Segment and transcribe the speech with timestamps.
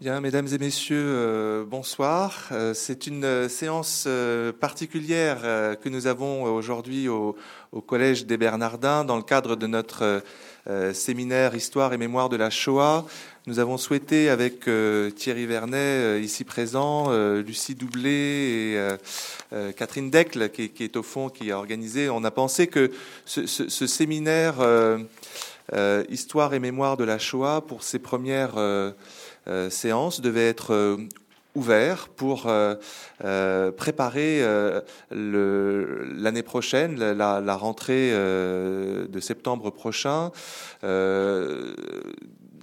[0.00, 2.48] Bien, mesdames et messieurs, euh, bonsoir.
[2.50, 4.08] Euh, c'est une euh, séance
[4.58, 5.42] particulière
[5.80, 7.36] que nous avons aujourd'hui au,
[7.86, 10.22] Collège des Bernardins dans le cadre de notre
[10.92, 13.04] séminaire Histoire et mémoire de la Shoah.
[13.46, 14.68] Nous avons souhaité avec
[15.16, 18.78] Thierry Vernet, ici présent, Lucie Doublé
[19.50, 22.92] et Catherine Decle, qui, est au fond, qui a organisé, on a pensé que
[23.26, 23.46] ce,
[23.86, 24.54] séminaire
[26.08, 28.54] Histoire et mémoire de la Shoah, pour ses premières
[29.70, 30.96] séance devait être euh,
[31.54, 32.74] ouvert pour euh,
[33.72, 34.42] préparer
[35.10, 40.32] l'année prochaine, la, rentrée de septembre prochain,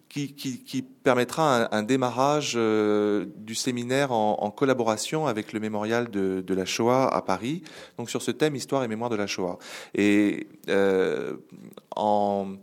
[0.09, 7.07] qui, permettra un, démarrage du séminaire en, collaboration avec le mémorial de, de, la Shoah
[7.07, 7.63] à Paris,
[7.97, 9.57] donc sur ce thème Histoire et mémoire de la Shoah.
[9.95, 10.49] Et
[11.95, 12.57] en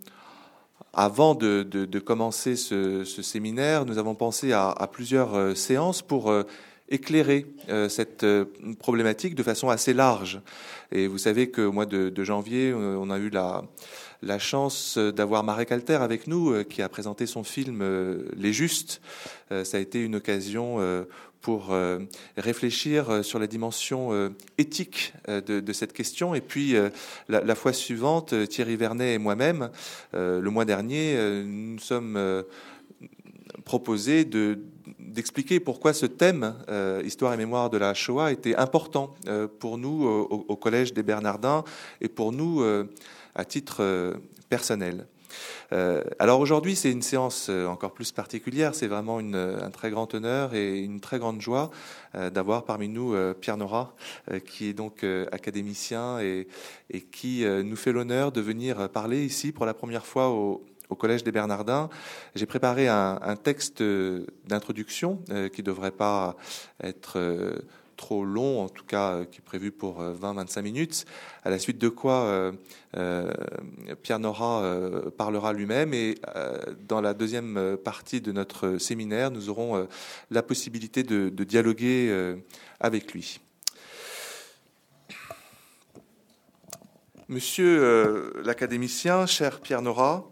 [0.92, 6.44] avant de, commencer ce, séminaire, nous avons pensé à, plusieurs euh, séances pour euh,
[6.88, 8.24] éclairer euh, cette
[8.78, 10.40] problématique de façon assez large.
[10.90, 15.96] Et vous savez qu'au mois de, janvier, on a eu la, chance d'avoir Marek Alter
[15.96, 17.84] avec nous, qui a présenté son film
[18.34, 19.02] Les Justes.
[19.50, 20.78] Ça a été une occasion
[21.48, 22.00] pour euh,
[22.36, 26.34] réfléchir euh, sur la dimension euh, éthique de, cette question.
[26.34, 26.76] Et puis,
[27.30, 29.70] la, fois suivante, Thierry Vernet et moi-même,
[30.12, 32.44] le mois dernier, nous sommes
[33.64, 34.58] proposés de
[34.98, 36.54] d'expliquer pourquoi ce thème,
[37.04, 39.14] histoire et mémoire de la Shoah, était important
[39.58, 41.64] pour nous au, Collège des Bernardins
[42.00, 42.62] et pour nous
[43.34, 44.14] à titre
[44.48, 45.06] personnel.
[45.72, 48.74] Euh, alors aujourd'hui, c'est une séance euh, encore plus particulière.
[48.74, 51.70] C'est vraiment une, un très grand honneur et une très grande joie
[52.14, 53.94] euh, d'avoir parmi nous Pierre Nora,
[54.46, 56.48] qui est donc académicien et,
[57.12, 60.64] qui nous fait l'honneur de venir parler ici pour la première fois au,
[60.98, 61.90] Collège des Bernardins.
[62.34, 63.82] J'ai préparé un texte
[64.46, 66.34] d'introduction qui ne devrait pas
[66.82, 67.18] être
[67.98, 71.04] trop long, en tout cas euh, qui est prévu pour 20-25 euh, minutes,
[71.44, 72.24] à la suite de quoi
[72.94, 73.32] euh,
[74.02, 74.64] Pierre Nora
[75.18, 76.14] parlera lui-même et
[76.88, 79.86] dans la deuxième partie de notre séminaire, nous aurons
[80.30, 82.34] la possibilité de, de dialoguer
[82.80, 83.40] avec lui.
[87.28, 90.24] Monsieur l'académicien, cher Pierre Nora,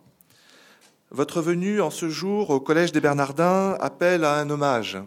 [1.11, 4.99] votre venue en ce jour au Collège des Bernardins appelle à un hommage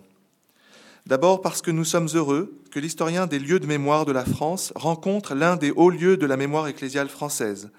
[1.09, 4.72] D'abord parce que nous sommes heureux que l'historien des lieux de mémoire de la France
[4.75, 7.72] rencontre l'un des hauts lieux de la mémoire ecclésiale française,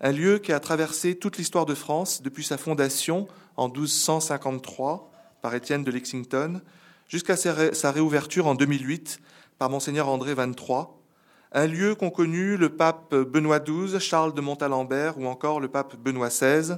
[0.00, 3.26] un lieu qui a traversé toute l'histoire de France depuis sa fondation
[3.56, 5.10] en 1253
[5.42, 6.60] par Étienne de Lexington
[7.08, 9.18] jusqu'à sa réouverture en 2008
[9.58, 10.86] par monseigneur André XXIII,
[11.50, 15.96] un lieu qu'ont connu le pape Benoît XII, Charles de Montalembert ou encore le pape
[15.96, 16.76] Benoît XVI,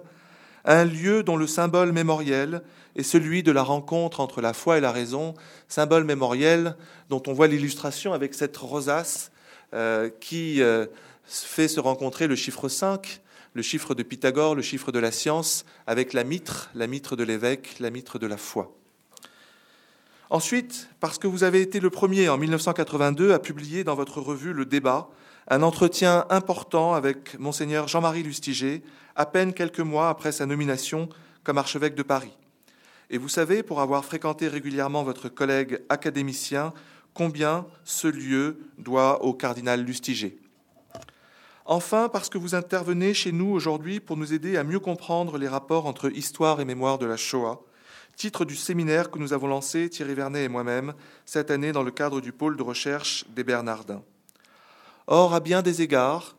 [0.69, 2.63] un lieu dont le symbole mémoriel
[2.95, 5.35] est celui de la rencontre entre la foi et la raison,
[5.67, 6.77] symbole mémoriel
[7.09, 9.33] dont on voit l'illustration avec cette rosace
[9.73, 10.87] euh, qui euh,
[11.25, 13.23] fait se rencontrer le chiffre 5,
[13.55, 17.25] le chiffre de Pythagore, le chiffre de la science, avec la mitre, la mitre de
[17.25, 18.71] l'évêque, la mitre de la foi.
[20.29, 24.53] Ensuite, parce que vous avez été le premier en 1982 à publier dans votre revue
[24.53, 25.09] Le Débat
[25.51, 28.83] un entretien important avec monseigneur Jean-Marie Lustiger,
[29.19, 31.11] à peine quelques mois après sa nomination
[31.43, 32.33] comme archevêque de Paris.
[33.11, 36.73] Et vous savez, pour avoir fréquenté régulièrement votre collègue académicien,
[37.15, 40.39] combien ce lieu doit au cardinal Lustiger.
[41.67, 45.49] Enfin, parce que vous intervenez chez nous aujourd'hui pour nous aider à mieux comprendre les
[45.49, 47.61] rapports entre histoire et mémoire de la Shoah,
[48.15, 50.95] titre du séminaire que nous avons lancé, Thierry Vernet et moi-même,
[51.27, 54.03] cette année dans le cadre du pôle de recherche des Bernardins.
[55.09, 56.37] Or, à bien des égards,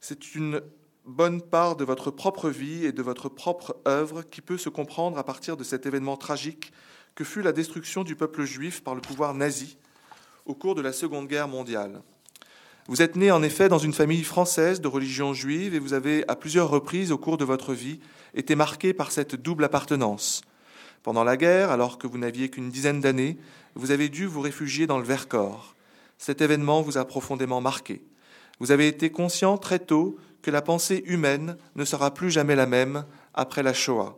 [0.00, 0.62] c'est une
[1.06, 5.18] bonne part de votre propre vie et de votre propre œuvre qui peut se comprendre
[5.18, 6.72] à partir de cet événement tragique
[7.14, 9.78] que fut la destruction du peuple juif par le pouvoir nazi
[10.44, 12.02] au cours de la Seconde Guerre mondiale.
[12.88, 16.24] Vous êtes né en effet dans une famille française de religion juive et vous avez
[16.28, 18.00] à plusieurs reprises au cours de votre vie
[18.34, 20.42] été marqué par cette double appartenance.
[21.02, 23.38] Pendant la guerre, alors que vous n'aviez qu'une dizaine d'années,
[23.74, 25.76] vous avez dû vous réfugier dans le Vercors.
[26.18, 28.04] Cet événement vous a profondément marqué.
[28.58, 32.66] Vous avez été conscient très tôt que la pensée humaine ne sera plus jamais la
[32.66, 33.04] même
[33.34, 34.16] après la Shoah.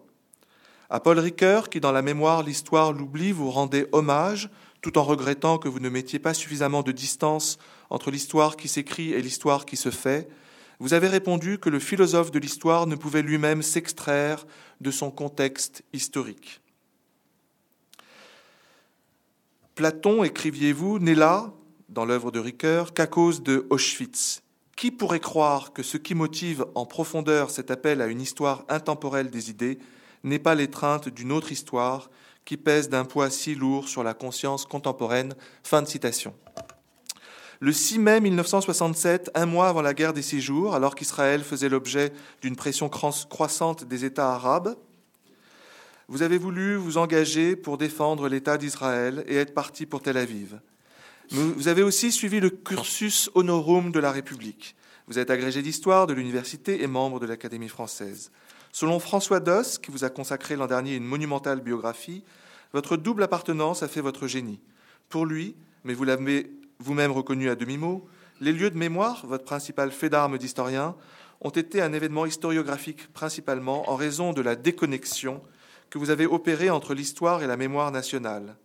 [0.90, 4.50] À Paul Ricoeur, qui dans la mémoire, l'histoire, l'oubli, vous rendait hommage,
[4.82, 7.56] tout en regrettant que vous ne mettiez pas suffisamment de distance
[7.88, 10.28] entre l'histoire qui s'écrit et l'histoire qui se fait,
[10.80, 14.46] vous avez répondu que le philosophe de l'histoire ne pouvait lui-même s'extraire
[14.82, 16.60] de son contexte historique.
[19.74, 21.54] Platon, écriviez-vous, n'est là,
[21.88, 24.42] dans l'œuvre de Ricoeur, qu'à cause de Auschwitz.
[24.78, 29.28] Qui pourrait croire que ce qui motive en profondeur cet appel à une histoire intemporelle
[29.28, 29.80] des idées
[30.22, 32.10] n'est pas l'étreinte d'une autre histoire
[32.44, 35.34] qui pèse d'un poids si lourd sur la conscience contemporaine?
[35.64, 36.32] Fin de citation.
[37.58, 41.68] Le 6 mai 1967, un mois avant la guerre des six jours, alors qu'Israël faisait
[41.68, 44.76] l'objet d'une pression croissante des États arabes,
[46.06, 50.60] vous avez voulu vous engager pour défendre l'État d'Israël et être parti pour Tel Aviv.
[51.30, 54.74] Vous avez aussi suivi le cursus honorum de la République.
[55.08, 58.30] Vous êtes agrégé d'histoire de l'université et membre de l'Académie française.
[58.72, 62.24] Selon François Doss, qui vous a consacré l'an dernier une monumentale biographie,
[62.72, 64.60] votre double appartenance a fait votre génie.
[65.10, 65.54] Pour lui,
[65.84, 68.06] mais vous l'avez vous-même reconnu à demi-mot,
[68.40, 70.96] les lieux de mémoire, votre principal fait d'armes d'historien,
[71.42, 75.42] ont été un événement historiographique principalement en raison de la déconnexion
[75.90, 78.56] que vous avez opérée entre l'histoire et la mémoire nationale.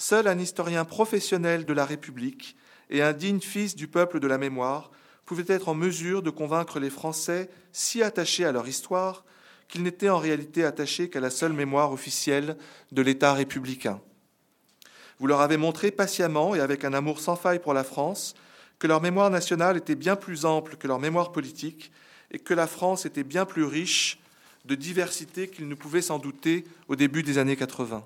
[0.00, 2.56] Seul un historien professionnel de la République
[2.88, 4.90] et un digne fils du peuple de la mémoire
[5.26, 9.26] pouvaient être en mesure de convaincre les Français si attachés à leur histoire
[9.68, 12.56] qu'ils n'étaient en réalité attachés qu'à la seule mémoire officielle
[12.92, 14.00] de l'État républicain.
[15.18, 18.34] Vous leur avez montré patiemment et avec un amour sans faille pour la France
[18.78, 21.92] que leur mémoire nationale était bien plus ample que leur mémoire politique
[22.30, 24.18] et que la France était bien plus riche
[24.64, 28.02] de diversité qu'ils ne pouvaient s'en douter au début des années 80.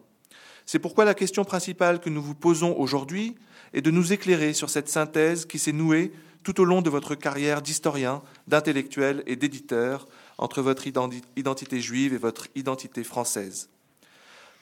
[0.66, 3.34] C'est pourquoi la question principale que nous vous posons aujourd'hui
[3.72, 6.12] est de nous éclairer sur cette synthèse qui s'est nouée
[6.42, 10.06] tout au long de votre carrière d'historien, d'intellectuel et d'éditeur
[10.38, 13.68] entre votre identité juive et votre identité française.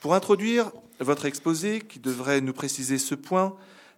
[0.00, 0.70] Pour introduire
[1.00, 3.56] votre exposé, qui devrait nous préciser ce point,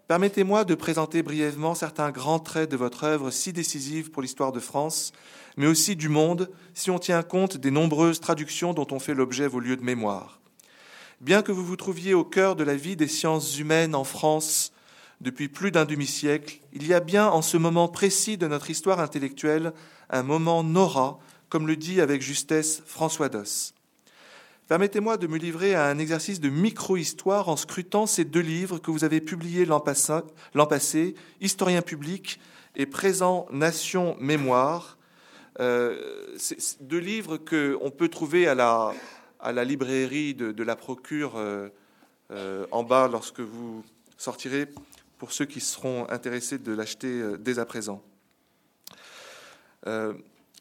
[0.08, 4.60] permettez-moi de présenter brièvement certains grands traits de votre œuvre si décisive pour l'histoire de
[4.60, 5.12] France,
[5.56, 9.46] mais aussi du monde, si on tient compte des nombreuses traductions dont ont fait l'objet
[9.46, 10.40] vos lieux de mémoire.
[11.24, 14.74] Bien que vous vous trouviez au cœur de la vie des sciences humaines en France
[15.22, 19.00] depuis plus d'un demi-siècle, il y a bien en ce moment précis de notre histoire
[19.00, 19.72] intellectuelle
[20.10, 21.18] un moment Nora,
[21.48, 23.72] comme le dit avec justesse François Doss.
[24.68, 28.90] Permettez-moi de me livrer à un exercice de micro-histoire en scrutant ces deux livres que
[28.90, 32.38] vous avez publiés l'an passé, Historien public
[32.76, 34.98] et Présent Nation Mémoire.
[35.58, 36.36] Euh,
[36.80, 38.92] deux livres qu'on peut trouver à la,
[39.44, 41.68] à la librairie de, la Procure euh,
[42.32, 43.84] euh, en bas lorsque vous
[44.16, 44.66] sortirez,
[45.18, 48.02] pour ceux qui seront intéressés de l'acheter euh, dès à présent.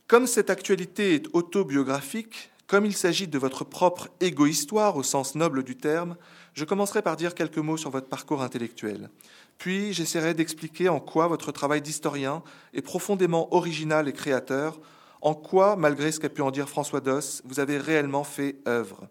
[0.07, 5.63] comme cette actualité est autobiographique, comme il s'agit de votre propre égo-histoire au sens noble
[5.63, 6.18] du terme,
[6.53, 9.09] je commencerai par dire quelques mots sur votre parcours intellectuel.
[9.57, 12.44] Puis j'essaierai d'expliquer en quoi votre travail d'historien
[12.74, 14.81] est profondément original et créateur,
[15.24, 19.08] en quoi, malgré ce qu'a pu en dire François Doss, vous avez réellement fait œuvre?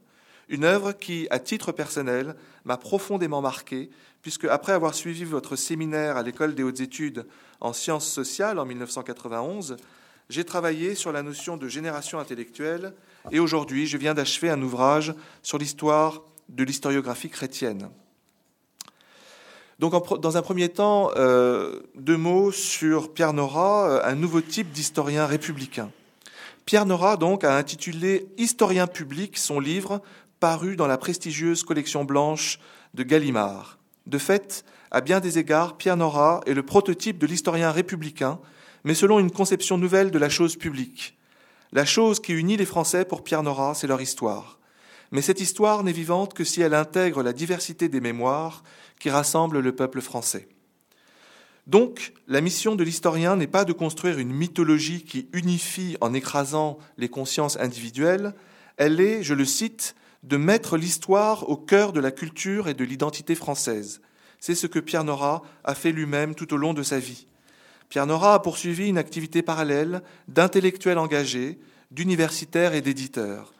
[0.50, 2.36] Une œuvre qui, à titre personnel,
[2.66, 3.88] m'a profondément marqué,
[4.20, 7.24] puisque après avoir suivi votre séminaire à l'École des hautes études
[7.60, 9.78] en sciences sociales en 1991,
[10.28, 12.92] j'ai travaillé sur la notion de génération intellectuelle
[13.30, 16.20] et aujourd'hui je viens d'achever un ouvrage sur l'histoire
[16.50, 17.88] de l'historiographie chrétienne.
[19.78, 24.70] Donc, dans un premier temps, euh, deux mots sur Pierre Nora, euh, un nouveau type
[24.72, 25.90] d'historien républicain.
[26.64, 30.00] Pierre Nora, donc, a intitulé Historien public son livre,
[30.38, 32.58] paru dans la prestigieuse collection blanche
[32.94, 33.78] de Gallimard.
[34.06, 38.38] De fait, à bien des égards, Pierre Nora est le prototype de l'historien républicain,
[38.84, 41.16] mais selon une conception nouvelle de la chose publique.
[41.72, 44.58] La chose qui unit les Français pour Pierre Nora, c'est leur histoire.
[45.10, 48.62] Mais cette histoire n'est vivante que si elle intègre la diversité des mémoires
[48.98, 50.48] qui rassemblent le peuple français.
[51.66, 56.78] Donc, la mission de l'historien n'est pas de construire une mythologie qui unifie en écrasant
[56.98, 58.34] les consciences individuelles,
[58.76, 62.84] elle est, je le cite, de mettre l'histoire au cœur de la culture et de
[62.84, 64.00] l'identité française.
[64.40, 67.26] C'est ce que Pierre Nora a fait lui-même tout au long de sa vie.
[67.88, 71.58] Pierre Nora a poursuivi une activité parallèle d'intellectuel engagé,
[71.90, 73.52] d'universitaire et d'éditeur.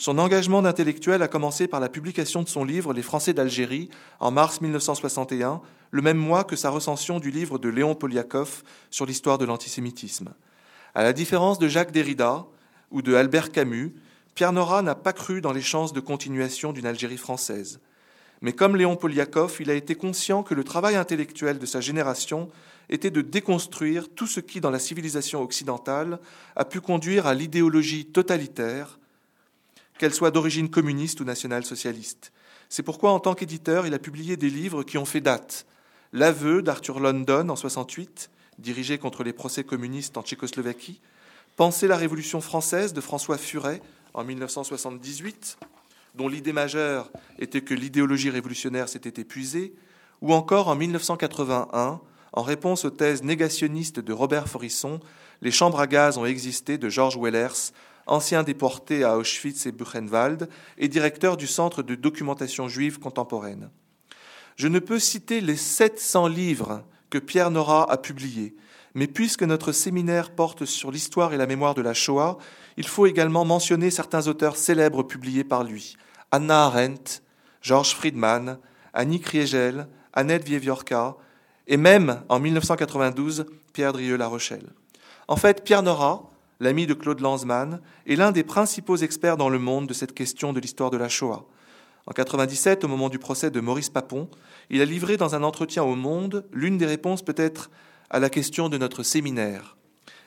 [0.00, 4.30] Son engagement d'intellectuel a commencé par la publication de son livre Les Français d'Algérie en
[4.30, 9.36] mars 1961, le même mois que sa recension du livre de Léon Poliakov sur l'histoire
[9.36, 10.32] de l'antisémitisme.
[10.94, 12.46] À la différence de Jacques Derrida
[12.90, 13.92] ou de Albert Camus,
[14.34, 17.78] Pierre Nora n'a pas cru dans les chances de continuation d'une Algérie française.
[18.40, 22.48] Mais comme Léon Poliakov, il a été conscient que le travail intellectuel de sa génération
[22.88, 26.20] était de déconstruire tout ce qui, dans la civilisation occidentale,
[26.56, 28.96] a pu conduire à l'idéologie totalitaire,
[30.00, 32.32] qu'elle soit d'origine communiste ou nationale-socialiste.
[32.70, 35.66] C'est pourquoi, en tant qu'éditeur, il a publié des livres qui ont fait date.
[36.14, 41.02] L'aveu d'Arthur London en 68, dirigé contre les procès communistes en Tchécoslovaquie,
[41.56, 43.82] Penser la Révolution française de François Furet
[44.14, 45.58] en 1978,
[46.14, 49.74] dont l'idée majeure était que l'idéologie révolutionnaire s'était épuisée,
[50.22, 52.00] ou encore en 1981,
[52.32, 54.98] en réponse aux thèses négationnistes de Robert Forisson,
[55.42, 57.72] Les chambres à gaz ont existé de Georges Wellers
[58.06, 63.70] ancien déporté à Auschwitz et Buchenwald et directeur du Centre de documentation juive contemporaine.
[64.56, 68.54] Je ne peux citer les 700 livres que Pierre Nora a publiés,
[68.94, 72.38] mais puisque notre séminaire porte sur l'histoire et la mémoire de la Shoah,
[72.76, 75.96] il faut également mentionner certains auteurs célèbres publiés par lui.
[76.30, 77.22] Anna Arendt,
[77.62, 78.58] Georges Friedman,
[78.92, 81.16] Annie Kriegel, Annette Vieviorka,
[81.66, 84.70] et même, en 1992, Pierre Drieux-La Rochelle.
[85.28, 86.29] En fait, Pierre Nora,
[86.60, 90.52] l'ami de Claude Lanzmann, est l'un des principaux experts dans le monde de cette question
[90.52, 91.46] de l'histoire de la Shoah.
[92.06, 94.28] En 1997, au moment du procès de Maurice Papon,
[94.68, 97.70] il a livré dans un entretien au Monde l'une des réponses peut-être
[98.10, 99.76] à la question de notre séminaire.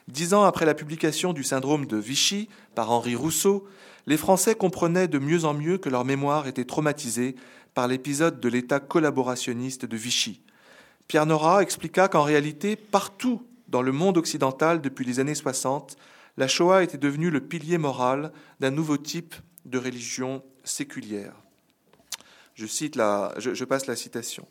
[0.07, 3.67] Dix ans après la publication du syndrome de Vichy par Henri Rousseau,
[4.05, 7.35] les Français comprenaient de mieux en mieux que leur mémoire était traumatisée
[7.73, 10.41] par l'épisode de l'État collaborationniste de Vichy.
[11.07, 15.97] Pierre Nora expliqua qu'en réalité, partout dans le monde occidental depuis les années 60,
[16.37, 19.35] la Shoah était devenue le pilier moral d'un nouveau type
[19.65, 21.33] de religion séculière.
[22.55, 24.47] Je, passe la citation.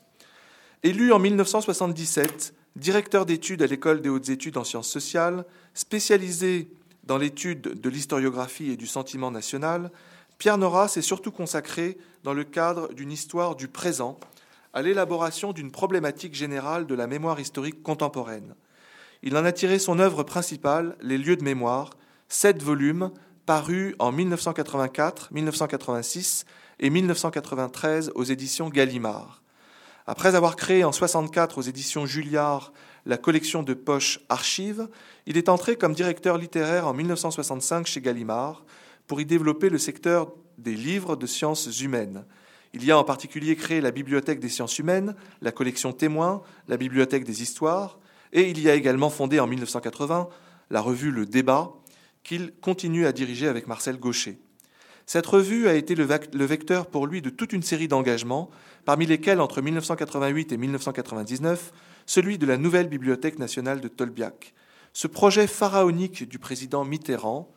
[0.83, 6.71] Élu en 1977, directeur d'études à l'École des hautes études en sciences sociales, spécialisé
[7.05, 9.91] dans l'étude de l'historiographie et du sentiment national,
[10.39, 14.19] Pierre Nora s'est surtout consacré, dans le cadre d'une histoire du présent,
[14.73, 18.55] à l'élaboration d'une problématique générale de la mémoire historique contemporaine.
[19.23, 21.91] Il en a tiré son œuvre principale, Les lieux de mémoire,
[22.29, 23.11] sept volumes
[23.47, 26.45] parus en 1984, 1986
[26.81, 29.43] et 1993 aux éditions Gallimard.
[30.07, 32.73] Après avoir créé en 64 aux éditions Julliard
[33.07, 34.89] la collection de poches Archives,
[35.27, 38.65] il est entré comme directeur littéraire en 1965 chez Gallimard
[39.07, 42.25] pour y développer le secteur des livres de sciences humaines.
[42.75, 46.77] Il y a en particulier créé la Bibliothèque des sciences humaines, la collection Témoins, la
[46.77, 47.99] Bibliothèque des histoires,
[48.33, 50.29] et il y a également fondé en 1980
[50.71, 51.73] la revue Le Débat,
[52.23, 54.39] qu'il continue à diriger avec Marcel Gaucher.
[55.07, 58.51] Cette revue a été le vecteur pour lui de toute une série d'engagements,
[58.85, 61.73] parmi lesquels, entre 1988 et 1999,
[62.07, 64.55] celui de la nouvelle Bibliothèque nationale de Tolbiac.
[64.93, 67.51] Ce projet pharaonique du président Mitterrand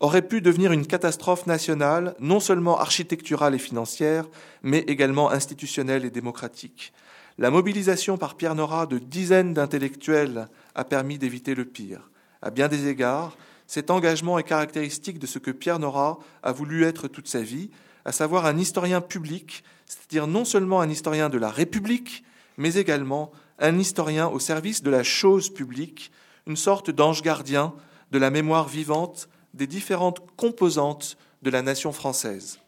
[0.00, 4.28] aurait pu devenir une catastrophe nationale, non seulement architecturale et financière,
[4.62, 6.92] mais également institutionnelle et démocratique.
[7.38, 12.10] La mobilisation par Pierre Nora de dizaines d'intellectuels a permis d'éviter le pire.
[12.42, 13.36] À bien des égards,
[13.66, 17.70] cet engagement est caractéristique de ce que Pierre Nora a voulu être toute sa vie,
[18.04, 22.22] à savoir un historien public, c'est-à-dire non seulement un historien de la République,
[22.58, 26.12] mais également un historien au service de la chose publique,
[26.46, 27.72] une sorte d'ange gardien
[28.10, 32.58] de la mémoire vivante des différentes composantes de la nation française.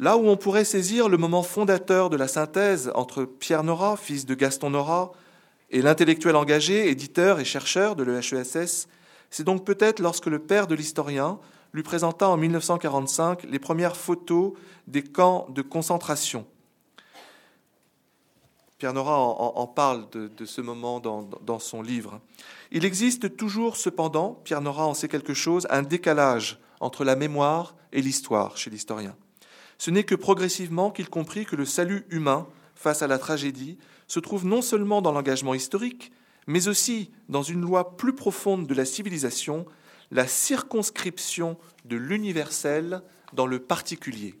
[0.00, 4.26] Là où on pourrait saisir le moment fondateur de la synthèse entre Pierre Nora, fils
[4.26, 5.12] de Gaston Nora,
[5.70, 8.86] et l'intellectuel engagé, éditeur et chercheur de l'EHESS,
[9.30, 11.38] c'est donc peut-être lorsque le père de l'historien
[11.72, 14.52] lui présenta en 1945 les premières photos
[14.86, 16.46] des camps de concentration.
[18.78, 22.20] Pierre Nora en, parle de, ce moment dans, dans, son livre.
[22.70, 27.74] Il existe toujours, cependant, Pierre Nora en sait quelque chose, un décalage entre la mémoire
[27.92, 29.16] et l'histoire chez l'historien.
[29.78, 34.20] Ce n'est que progressivement qu'il comprit que le salut humain face à la tragédie se
[34.20, 36.12] trouve non seulement dans l'engagement historique,
[36.46, 39.66] mais aussi dans une loi plus profonde de la civilisation,
[40.10, 44.34] la circonscription de l'universel dans le particulier.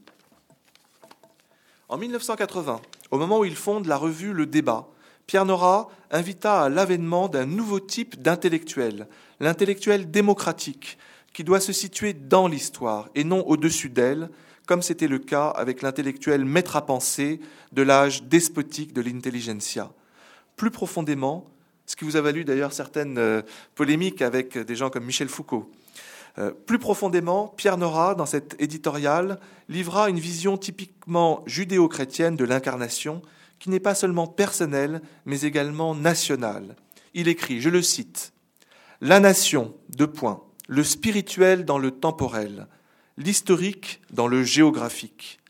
[1.88, 2.80] En 1980,
[3.10, 4.88] au moment où il fonde la revue Le Débat,
[5.26, 9.06] Pierre Nora invita à l'avènement d'un nouveau type d'intellectuel,
[9.40, 10.98] l'intellectuel démocratique,
[11.34, 14.30] qui doit se situer dans l'histoire et non au-dessus d'elle,
[14.68, 17.40] comme c'était le cas avec l'intellectuel maître à penser
[17.72, 19.90] de l'âge despotique de l'intelligentsia.
[20.56, 21.46] Plus profondément,
[21.86, 23.40] ce qui vous a valu d'ailleurs certaines euh,
[23.74, 25.70] polémiques avec des gens comme Michel Foucault.
[26.36, 33.22] Euh, plus profondément, Pierre Nora, dans cet éditorial, livra une vision typiquement judéo-chrétienne de l'incarnation,
[33.58, 36.76] qui n'est pas seulement personnelle, mais également nationale.
[37.14, 38.34] Il écrit, je le cite,
[39.00, 42.66] La nation, deux points, le spirituel dans le temporel,
[43.18, 45.40] l'historique dans le géographique,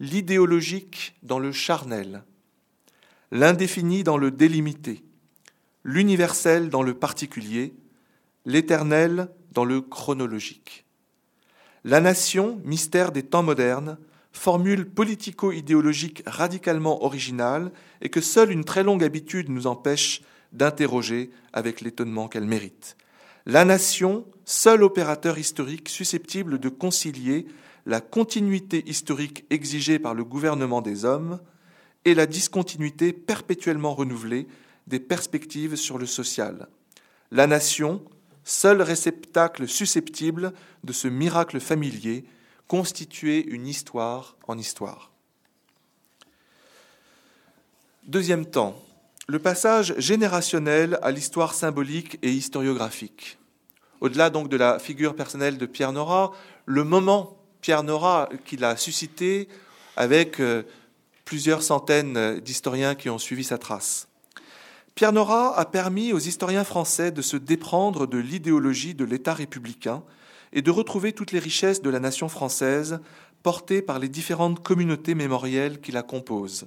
[0.00, 2.24] l'idéologique dans le charnel,
[3.30, 5.04] l'indéfini dans le délimité,
[5.84, 7.72] l'universel dans le particulier,
[8.44, 10.84] l'éternel dans le chronologique.
[11.84, 13.96] La nation, mystère des temps modernes,
[14.32, 21.80] formule politico-idéologique radicalement originale et que seule une très longue habitude nous empêche d'interroger avec
[21.80, 22.96] l'étonnement qu'elle mérite.
[23.48, 27.46] La nation, seul opérateur historique susceptible de concilier
[27.86, 31.40] la continuité historique exigée par le gouvernement des hommes
[32.04, 34.46] et la discontinuité perpétuellement renouvelée
[34.86, 36.68] des perspectives sur le social.
[37.30, 38.04] La nation,
[38.44, 40.52] seul réceptacle susceptible
[40.84, 42.26] de ce miracle familier,
[42.66, 45.10] constituer une histoire en histoire.
[48.04, 48.76] Deuxième temps,
[49.30, 53.36] le passage générationnel à l'histoire symbolique et historiographique.
[54.00, 56.32] Au-delà donc de la figure personnelle de Pierre Nora,
[56.64, 59.46] le moment Pierre Nora qu'il a suscité
[59.96, 60.62] avec euh,
[61.26, 64.08] plusieurs centaines d'historiens qui ont suivi sa trace.
[64.94, 70.02] Pierre Nora a permis aux historiens français de se déprendre de l'idéologie de l'État républicain
[70.54, 72.98] et de retrouver toutes les richesses de la nation française
[73.42, 76.66] portées par les différentes communautés mémorielles qui la composent.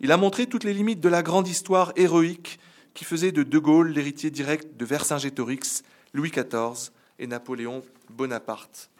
[0.00, 2.58] Il a montré toutes les limites de la grande histoire héroïque
[2.92, 8.90] qui faisait de De Gaulle l'héritier direct de Vercingétorix, Louis XIV et Napoléon Bonaparte.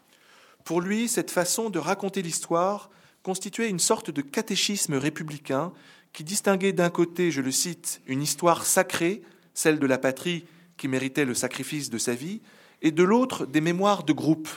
[0.65, 2.91] Pour lui, cette façon de raconter l'histoire
[3.23, 5.73] constituait une sorte de catéchisme républicain
[6.15, 9.23] qui distinguait d'un côté, je le cite, une histoire sacrée,
[9.53, 10.47] celle de la patrie
[10.79, 12.41] qui méritait le sacrifice de sa vie,
[12.81, 14.49] et de l'autre des mémoires de groupe,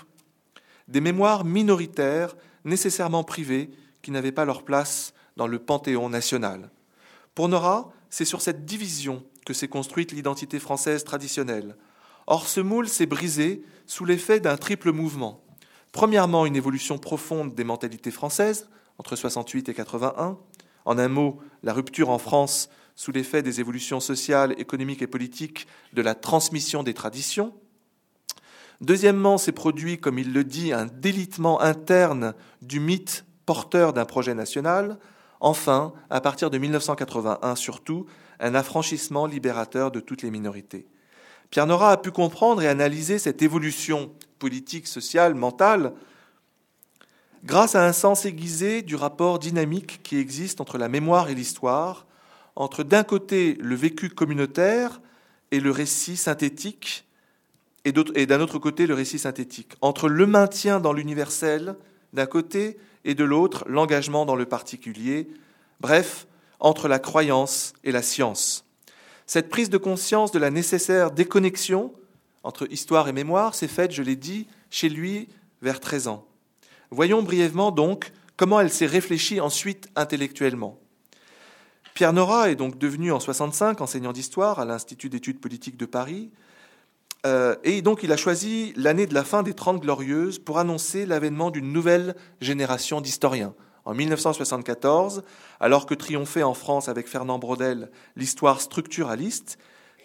[0.88, 3.70] des mémoires minoritaires, nécessairement privées,
[4.02, 6.70] qui n'avaient pas leur place dans le panthéon national.
[7.36, 11.76] Pour Nora, c'est sur cette division que s'est construite l'identité française traditionnelle.
[12.28, 15.44] Or, ce moule s'est brisé sous l'effet d'un triple mouvement.
[15.92, 20.38] Premièrement, une évolution profonde des mentalités françaises, entre 68 et 81.
[20.86, 25.68] En un mot, la rupture en France sous l'effet des évolutions sociales, économiques et politiques
[25.94, 27.54] de la transmission des traditions.
[28.82, 34.34] Deuxièmement, s'est produit, comme il le dit, un délitement interne du mythe porteur d'un projet
[34.34, 35.00] national,
[35.40, 38.06] Enfin, à partir de 1981 surtout,
[38.40, 40.86] un affranchissement libérateur de toutes les minorités.
[41.50, 45.94] Pierre Nora a pu comprendre et analyser cette évolution politique, sociale, mentale,
[47.44, 52.06] grâce à un sens aiguisé du rapport dynamique qui existe entre la mémoire et l'histoire,
[52.56, 55.02] entre d'un côté le vécu communautaire
[55.52, 57.06] et le récit synthétique,
[57.86, 61.76] et d'un autre côté le récit synthétique, entre le maintien dans l'universel
[62.14, 65.28] d'un côté et de l'autre l'engagement dans le particulier,
[65.80, 66.28] bref,
[66.60, 68.66] entre la croyance et la science.
[69.26, 71.94] Cette prise de conscience de la nécessaire déconnexion
[72.44, 75.28] entre histoire et mémoire s'est faite, je l'ai dit, chez lui
[75.62, 76.26] vers 13 ans.
[76.92, 80.80] Voyons brièvement donc comment elle s'est réfléchie ensuite intellectuellement.
[81.94, 86.32] Pierre Nora est donc devenu en 65 enseignant d'histoire à l'Institut d'études politiques de Paris,
[87.26, 91.06] euh, et donc il a choisi l'année de la fin des Trente Glorieuses pour annoncer
[91.06, 93.54] l'avènement d'une nouvelle génération d'historiens.
[93.86, 95.24] En 1974,
[95.60, 99.58] alors que triomphait en France avec Fernand Braudel l'histoire structuraliste,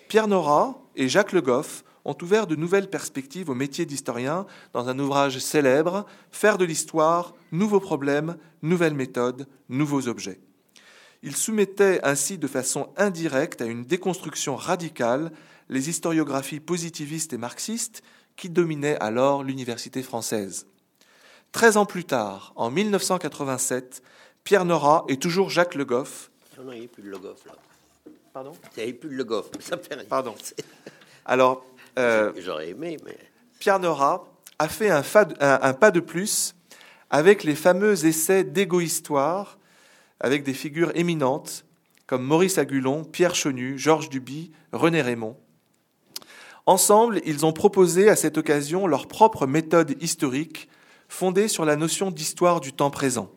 [0.09, 4.88] Pierre Nora et Jacques Le Goff ont ouvert de nouvelles perspectives au métier d'historien dans
[4.88, 10.40] un ouvrage célèbre, Faire de l'histoire, nouveaux problèmes, nouvelles méthodes, nouveaux objets.
[11.22, 15.33] Ils soumettaient ainsi de façon indirecte à une déconstruction radicale
[15.74, 18.02] les historiographies positivistes et marxistes
[18.37, 20.66] qui dominaient alors l'université française.
[21.50, 24.02] Treize ans plus tard, en 1987,
[24.44, 26.30] Pierre Nora et toujours Jacques Le Goff.
[26.62, 27.52] Non, il n'y a plus de Le Goff, là.
[28.32, 28.52] Pardon?
[28.76, 30.04] Il n'y a plus de Le Goff, ça fait rien.
[30.04, 30.34] Pardon.
[31.24, 31.64] Alors.
[31.98, 33.18] Euh, J'aurais aimé, mais.
[33.58, 34.26] Pierre Nora
[34.58, 35.02] a fait un,
[35.40, 36.54] un, pas de plus
[37.10, 39.58] avec les fameux essais d'égo-histoire,
[40.20, 41.64] avec des figures éminentes
[42.06, 45.37] comme Maurice Agulon, Pierre Chenu, Georges Duby, René Raymond.
[46.66, 50.68] Ensemble, ils ont proposé à cette occasion leur propre méthode historique
[51.09, 53.31] fondée sur la notion d'histoire du temps présent.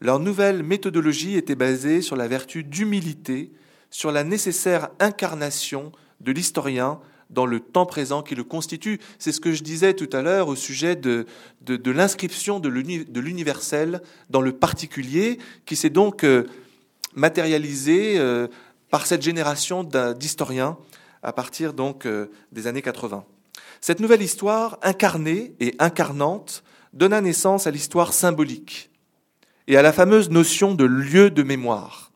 [0.00, 3.50] Leur nouvelle méthodologie était basée sur la vertu d'humilité,
[3.90, 9.00] sur la nécessaire incarnation de l'historien dans le temps présent qui le constitue.
[9.18, 11.26] C'est ce que je disais tout à l'heure au sujet de,
[11.86, 16.46] l'inscription de l'universel dans le particulier, qui s'est donc euh,
[17.14, 18.46] matérialisé euh,
[18.90, 20.78] par cette génération d'historiens
[21.22, 21.72] à partir
[22.06, 23.24] euh, des années 80.
[23.80, 28.90] Cette nouvelle histoire, incarnée et incarnante, donna naissance à l'histoire symbolique
[29.66, 32.10] et à la fameuse notion de lieu de mémoire.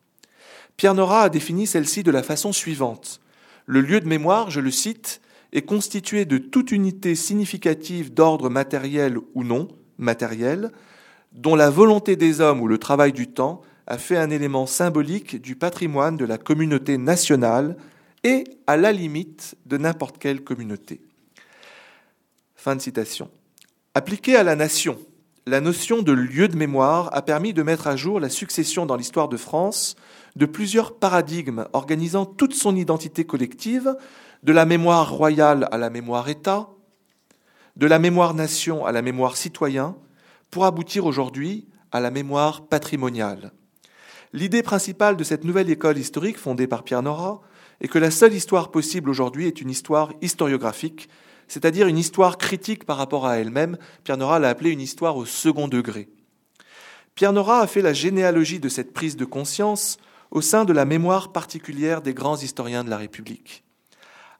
[0.77, 3.21] Pierre Nora a défini celle-ci de la façon suivante.
[3.67, 5.21] Le lieu de mémoire, je le cite,
[5.53, 10.73] est constitué de toute unité significative d'ordre matériel ou non matériel,
[11.33, 15.41] dont la volonté des hommes ou le travail du temps a fait un élément symbolique
[15.41, 17.77] du patrimoine de la communauté nationale
[18.25, 21.01] et à la limite de n'importe quelle communauté.
[22.55, 23.31] Fin de citation.
[23.95, 24.99] Appliquée à la nation,
[25.47, 28.97] la notion de lieu de mémoire a permis de mettre à jour la succession dans
[28.97, 29.97] l'histoire de France
[30.37, 33.97] de plusieurs paradigmes organisant toute son identité collective,
[34.45, 36.69] de la mémoire royale à la mémoire État,
[37.77, 39.97] de la mémoire nation à la mémoire citoyen,
[40.51, 43.53] pour aboutir aujourd'hui à la mémoire patrimoniale.
[44.33, 47.43] L'idée principale de cette nouvelle école historique fondée par Pierre Nora
[47.81, 51.09] et que la seule histoire possible aujourd'hui est une histoire historiographique,
[51.49, 53.77] c'est-à-dire une histoire critique par rapport à elle-même.
[54.05, 56.09] Pierre Nora l'a appelée une histoire au second degré.
[57.15, 59.99] Pierre Nora a fait la généalogie de cette prise de conscience
[60.31, 63.65] au sein de la mémoire particulière des grands historiens de la République.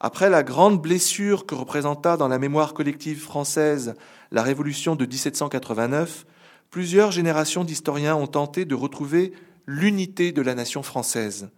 [0.01, 3.95] Après la grande blessure que représenta dans la mémoire collective française
[4.31, 6.25] la Révolution de 1789,
[6.71, 9.33] plusieurs générations d'historiens ont tenté de retrouver
[9.67, 11.51] l'unité de la nation française.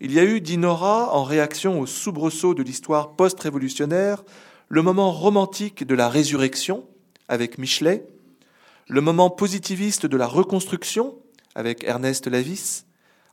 [0.00, 4.22] Il y a eu, dit Nora, en réaction au soubresaut de l'histoire post-révolutionnaire,
[4.68, 6.86] le moment romantique de la résurrection,
[7.26, 8.06] avec Michelet,
[8.86, 11.16] le moment positiviste de la reconstruction,
[11.56, 12.84] avec Ernest Lavis,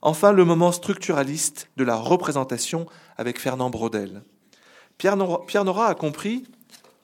[0.02, 4.24] enfin le moment structuraliste de la représentation, avec Fernand Braudel.
[4.98, 6.48] Pierre Nora, a compris,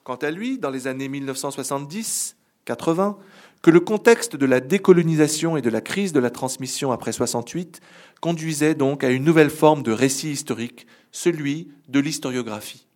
[0.02, 3.14] quant à lui, dans les années 1970-80,
[3.62, 7.80] que le contexte de la décolonisation et de la crise de la transmission après 68
[8.20, 12.86] conduisait donc à une nouvelle forme de récit historique, celui de l'historiographie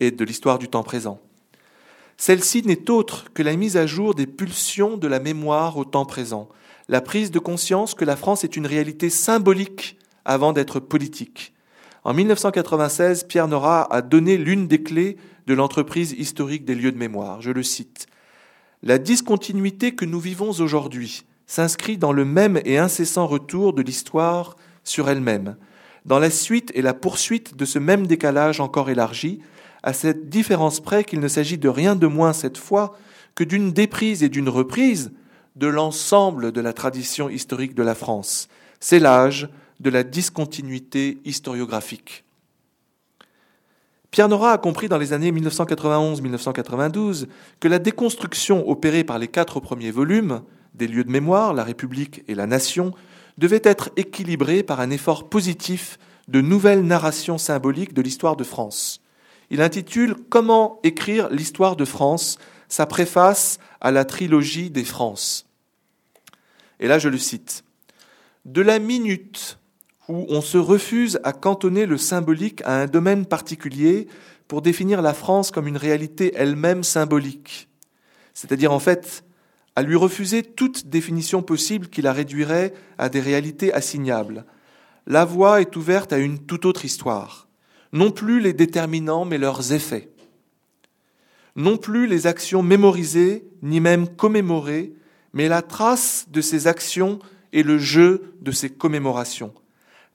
[0.00, 1.20] et de l'histoire du temps présent.
[2.16, 6.06] Celle-ci n'est autre que la mise à jour des pulsions de la mémoire au temps
[6.06, 6.48] présent,
[6.88, 11.52] la prise de conscience que la France est une réalité symbolique avant d'être politique.
[12.04, 16.98] En 1996, Pierre Nora a donné l'une des clés de l'entreprise historique des lieux de
[16.98, 17.40] mémoire.
[17.40, 18.06] Je le cite.
[18.84, 24.56] La discontinuité que nous vivons aujourd'hui s'inscrit dans le même et incessant retour de l'histoire
[24.82, 25.56] sur elle-même,
[26.04, 29.40] dans la suite et la poursuite de ce même décalage encore élargi,
[29.84, 32.96] à cette différence près qu'il ne s'agit de rien de moins cette fois
[33.36, 35.12] que d'une déprise et d'une reprise
[35.54, 38.48] de l'ensemble de la tradition historique de la France.
[38.80, 42.24] C'est l'âge de la discontinuité historiographique.
[44.12, 47.28] Pierre Nora a compris dans les années 1991-1992
[47.60, 50.42] que la déconstruction opérée par les quatre premiers volumes
[50.74, 52.92] des lieux de mémoire, la République et la Nation,
[53.38, 55.98] devait être équilibrée par un effort positif
[56.28, 59.00] de nouvelles narrations symboliques de l'histoire de France.
[59.48, 62.36] Il intitule Comment écrire l'histoire de France,
[62.68, 65.46] sa préface à la trilogie des France.
[66.80, 67.64] Et là, je le cite.
[68.44, 69.58] De la minute
[70.08, 74.08] où on se refuse à cantonner le symbolique à un domaine particulier
[74.48, 77.68] pour définir la France comme une réalité elle-même symbolique,
[78.34, 79.24] c'est-à-dire en fait
[79.74, 84.44] à lui refuser toute définition possible qui la réduirait à des réalités assignables.
[85.06, 87.48] La voie est ouverte à une toute autre histoire
[87.92, 90.08] non plus les déterminants, mais leurs effets.
[91.56, 94.94] Non plus les actions mémorisées, ni même commémorées,
[95.34, 97.18] mais la trace de ces actions
[97.52, 99.52] et le jeu de ces commémorations.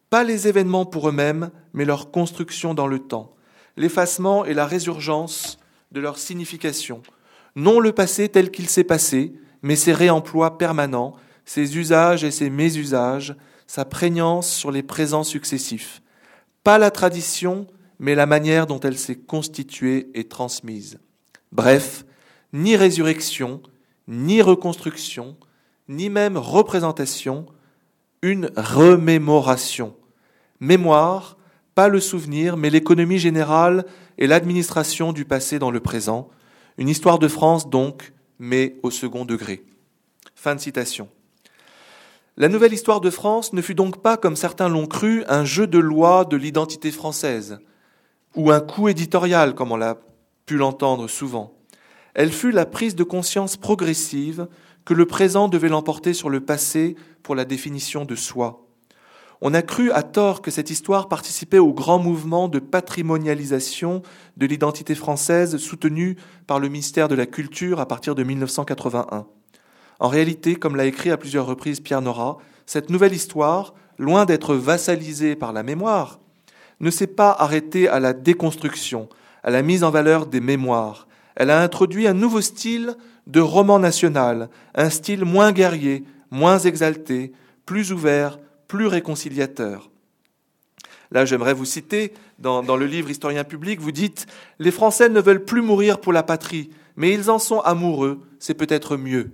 [0.10, 3.36] Pas les événements pour eux-mêmes, mais leur construction dans le temps,
[3.76, 5.60] l'effacement et la résurgence
[5.92, 7.02] de leur signification.
[7.56, 11.16] Non le passé tel qu'il s'est passé, mais ses réemplois permanents,
[11.46, 13.36] ses usages et ses mésusages,
[13.68, 16.02] sa prégnance sur les présents successifs
[16.68, 17.66] pas la tradition,
[17.98, 21.00] mais la manière dont elle s'est constituée et transmise.
[21.54, 22.04] Bref,
[22.52, 23.62] ni résurrection,
[24.10, 25.38] ni reconstruction,
[25.88, 27.46] ni même représentation,
[28.22, 29.96] une remémoration.
[30.60, 31.38] Mémoire,
[31.76, 33.86] pas le souvenir, mais l'économie générale
[34.18, 36.30] et l'administration du passé dans le présent.
[36.78, 39.64] Une histoire de France donc, mais au second degré.
[40.36, 41.10] Fin de citation.
[42.36, 45.66] La nouvelle histoire de France ne fut donc pas, comme certains l'ont cru, un jeu
[45.66, 47.60] de loi de l'identité française,
[48.36, 49.98] ou un coup éditorial, comme on l'a
[50.46, 51.58] pu l'entendre souvent.
[52.14, 54.48] Elle fut la prise de conscience progressive
[54.88, 58.66] que le présent devait l'emporter sur le passé pour la définition de soi.
[59.42, 64.02] On a cru à tort que cette histoire participait au grand mouvement de patrimonialisation
[64.38, 66.16] de l'identité française soutenu
[66.48, 69.28] par le ministère de la Culture à partir de 1981.
[70.00, 74.56] En réalité, comme l'a écrit à plusieurs reprises Pierre Nora, cette nouvelle histoire, loin d'être
[74.56, 76.22] vassalisée par la mémoire,
[76.80, 79.10] ne s'est pas arrêtée à la déconstruction,
[79.44, 81.10] à la mise en valeur des mémoires.
[81.36, 82.96] Elle a introduit un nouveau style
[83.28, 87.34] de roman national, un style moins guerrier, moins exalté,
[87.66, 89.92] plus ouvert, plus réconciliateur.
[91.12, 94.28] Là, j'aimerais vous citer, dans, le livre Historien public, vous dites
[94.60, 98.54] Les Français ne veulent plus mourir pour la patrie, mais ils en sont amoureux, c'est
[98.54, 99.32] peut-être mieux.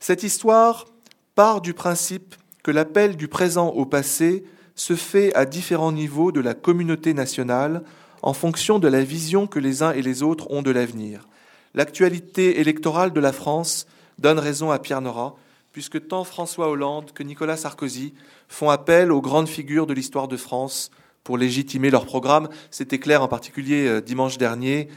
[0.00, 0.86] Cette histoire
[1.34, 4.44] part du principe que l'appel du présent au passé
[4.74, 7.82] se fait à différents niveaux de la communauté nationale
[8.22, 11.28] en fonction de la vision que les uns et les autres ont de l'avenir.
[11.74, 13.86] L'actualité électorale de la France
[14.18, 15.36] donne raison à Pierre Nora,
[15.72, 18.14] puisque tant François Hollande que Nicolas Sarkozy
[18.48, 20.90] font appel aux grandes figures de l'histoire de France
[21.24, 22.48] pour légitimer leur programme.
[22.70, 24.88] C'était clair en particulier euh, dimanche dernier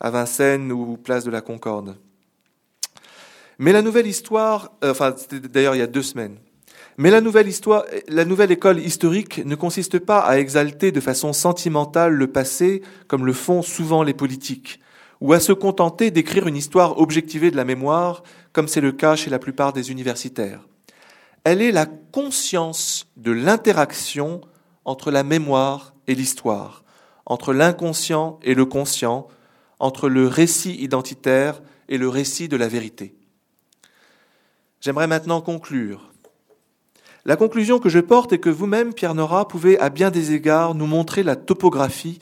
[0.00, 1.96] à Vincennes ou place de la Concorde.
[3.58, 6.38] Mais la nouvelle histoire, euh, enfin c'était d'ailleurs il y a deux semaines,
[6.96, 11.32] Mais la nouvelle, histoire, la nouvelle école historique ne consiste pas à exalter de façon
[11.32, 14.80] sentimentale le passé, comme le font souvent les politiques,
[15.20, 18.22] ou à se contenter d'écrire une histoire objectivée de la mémoire,
[18.52, 20.60] comme c'est le cas chez la plupart des universitaires.
[21.44, 24.40] Elle est la conscience de l'interaction
[24.84, 26.84] entre la mémoire et l'histoire,
[27.26, 29.28] entre l'inconscient et le conscient,
[29.78, 33.14] entre le récit identitaire et le récit de la vérité.
[34.80, 36.10] J'aimerais maintenant conclure
[37.26, 40.74] la conclusion que je porte est que vous-même, Pierre Nora, pouvez à bien des égards
[40.74, 42.18] nous montrer la topographie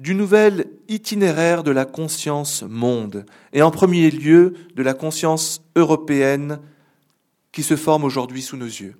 [0.00, 6.58] du nouvel itinéraire de la conscience monde, et en premier lieu de la conscience européenne
[7.52, 8.96] qui se forme aujourd'hui sous nos yeux.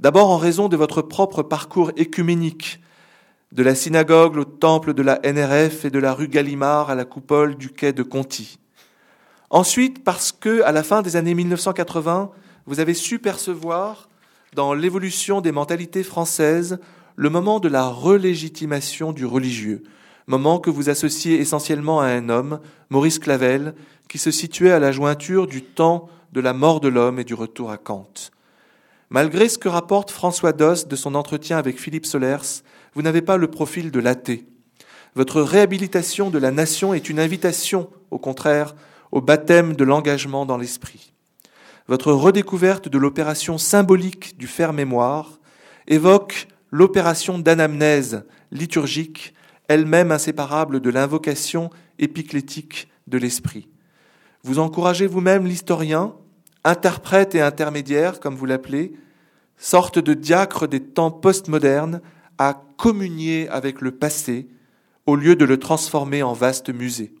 [0.00, 2.80] D'abord en raison de votre propre parcours écuménique,
[3.52, 7.04] de la synagogue au temple de la NRF et de la rue Gallimard à la
[7.04, 8.58] coupole du quai de Conti.
[9.50, 12.30] Ensuite, parce que, à la fin des années 1980,
[12.64, 14.08] vous avez su percevoir
[14.54, 16.78] dans l'évolution des mentalités françaises
[17.16, 19.82] le moment de la relégitimation du religieux,
[20.26, 22.60] moment que vous associez essentiellement à un homme,
[22.90, 23.74] Maurice Clavel,
[24.08, 27.34] qui se situait à la jointure du temps de la mort de l'homme et du
[27.34, 28.12] retour à Kant.
[29.10, 32.62] Malgré ce que rapporte François Doss de son entretien avec Philippe Solers,
[32.94, 34.46] vous n'avez pas le profil de l'athée.
[35.14, 38.74] Votre réhabilitation de la nation est une invitation, au contraire,
[39.12, 41.12] au baptême de l'engagement dans l'esprit
[41.88, 45.38] votre redécouverte de l'opération symbolique du faire-mémoire
[45.86, 49.34] évoque l'opération d'anamnèse liturgique,
[49.68, 53.68] elle-même inséparable de l'invocation épiclétique de l'esprit.
[54.42, 56.14] Vous encouragez vous-même l'historien,
[56.64, 58.92] interprète et intermédiaire, comme vous l'appelez,
[59.56, 62.00] sorte de diacre des temps postmodernes,
[62.38, 64.48] à communier avec le passé
[65.06, 67.14] au lieu de le transformer en vaste musée.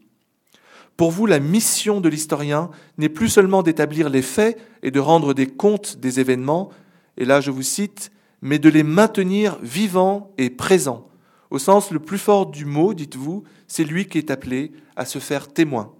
[0.96, 5.34] Pour vous, la mission de l'historien n'est plus seulement d'établir les faits et de rendre
[5.34, 6.70] des comptes des événements,
[7.16, 8.10] et là je vous cite,
[8.42, 11.06] mais de les maintenir vivants et présents.
[11.50, 15.18] Au sens le plus fort du mot, dites-vous, c'est lui qui est appelé à se
[15.18, 15.92] faire témoin.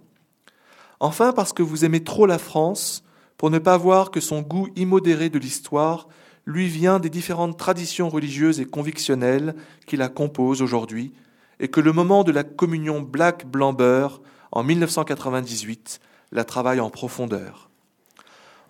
[0.99, 3.03] Enfin, parce que vous aimez trop la France,
[3.37, 6.07] pour ne pas voir que son goût immodéré de l'histoire
[6.45, 9.53] lui vient des différentes traditions religieuses et convictionnelles
[9.85, 11.13] qui la composent aujourd'hui,
[11.59, 15.99] et que le moment de la communion black-blanc-beurre en 1998,
[16.31, 17.69] la travaille en profondeur.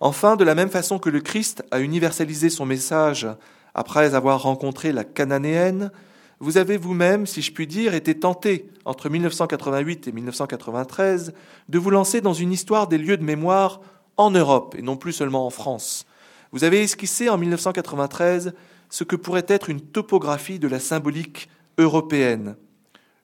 [0.00, 3.26] Enfin, de la même façon que le Christ a universalisé son message
[3.74, 5.90] après avoir rencontré la cananéenne,
[6.40, 11.32] vous avez vous-même, si je puis dire, été tenté, entre 1988 et 1993,
[11.68, 13.80] de vous lancer dans une histoire des lieux de mémoire
[14.16, 16.06] en Europe et non plus seulement en France.
[16.52, 18.54] Vous avez esquissé en 1993
[18.88, 22.56] ce que pourrait être une topographie de la symbolique européenne.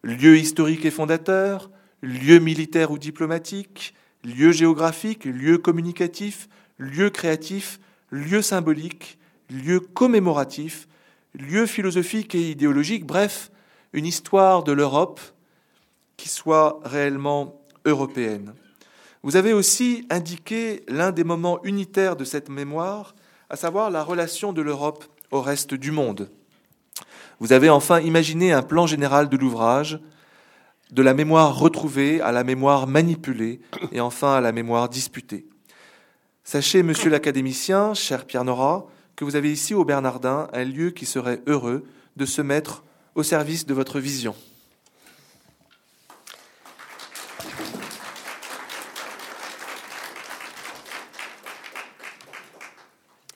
[0.02, 1.70] Lieu historique et fondateur,
[2.02, 6.48] lieu militaire ou diplomatique, lieu géographique, lieu communicatif,
[6.78, 10.88] lieu créatif, lieu symbolique, lieu commémoratif,
[11.34, 13.50] lieu philosophique et idéologique, bref,
[13.92, 15.20] une histoire de l'Europe
[16.16, 18.54] qui soit réellement européenne.
[19.22, 23.14] Vous avez aussi indiqué l'un des moments unitaires de cette mémoire,
[23.50, 26.30] à savoir la relation de l'Europe au reste du monde.
[27.40, 30.00] Vous avez enfin imaginé un plan général de l'ouvrage
[30.92, 35.46] de la mémoire retrouvée à la mémoire manipulée et enfin à la mémoire disputée.
[36.44, 41.06] Sachez, monsieur l'académicien, cher Pierre Nora, que vous avez ici au Bernardin un lieu qui
[41.06, 41.84] serait heureux
[42.16, 44.34] de se mettre au service de votre vision.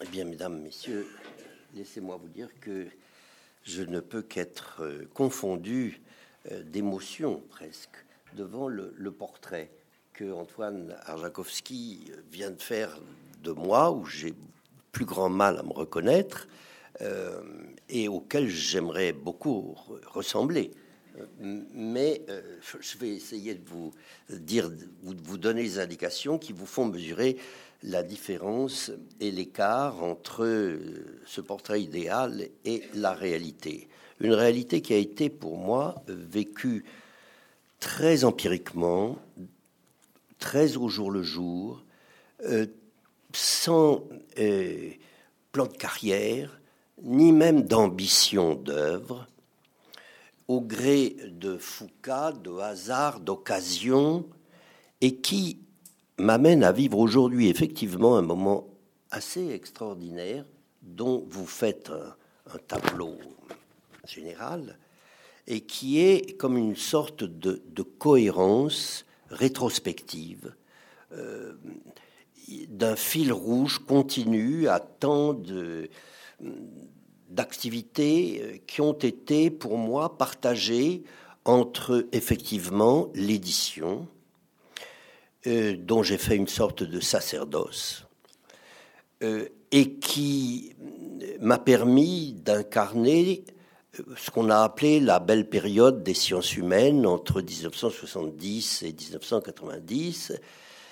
[0.00, 1.06] Eh bien, mesdames, messieurs,
[1.74, 2.86] laissez-moi vous dire que
[3.64, 6.00] je ne peux qu'être euh, confondu
[6.50, 9.70] euh, d'émotion presque devant le, portrait
[10.12, 12.98] que Antoine Arjakovski vient de faire
[13.42, 14.34] de moi, où j'ai
[14.98, 16.48] plus grand mal à me reconnaître
[17.02, 17.40] euh,
[17.88, 20.72] et auquel j'aimerais beaucoup ressembler.
[21.40, 22.42] Mais euh,
[22.80, 23.92] je vais essayer de vous
[24.28, 24.68] dire,
[25.04, 27.36] vous, vous donner les indications qui vous font mesurer
[27.84, 30.76] la différence et l'écart entre
[31.26, 33.86] ce portrait idéal et la réalité
[34.20, 36.84] une réalité qui a été pour moi vécue
[37.78, 39.16] très empiriquement,
[40.40, 41.84] très au jour le jour,
[42.46, 42.66] euh,
[43.34, 44.04] sans
[44.38, 44.90] euh,
[45.52, 46.60] plan de carrière,
[47.02, 49.26] ni même d'ambition d'œuvre,
[50.48, 54.26] au gré de Foucault, de hasard, d'occasion,
[55.00, 55.60] et qui
[56.18, 58.66] m'amène à vivre aujourd'hui effectivement un moment
[59.10, 60.44] assez extraordinaire
[60.82, 61.90] dont vous faites
[62.52, 63.18] un tableau
[64.06, 64.78] général
[65.46, 70.54] et qui est comme une sorte de, cohérence rétrospective.
[71.12, 71.54] Euh,
[72.68, 75.36] d'un fil rouge continu à tant
[77.30, 81.04] d'activités qui ont été pour moi partagées
[81.48, 84.06] entre effectivement l'édition,
[85.46, 88.04] euh, dont j'ai fait une sorte de sacerdoce,
[89.22, 90.74] euh, et qui
[91.40, 93.44] m'a permis d'incarner
[93.98, 100.34] euh, ce qu'on a appelé la belle période des sciences humaines entre 1970 et 1990,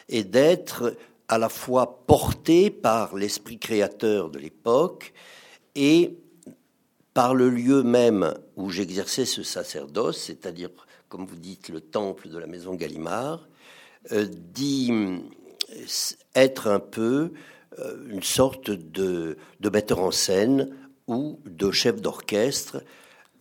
[0.08, 0.96] et d'être
[1.28, 5.12] à la fois porté par l'esprit créateur de l'époque
[5.74, 6.18] et
[7.14, 10.70] par le lieu même où j'exerçais ce sacerdoce, c'est-à-dire,
[11.08, 13.48] comme vous dites, le temple de la maison Gallimard,
[14.12, 14.92] euh, d'y
[16.34, 17.32] être un peu
[17.78, 19.36] euh, une sorte de,
[19.72, 20.76] metteur en scène
[21.08, 22.82] ou de chef d'orchestre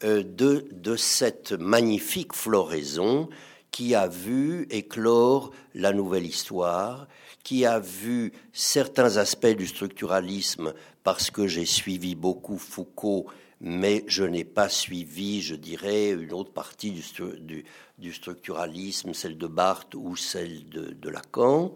[0.03, 3.29] euh, de cette magnifique floraison
[3.71, 7.07] qui a vu éclore la nouvelle histoire,
[7.45, 13.27] qui a vu certains aspects du structuralisme parce que j'ai suivi beaucoup Foucault,
[13.61, 19.93] mais je n'ai pas suivi, je dirais, une autre partie du, structuralisme, celle de Barthes
[19.93, 21.75] ou celle de, Lacan,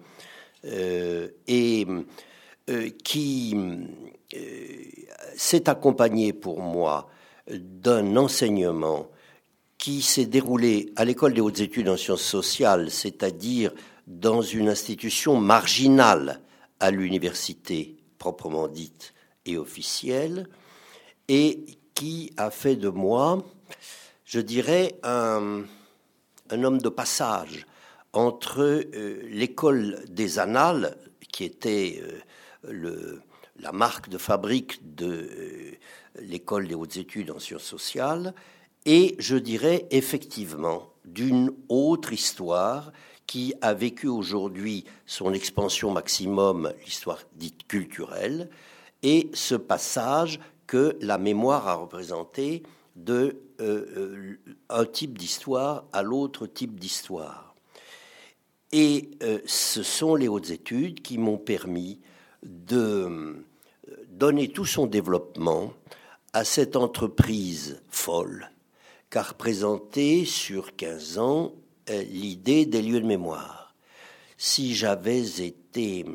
[0.65, 1.86] euh, et
[2.71, 3.55] euh, qui
[4.36, 4.84] euh,
[5.36, 7.12] s'est accompagné pour moi
[7.47, 9.08] d'un enseignement
[9.77, 13.71] qui s'est déroulé à l'école des hautes études en sciences sociales, c'est-à-dire
[14.10, 16.41] dans une institution marginale
[16.80, 19.13] à l'université proprement dite
[19.45, 20.48] et officielle,
[21.28, 23.45] et qui a fait de moi,
[24.26, 25.63] je dirais, un,
[26.52, 27.67] homme de passage
[28.12, 30.98] entre euh, l'école des annales,
[31.32, 32.19] qui était euh,
[32.72, 33.22] le,
[33.60, 35.72] la marque de fabrique de euh,
[36.19, 38.34] l'école des hautes études en sciences sociales,
[38.86, 42.91] et je dirais effectivement d'une autre histoire
[43.29, 48.49] qui a vécu aujourd'hui son expansion maximum, l'histoire dite culturelle,
[49.03, 52.63] et ce passage que la mémoire a représenté
[52.95, 54.39] de euh, euh,
[54.69, 57.53] un type d'histoire à l'autre type d'histoire.
[58.71, 61.99] Et euh, ce sont les hautes études qui m'ont permis
[62.41, 63.45] de
[64.07, 65.71] donner tout son développement
[66.33, 68.49] à cette entreprise folle
[69.11, 71.53] qu'a représenté sur 15 ans
[71.89, 73.73] l'idée des lieux de mémoire.
[74.38, 76.06] Si j'avais été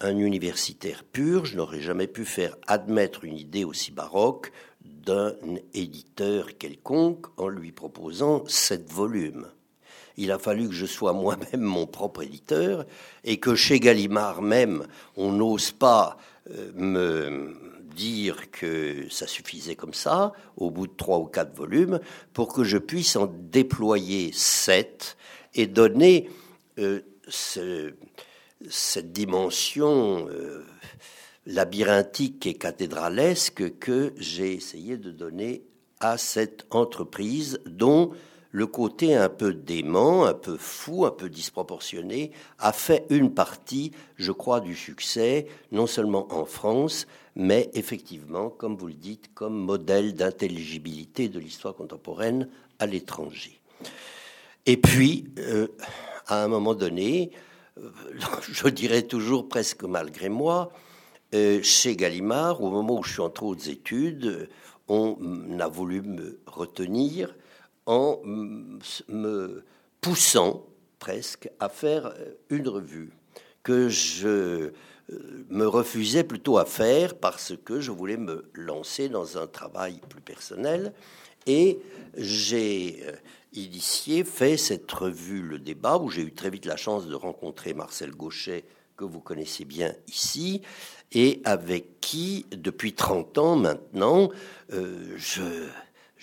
[0.00, 4.52] un universitaire pur, je n'aurais jamais pu faire admettre une idée aussi baroque
[4.84, 5.34] d'un
[5.74, 9.48] éditeur quelconque en lui proposant sept volumes.
[10.16, 12.84] Il a fallu que je sois moi-même mon propre éditeur
[13.24, 16.18] et que chez Gallimard même, on n'ose pas
[16.50, 22.00] euh, me dire que ça suffisait comme ça, au bout de trois ou quatre volumes,
[22.32, 25.16] pour que je puisse en déployer sept
[25.54, 26.30] et donner
[26.78, 30.64] euh, cette dimension euh,
[31.46, 35.62] labyrinthique et cathédralesque que j'ai essayé de donner
[36.00, 38.12] à cette entreprise dont
[38.52, 43.92] le côté un peu dément, un peu fou, un peu disproportionné, a fait une partie,
[44.16, 49.56] je crois, du succès, non seulement en France, mais effectivement, comme vous le dites, comme
[49.56, 53.58] modèle d'intelligibilité de l'histoire contemporaine à l'étranger.
[54.66, 55.68] Et puis, euh,
[56.26, 57.30] à un moment donné,
[57.78, 57.90] euh,
[58.52, 60.70] je dirais toujours presque malgré moi,
[61.34, 64.50] euh, chez Gallimard, au moment où je suis entré aux études,
[64.88, 65.16] on
[65.58, 67.34] a voulu me retenir
[67.86, 69.64] en me
[70.00, 70.66] poussant
[70.98, 72.14] presque à faire
[72.48, 73.12] une revue
[73.62, 74.72] que je
[75.10, 80.00] euh, me refusais plutôt à faire parce que je voulais me lancer dans un travail
[80.08, 80.92] plus personnel.
[81.46, 81.78] Et
[82.16, 83.12] j'ai euh,
[83.52, 87.74] initié, fait cette revue Le Débat, où j'ai eu très vite la chance de rencontrer
[87.74, 88.64] Marcel Gauchet,
[88.96, 90.62] que vous connaissez bien ici,
[91.10, 94.30] et avec qui, depuis 30 ans maintenant,
[94.72, 95.42] euh, je,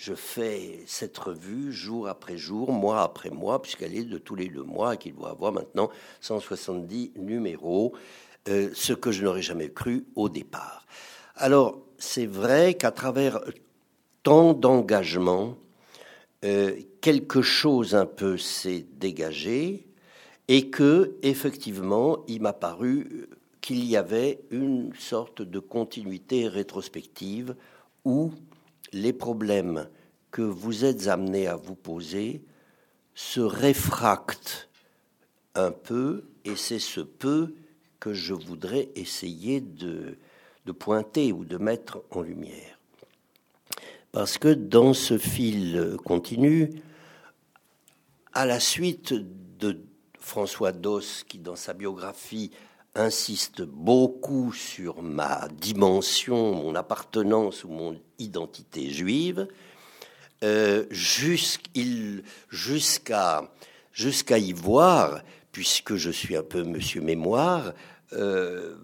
[0.00, 4.48] je fais cette revue jour après jour, mois après mois, puisqu'elle est de tous les
[4.48, 5.90] deux mois et qu'il doit avoir maintenant
[6.22, 7.92] 170 numéros.
[8.48, 10.86] Euh, ce que je n'aurais jamais cru au départ.
[11.36, 13.42] Alors, c'est vrai qu'à travers
[14.22, 15.58] tant d'engagement,
[16.46, 19.86] euh, quelque chose un peu s'est dégagé
[20.48, 23.28] et que, effectivement, il m'a paru
[23.60, 27.54] qu'il y avait une sorte de continuité rétrospective
[28.06, 28.32] où
[28.92, 29.88] les problèmes
[30.30, 32.42] que vous êtes amenés à vous poser
[33.14, 34.68] se réfractent
[35.54, 37.54] un peu, et c'est ce peu
[37.98, 40.16] que je voudrais essayer de,
[40.78, 42.78] pointer ou de mettre en lumière.
[44.12, 46.70] Parce que dans ce fil continu,
[48.32, 49.80] à la suite de
[50.20, 52.52] François Doss, qui dans sa biographie
[52.94, 59.48] insiste beaucoup sur ma dimension, mon appartenance ou mon identité juive,
[60.42, 60.86] euh,
[63.92, 67.72] jusqu'à y voir, puisque je suis un peu Monsieur Mémoire,
[68.12, 68.76] euh,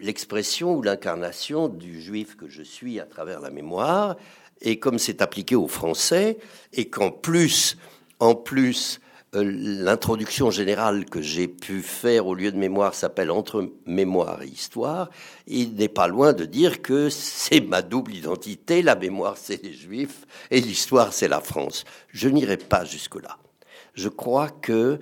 [0.00, 4.16] l'expression ou l'incarnation du juif que je suis à travers la mémoire,
[4.60, 6.38] et comme c'est appliqué au français,
[6.72, 7.76] et qu'en plus,
[8.18, 9.00] en plus,
[9.34, 15.08] l'introduction générale que j'ai pu faire au lieu de mémoire s'appelle Entre mémoire et histoire.
[15.46, 18.82] Il n'est pas loin de dire que c'est ma double identité.
[18.82, 21.84] La mémoire, c'est les Juifs et l'histoire, c'est la France.
[22.08, 23.38] Je n'irai pas jusque-là.
[23.94, 24.98] Je crois que,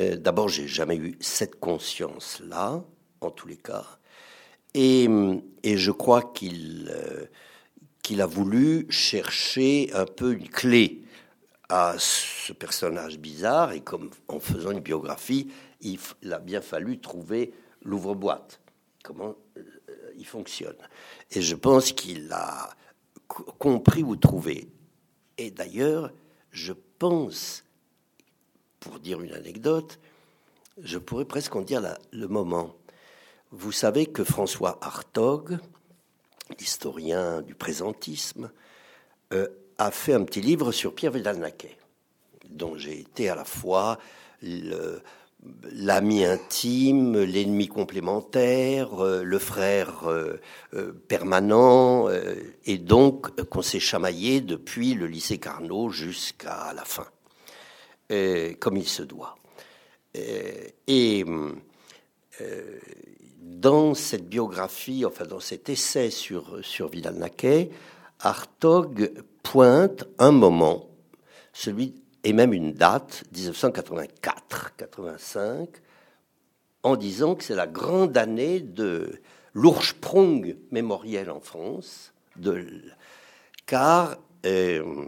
[0.00, 2.84] euh, d'abord, j'ai jamais eu cette conscience-là,
[3.20, 3.86] en tous les cas.
[4.74, 5.08] Et,
[5.62, 7.26] et je crois euh,
[8.02, 11.02] qu'il a voulu chercher un peu une clé
[11.72, 15.50] à ce personnage bizarre et comme en faisant une biographie,
[15.80, 15.98] il,
[16.30, 18.60] a bien fallu trouver l'ouvre-boîte,
[19.02, 19.62] comment euh,
[20.18, 20.76] il fonctionne.
[21.30, 22.68] Et je pense qu'il a
[23.26, 24.68] compris où trouver.
[25.38, 26.12] Et d'ailleurs,
[26.50, 27.64] je pense,
[28.78, 29.98] pour dire une anecdote,
[30.76, 32.76] je pourrais presque en dire le moment.
[33.50, 35.58] Vous savez que François Hartog,
[36.58, 38.52] l'historien du présentisme,
[39.32, 39.48] euh,
[39.86, 41.76] a fait un petit livre sur Pierre Vidal-Naquet,
[42.48, 43.98] dont j'ai été à la fois
[45.72, 50.40] l'ami intime, l'ennemi complémentaire, euh, le frère euh,
[50.74, 52.08] euh, permanent,
[52.64, 57.06] et donc qu'on s'est chamaillé depuis le lycée Carnot jusqu'à la fin,
[58.60, 59.36] comme il se doit.
[60.14, 61.24] et
[63.40, 67.70] dans cette biographie, enfin dans cet essai sur, sur Vidal-Naquet,
[68.20, 69.10] Hartog
[69.42, 70.88] pointe un moment,
[72.24, 75.68] et même une date, 1984-85,
[76.82, 79.20] en disant que c'est la grande année de
[79.54, 82.66] l'Ursprung mémoriel en France, de,
[83.66, 84.16] car
[84.46, 85.06] euh,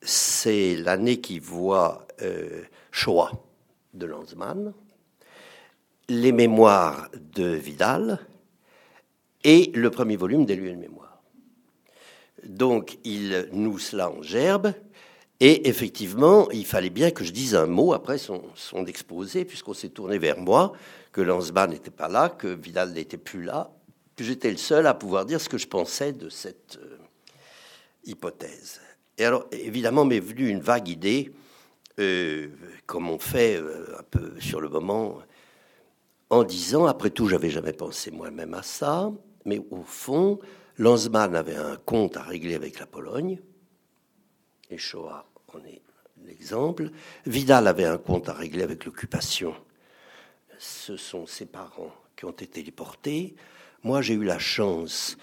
[0.00, 3.32] c'est l'année qui voit euh, Shoah
[3.94, 4.72] de Lanzmann,
[6.08, 8.18] les mémoires de Vidal
[9.44, 11.11] et le premier volume des lieux de mémoire.
[12.44, 14.72] Donc il nous cela en gerbe.
[15.44, 18.44] Et effectivement, il fallait bien que je dise un mot après son,
[18.86, 20.72] exposé, puisqu'on s'est tourné vers moi,
[21.10, 23.72] que Lanzmann n'était pas là, que Vidal n'était plus là,
[24.14, 26.96] que j'étais le seul à pouvoir dire ce que je pensais de cette euh,
[28.04, 28.80] hypothèse.
[29.18, 31.32] Et alors, évidemment, m'est venue une vague idée,
[31.98, 32.46] euh,
[32.86, 35.18] comme on fait euh, un peu sur le moment,
[36.30, 39.10] en disant, après tout, j'avais jamais pensé moi-même à ça,
[39.44, 40.38] mais au fond,
[40.82, 43.38] Lanzmann avait un compte à régler avec la Pologne,
[44.68, 45.24] et Shoah
[45.54, 45.80] en est
[46.24, 46.90] l'exemple.
[47.24, 49.54] Vidal avait un compte à régler avec l'occupation.
[50.58, 53.36] Ce sont ses parents qui ont été déportés.
[53.84, 55.16] Moi, j'ai eu la chance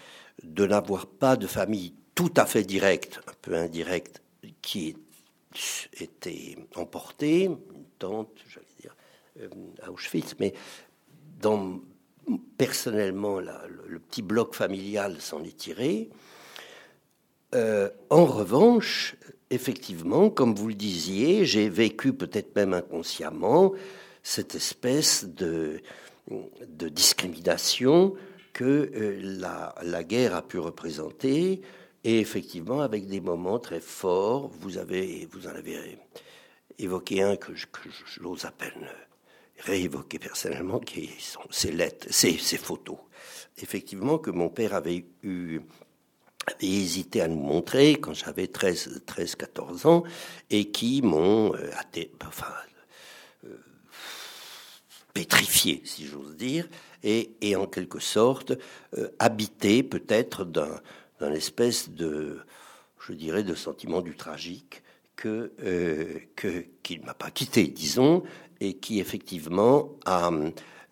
[0.43, 4.21] de n'avoir pas de famille tout à fait directe, un peu indirecte,
[4.61, 4.95] qui
[5.99, 8.95] était emportée, une tante, j'allais dire,
[9.41, 9.49] euh,
[9.83, 10.53] à Auschwitz, mais
[11.41, 11.81] dans
[12.57, 16.09] personnellement, le, petit bloc familial s'en est tiré.
[17.55, 19.15] Euh, en revanche,
[19.49, 23.73] effectivement, comme vous le disiez, j'ai vécu peut-être même inconsciemment
[24.23, 25.81] cette espèce de,
[26.69, 28.15] discrimination
[28.53, 29.39] que euh,
[29.83, 31.61] la, guerre a pu représenter,
[32.03, 34.49] et effectivement avec des moments très forts.
[34.59, 35.97] Vous avez, vous en avez
[36.77, 38.87] évoqué un que, que j'ose à peine
[39.59, 42.97] réévoquer personnellement, qui sont ces lettres, ces, photos.
[43.61, 45.61] Effectivement, que mon père avait eu
[46.47, 50.03] avait hésité à nous montrer quand j'avais 13, 13, 14 ans
[50.49, 51.69] et qui m'ont euh,
[52.25, 52.53] enfin,
[53.45, 53.57] euh,
[55.13, 56.67] pétrifié, si j'ose dire,
[57.03, 58.53] et, en quelque sorte
[58.97, 62.39] euh, habité peut-être d'un espèce de,
[62.99, 64.81] je dirais, de sentiment du tragique
[65.15, 65.51] que,
[66.37, 68.23] que qu'il ne m'a pas quitté, disons,
[68.61, 70.31] et qui effectivement a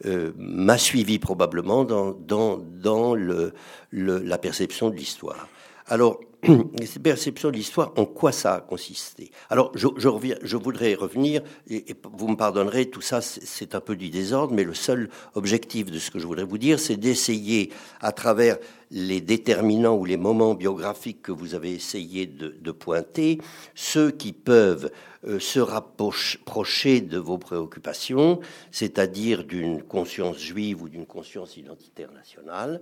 [0.06, 3.54] euh, m'a suivi probablement dans, dans, dans le,
[3.92, 5.48] la perception de l'histoire.
[5.88, 9.32] Alors, cette perception de l'histoire, en quoi ça a consisté.
[9.50, 13.96] Alors, je, reviens, je voudrais revenir, et, vous me pardonnerez, tout ça, c'est un peu
[13.96, 17.72] du désordre, mais le seul objectif de ce que je voudrais vous dire, c'est d'essayer,
[18.02, 18.58] à travers
[18.92, 23.40] les déterminants ou les moments biographiques que vous avez essayé de, de pointer,
[23.76, 24.92] ceux qui peuvent
[25.26, 28.40] euh, se rapprocher de vos préoccupations,
[28.72, 32.82] c'est-à-dire d'une conscience juive ou d'une conscience identitaire nationale,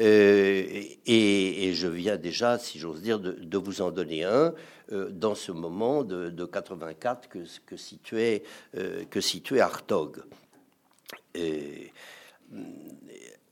[0.00, 4.54] euh, et, je viens déjà, si j'ose dire, de, vous en donner un
[4.92, 8.42] euh, dans ce moment de, 84 que, que, situait,
[8.76, 10.22] euh, que situait Hartog.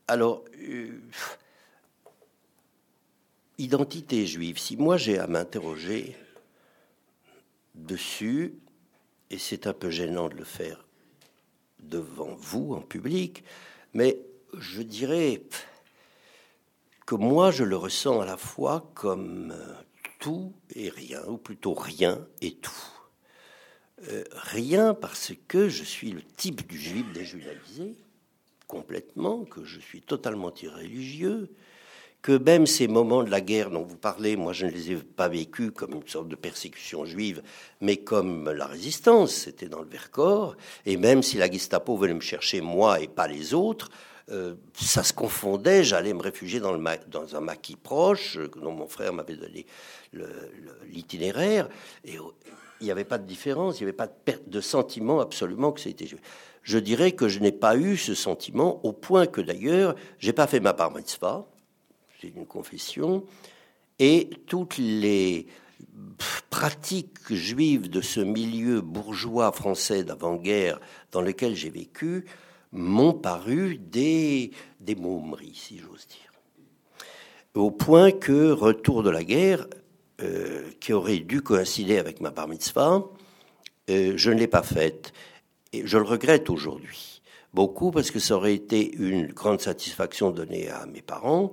[0.07, 0.43] alors,
[3.57, 6.15] identité juive, si moi j'ai à m'interroger
[7.75, 8.55] dessus,
[9.29, 10.85] et c'est un peu gênant de le faire
[11.79, 13.43] devant vous en public,
[13.93, 14.19] mais
[14.57, 15.41] je dirais
[17.11, 19.53] que moi je le ressens à la fois comme
[20.19, 22.71] tout et rien, ou plutôt rien et tout.
[24.07, 27.97] Euh, rien parce que je suis le type du juif déjudalisé,
[28.65, 31.53] complètement, que je suis totalement irréligieux,
[32.21, 34.95] que même ces moments de la guerre dont vous parlez, moi je ne les ai
[34.95, 37.43] pas vécus comme une sorte de persécution juive,
[37.81, 40.55] mais comme la résistance, c'était dans le Vercors,
[40.85, 43.91] et même si la Gestapo venait me chercher moi et pas les autres,
[44.31, 49.13] euh, ça se confondait, j'allais me réfugier dans, le un maquis proche, dont mon frère
[49.13, 49.65] m'avait donné
[50.89, 51.67] l'itinéraire,
[52.05, 52.17] et
[52.79, 55.71] il n'y avait pas de différence, il n'y avait pas de perte de sentiment absolument
[55.71, 56.21] que c'était juif.
[56.63, 60.47] Je dirais que je n'ai pas eu ce sentiment, au point que d'ailleurs, j'ai pas
[60.47, 61.45] fait ma bar mitzvah,
[62.21, 63.25] c'est une confession,
[63.99, 65.47] et toutes les
[66.49, 70.79] pratiques juives de ce milieu bourgeois français d'avant-guerre
[71.11, 72.25] dans lequel j'ai vécu
[72.71, 76.31] m'ont paru des, des momeries, si j'ose dire.
[77.53, 79.67] Au point que, retour de la guerre,
[80.21, 83.03] euh, qui aurait dû coïncider avec ma bar mitzvah,
[83.89, 85.13] euh, je ne l'ai pas faite.
[85.73, 87.21] Et je le regrette aujourd'hui.
[87.53, 91.51] Beaucoup parce que ça aurait été une grande satisfaction donnée à mes parents,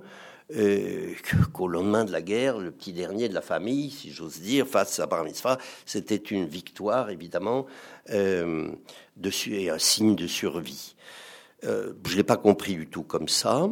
[0.55, 1.13] euh,
[1.51, 4.99] qu'au lendemain de la guerre, le petit dernier de la famille, si j'ose dire, face
[4.99, 7.65] à Bar Mitzvah, c'était une victoire, évidemment,
[9.47, 10.95] et un signe de survie.
[11.65, 13.69] Euh, je ne l'ai pas compris du tout comme ça.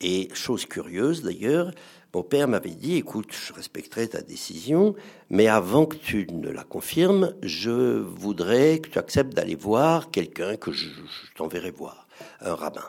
[0.00, 1.72] Et chose curieuse d'ailleurs,
[2.14, 4.94] mon père m'avait dit, écoute, je respecterai ta décision,
[5.28, 10.56] mais avant que tu ne la confirmes, je voudrais que tu acceptes d'aller voir quelqu'un
[10.56, 10.88] que je
[11.34, 12.08] t'enverrai voir,
[12.40, 12.88] un rabbin.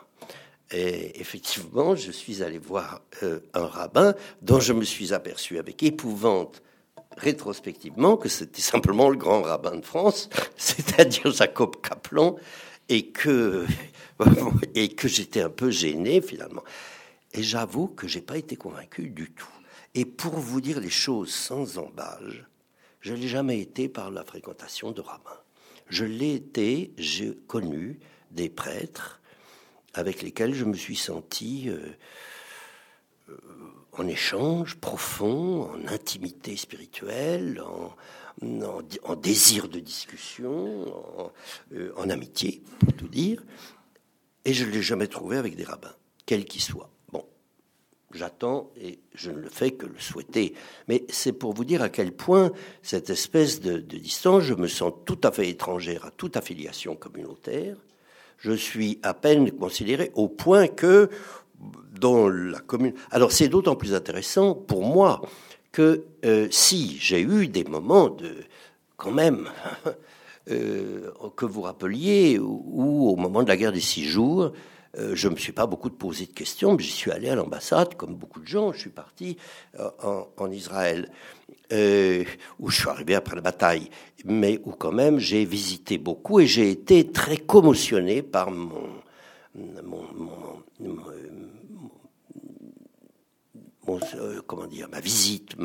[0.70, 5.82] Et effectivement, je suis allé voir euh, un rabbin dont je me suis aperçu avec
[5.82, 6.62] épouvante
[7.18, 12.36] rétrospectivement que c'était simplement le grand rabbin de France, c'est-à-dire Jacob Kaplan,
[12.88, 13.66] et que,
[14.74, 16.64] et que j'étais un peu gêné finalement.
[17.34, 19.46] Et j'avoue que j'ai pas été convaincu du tout.
[19.94, 22.46] Et pour vous dire les choses sans embâge,
[23.00, 25.40] je n'ai jamais été par la fréquentation de rabbins.
[25.88, 27.98] Je l'ai été, j'ai connu
[28.30, 29.20] des prêtres
[29.94, 31.80] avec lesquels je me suis senti euh,
[33.98, 37.62] en échange profond, en intimité spirituelle,
[38.40, 40.86] en, désir de discussion,
[41.18, 41.32] en,
[41.74, 43.42] euh, en, amitié, pour tout dire.
[44.44, 45.94] Et je ne l'ai jamais trouvé avec des rabbins,
[46.24, 46.90] quels qu'ils soient.
[47.10, 47.24] Bon,
[48.12, 50.54] j'attends et je ne le fais que le souhaiter.
[50.86, 54.68] Mais c'est pour vous dire à quel point cette espèce de, de distance, je me
[54.68, 57.76] sens tout à fait étrangère à toute affiliation communautaire
[58.38, 61.10] je suis à peine considéré au point que
[61.98, 62.94] dans la commune.
[63.10, 65.22] Alors c'est d'autant plus intéressant pour moi
[65.72, 68.34] que euh, si j'ai eu des moments de,
[68.96, 69.48] quand même,
[70.50, 74.52] euh, que vous rappeliez, ou, au moment de la guerre des six jours,
[74.98, 77.34] euh, je ne me suis pas beaucoup posé de questions, mais j'y suis allé à
[77.34, 78.72] l'ambassade, comme beaucoup de gens.
[78.72, 79.36] Je suis parti
[80.02, 81.10] en, Israël,
[81.70, 83.90] où je suis arrivé après la bataille,
[84.24, 88.72] mais où quand même j'ai visité beaucoup et j'ai été très commotionné par mon,
[94.14, 95.56] euh, comment dire, ma visite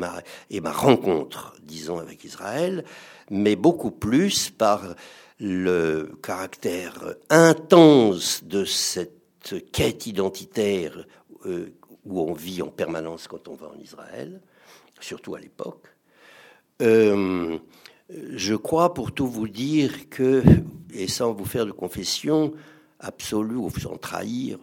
[0.50, 2.84] et ma rencontre, disons, avec Israël,
[3.30, 4.94] mais beaucoup plus par
[5.40, 11.06] le caractère intense de cette quête identitaire
[11.46, 14.40] euh, où on vit en permanence quand on va en Israël,
[15.00, 15.86] surtout à l'époque.
[16.82, 17.58] Euh,
[18.08, 20.42] je crois, pour tout vous dire, que,
[20.92, 22.52] et sans vous faire de confession
[23.00, 24.58] absolue ou sans trahir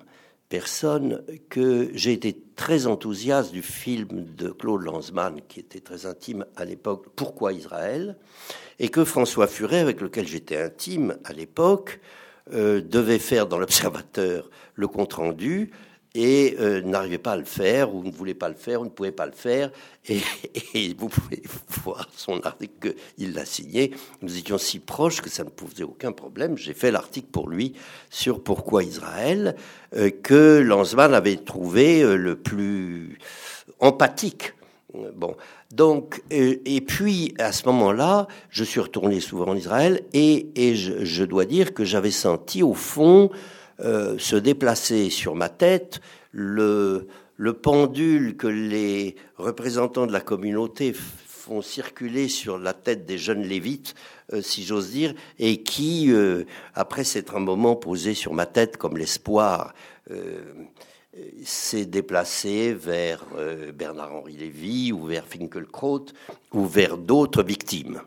[0.52, 6.46] personne, que j'ai été très enthousiaste du film de Claude Lanzmann, qui était très intime
[6.58, 8.18] à l'époque, Pourquoi Israël?
[8.78, 12.02] Et que François Furet, avec lequel j'étais intime à l'époque,
[12.54, 15.72] euh, devait faire dans l'Observateur le compte-rendu
[16.14, 18.90] et euh, n'arrivait pas à le faire, ou ne voulait pas le faire, ou ne
[18.90, 19.72] pouvait pas le faire.
[20.08, 20.22] Et,
[20.98, 21.42] vous pouvez
[21.84, 23.92] voir son article qu'il l'a signé.
[24.22, 26.58] Nous étions si proches que ça ne posait aucun problème.
[26.58, 27.74] J'ai fait l'article pour lui
[28.10, 29.56] sur pourquoi Israël,
[29.96, 33.18] euh, que Lanzmann avait trouvé le plus
[33.80, 34.54] empathique.
[35.16, 35.38] Bon,
[35.72, 40.76] donc, euh, et puis à ce moment-là, je suis retourné souvent en Israël et, et
[40.76, 43.30] je, je, dois dire que j'avais senti au fond
[43.82, 46.02] euh, se déplacer sur ma tête
[46.32, 47.08] le,
[47.38, 53.44] le pendule que les représentants de la communauté font circuler sur la tête des jeunes
[53.44, 53.96] lévites,
[54.34, 56.14] euh, si j'ose dire, et qui,
[56.76, 59.74] après s'être un moment posé sur ma tête comme l'espoir,
[61.44, 63.26] s'est déplacé vers
[63.74, 66.06] Bernard-Henri Lévy ou vers Finkelkraut
[66.54, 68.02] ou vers d'autres victimes.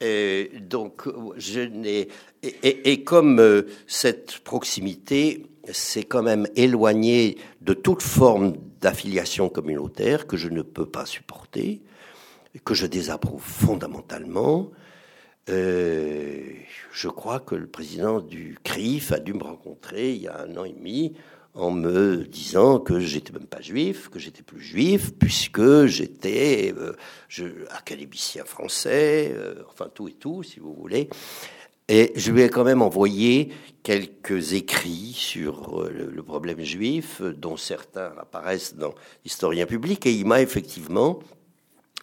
[0.00, 2.08] Et donc, je n'ai
[2.42, 10.48] et, comme cette proximité c'est quand même éloigné de toute forme d'affiliation communautaire que je
[10.48, 11.82] ne peux pas supporter,
[12.64, 14.70] que je désapprouve fondamentalement.
[15.48, 16.40] Euh,
[16.92, 20.56] je crois que le président du CRIF a dû me rencontrer il y a un
[20.56, 21.14] an et demi
[21.58, 26.94] en me disant que j'étais même pas juif, que j'étais plus juif, puisque j'étais euh,
[27.70, 31.08] académicien français, euh, enfin tout et tout, si vous voulez.
[31.88, 33.48] Et je lui ai quand même envoyé
[33.82, 38.94] quelques écrits sur euh, le, problème juif, dont certains apparaissent dans
[39.24, 41.18] l'historien public, et il m'a effectivement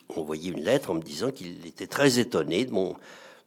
[0.09, 2.97] envoyé une lettre en me disant qu'il était très étonné de mon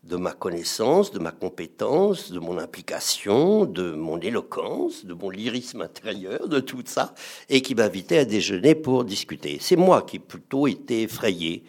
[0.05, 5.83] de ma connaissance, de ma compétence, de mon implication, de mon éloquence, de mon lyrisme
[5.83, 7.15] intérieur, de tout ça,
[7.49, 9.59] et qui m'invitait à déjeuner pour discuter.
[9.61, 11.65] C'est moi qui plutôt été effrayé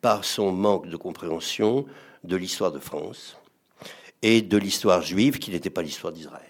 [0.00, 1.86] par son manque de compréhension
[2.22, 3.36] de l'histoire de France,
[4.22, 6.46] et de l'histoire juive qui n'était pas l'histoire d'Israël.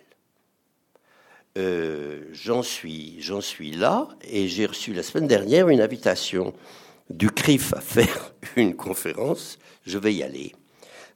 [1.59, 6.55] Euh, j'en suis, j'en suis là et j'ai reçu la semaine dernière une invitation
[7.09, 9.59] du CRIF à faire une conférence.
[9.85, 10.53] Je vais y aller.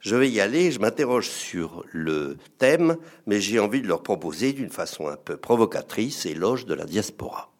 [0.05, 4.53] Je vais y aller, je m'interroge sur le thème, mais j'ai envie de leur proposer
[4.53, 7.51] d'une façon un peu provocatrice éloge de la diaspora.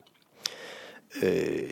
[1.23, 1.69] Euh,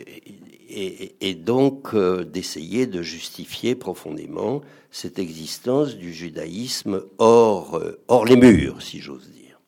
[0.68, 8.34] et, donc euh, d'essayer de justifier profondément cette existence du judaïsme hors, euh, hors les
[8.34, 9.60] murs, si j'ose dire.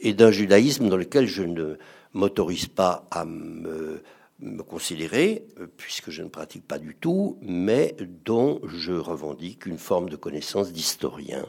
[0.00, 1.76] et d'un judaïsme dans lequel je ne
[2.14, 4.00] m'autorise pas à me,
[4.40, 10.08] me, considérer, puisque je ne pratique pas du tout, mais dont je revendique une forme
[10.08, 11.46] de connaissance d'historien.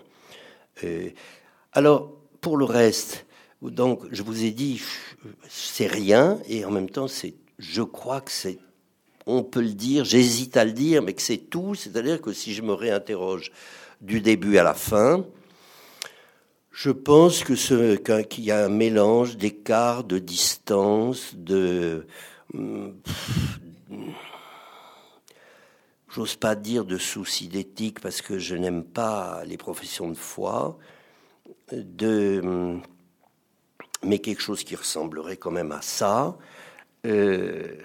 [1.73, 3.25] alors, pour le reste,
[3.61, 4.81] donc, je vous ai dit,
[5.49, 8.59] c'est rien, et en même temps, c'est, je crois que c'est,
[9.25, 11.75] on peut le dire, j'hésite à le dire, mais que c'est tout.
[11.75, 13.51] C'est-à-dire que si je me réinterroge
[13.99, 15.25] du début à la fin,
[16.71, 22.05] je pense que ce, qu'il y a un mélange d'écart, de distance, de,
[26.09, 30.77] j'ose pas dire de soucis d'éthique parce que je n'aime pas les professions de foi,
[31.71, 32.81] de
[34.03, 36.37] mais quelque chose qui ressemblerait quand même à ça.
[37.05, 37.75] Euh,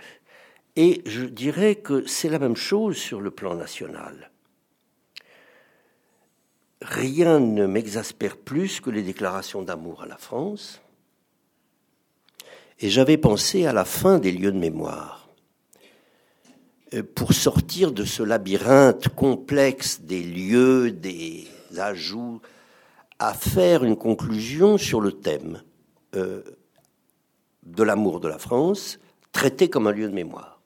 [0.77, 4.31] et je dirais que c'est la même chose sur le plan national.
[6.81, 10.81] Rien ne m'exaspère plus que les déclarations d'amour à la France.
[12.81, 15.29] Et j'avais pensé à la fin des lieux de mémoire,
[16.95, 21.47] euh, pour sortir de ce labyrinthe complexe des lieux, des
[21.79, 22.41] ajouts,
[23.19, 25.63] à faire une conclusion sur le thème
[26.17, 26.43] euh,
[27.63, 28.99] de l'amour de la France,
[29.31, 30.61] traité comme un lieu de mémoire.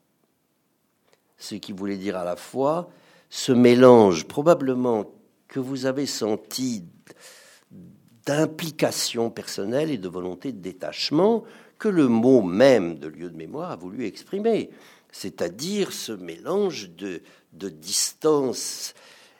[1.37, 2.89] Ce qui voulait dire à la fois
[3.29, 5.05] ce mélange probablement
[5.47, 6.83] que vous avez senti
[8.25, 11.43] d'implication personnelle et de volonté de détachement
[11.77, 14.69] que le mot même de lieu de mémoire a voulu exprimer,
[15.11, 17.21] c'est-à-dire ce mélange de,
[17.53, 18.93] de distance.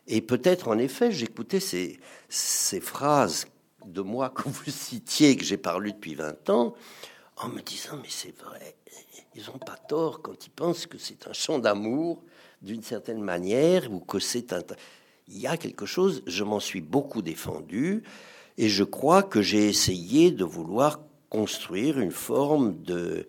[0.07, 3.47] Et peut-être en effet, j'écoutais ces, ces phrases
[3.85, 6.75] de moi que vous citiez, que j'ai parlé depuis 20 ans,
[7.37, 8.75] en me disant, mais c'est vrai,
[9.35, 12.23] ils n'ont pas tort quand ils pensent que c'est un chant d'amour
[12.61, 14.61] d'une certaine manière, ou que c'est un...
[15.27, 18.03] Il y a quelque chose, je m'en suis beaucoup défendu,
[18.57, 20.99] et je crois que j'ai essayé de vouloir
[21.29, 23.27] construire une forme de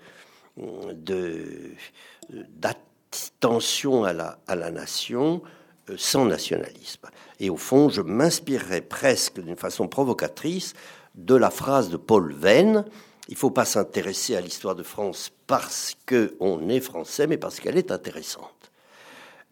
[2.29, 5.41] d'attention à la, à la nation
[5.89, 7.09] euh, sans nationalisme.
[7.39, 10.75] Et au fond, je m'inspirerais presque d'une façon provocatrice
[11.15, 12.85] de la phrase de Paul Venn
[13.29, 17.61] il ne faut pas s'intéresser à l'histoire de France parce qu'on est français, mais parce
[17.61, 18.73] qu'elle est intéressante.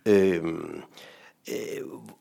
[0.09, 0.83] Euh,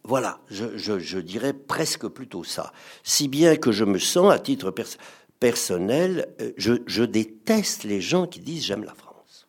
[0.04, 2.74] voilà, je, dirais presque plutôt ça.
[3.04, 5.06] Si bien que je me sens, à titre personnel,
[5.46, 9.48] euh, je, déteste les gens qui disent j'aime la France.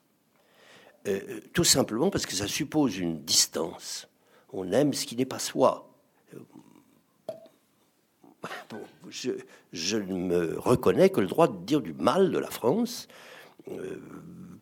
[1.53, 4.09] tout simplement parce que ça suppose une distance
[4.57, 5.89] on aime ce qui n'est pas soi.
[9.11, 9.33] je,
[9.73, 13.09] je, ne me reconnais que le droit de dire du mal de la France,
[13.71, 14.01] euh,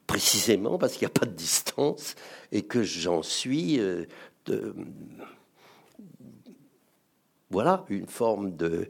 [0.06, 2.14] précisément parce qu'il n'y a pas de distance
[2.52, 3.78] et que j'en suis.
[3.80, 4.06] Euh,
[7.50, 8.88] voilà, une forme de.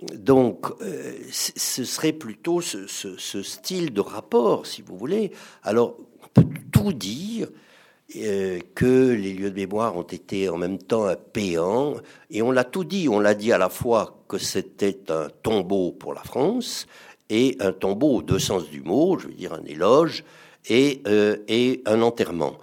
[0.00, 2.86] Donc, euh, ce serait plutôt ce,
[3.42, 5.32] style de rapport, si vous voulez.
[5.64, 7.48] Alors, on peut tout dire
[8.16, 11.96] euh, que les lieux de mémoire ont été en même temps un péant,
[12.30, 15.90] et on l'a tout dit, on l'a dit à la fois que c'était un tombeau
[15.90, 16.86] pour la France,
[17.28, 20.22] et un tombeau au deux sens du mot, je veux dire un éloge,
[20.68, 22.56] et, euh, et un enterrement.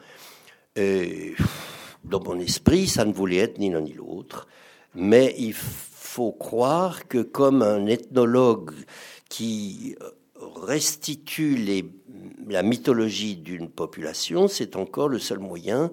[0.77, 4.47] dans mon esprit, ça ne voulait être ni l'un ni l'autre,
[4.93, 5.94] mais il faut
[6.31, 8.71] croire que comme un ethnologue
[9.29, 9.95] qui
[10.39, 11.85] restitue les
[12.47, 15.91] la mythologie d'une population, c'est encore le seul moyen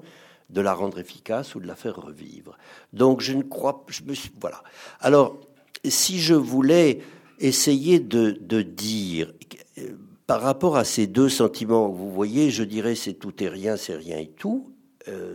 [0.51, 2.59] de la rendre efficace ou de la faire revivre.
[2.93, 4.63] Donc je ne crois, je me suis, voilà.
[5.01, 5.39] Alors
[5.85, 7.01] si je voulais
[7.39, 9.33] essayer de, dire
[9.79, 9.97] euh,
[10.27, 13.97] par rapport à ces deux sentiments, vous voyez, je dirais c'est tout et rien, c'est
[13.97, 14.73] rien et tout.
[15.09, 15.35] Euh,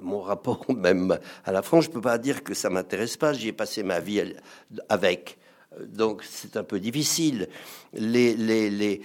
[0.00, 3.32] mon rapport même à la France, je peux pas dire que ça m'intéresse pas.
[3.32, 4.22] J'y ai passé ma vie
[4.88, 5.38] avec,
[5.80, 7.48] donc c'est un peu difficile.
[7.94, 9.02] Les, les, les,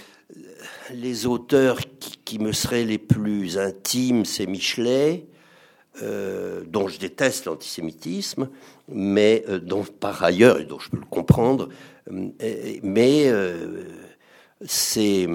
[0.93, 1.79] les auteurs
[2.25, 5.25] qui, me seraient les plus intimes, c'est Michelet,
[6.03, 8.49] euh, dont je déteste l'antisémitisme,
[8.89, 11.69] mais euh, dont par ailleurs, et dont je peux le comprendre,
[12.11, 13.83] euh,
[14.65, 15.27] c'est,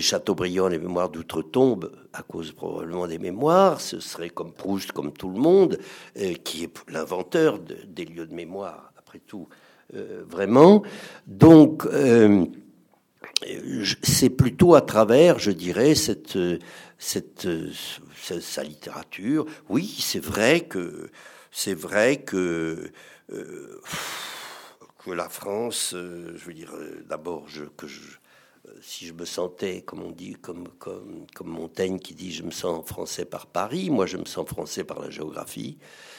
[0.00, 5.30] Chateaubriand, les mémoires d'outre-tombe, à cause probablement des mémoires, ce serait comme Proust, comme tout
[5.30, 5.78] le monde,
[6.44, 9.48] qui est l'inventeur des lieux de mémoire, après tout,
[10.28, 10.82] vraiment.
[11.26, 11.86] Donc,
[14.02, 16.38] c'est plutôt à travers, je dirais, cette,
[16.98, 17.48] cette,
[18.40, 19.46] sa littérature.
[19.68, 21.10] Oui, c'est vrai que
[21.56, 22.90] c'est vrai que
[23.32, 23.80] euh,
[25.06, 28.02] que la France, euh, je veux dire, euh, d'abord, je, que je,
[28.80, 32.50] si je me sentais, comme on dit, comme, comme, comme Montaigne qui dit, je me
[32.50, 35.78] sens français par Paris, moi je me sens français par la géographie,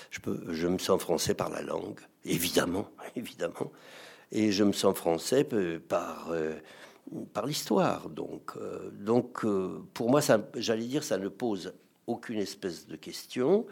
[0.09, 3.71] je, peux, je me sens français par la langue, évidemment, évidemment,
[4.31, 6.31] et je me sens français par
[7.33, 8.09] par l'histoire.
[8.09, 10.21] Donc, euh, donc euh, pour moi,
[10.55, 11.73] j'allais dire, ça ne pose
[12.05, 13.65] aucune espèce de question.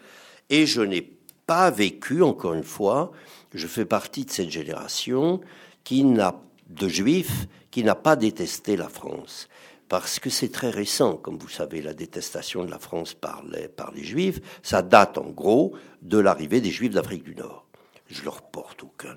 [0.49, 1.01] Et je n'ai
[1.45, 3.11] pas vécu, encore une fois,
[3.53, 5.41] je fais partie de cette génération
[5.83, 6.35] qui n'a
[6.69, 9.49] de juifs qui n'a pas détesté la France.
[9.89, 13.67] Parce que c'est très récent, comme vous savez, la détestation de la France par les,
[13.67, 17.67] par les juifs, ça date en gros de l'arrivée des juifs d'Afrique du Nord.
[18.07, 19.15] Je leur porte aucun...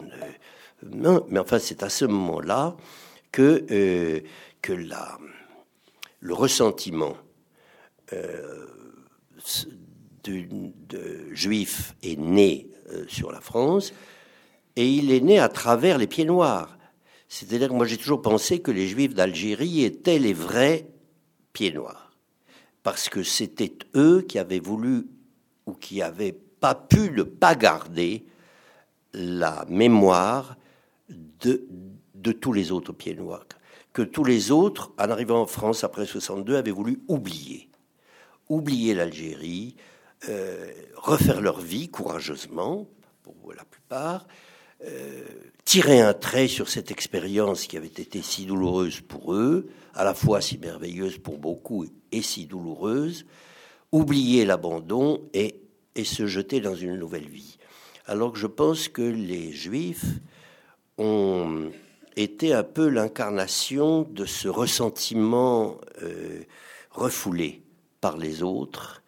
[0.83, 2.76] Non, mais enfin, c'est à ce moment-là
[3.33, 4.20] que, euh,
[4.61, 5.18] que la,
[6.20, 7.16] le ressentiment
[8.12, 8.66] euh,
[10.31, 13.93] de, juif est né euh, sur la France
[14.76, 16.79] et il est né à travers les pieds noirs.
[17.29, 20.87] C'est-à-dire que moi j'ai toujours pensé que les juifs d'Algérie étaient les vrais
[21.53, 22.12] pieds noirs.
[22.83, 25.07] Parce que c'était eux qui avaient voulu
[25.66, 28.24] ou qui n'avaient pas pu ne pas garder
[29.12, 30.57] la mémoire
[31.09, 31.66] de,
[32.14, 33.47] de tous les autres pieds noirs,
[33.93, 37.68] que tous les autres, en arrivant en France après 62, avaient voulu oublier.
[38.49, 39.76] Oublier l'Algérie,
[40.29, 42.89] euh, refaire leur vie courageusement,
[43.23, 44.27] pour la plupart,
[44.85, 45.23] euh,
[45.64, 50.14] tirer un trait sur cette expérience qui avait été si douloureuse pour eux, à la
[50.14, 53.27] fois si merveilleuse pour beaucoup et si douloureuse,
[53.93, 55.61] oublier l'abandon et,
[55.95, 57.59] et se jeter dans une nouvelle vie.
[58.07, 60.07] Alors que je pense que les Juifs
[60.97, 61.71] ont
[62.19, 66.43] était un peu l'incarnation de ce ressentiment euh,
[66.91, 67.62] refoulé
[68.01, 69.03] par les autres,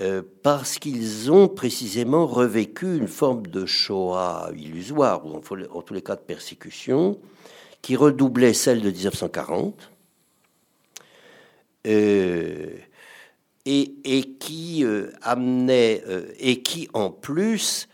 [0.00, 6.02] euh, parce qu'ils ont précisément revécu une forme de Shoah illusoire, ou en, tous les
[6.02, 7.18] cas de persécution,
[7.82, 9.90] qui redoublait celle de 1940,
[11.86, 12.70] euh,
[13.64, 14.84] et, et, qui
[15.22, 16.02] amenait,
[16.38, 17.88] et qui en plus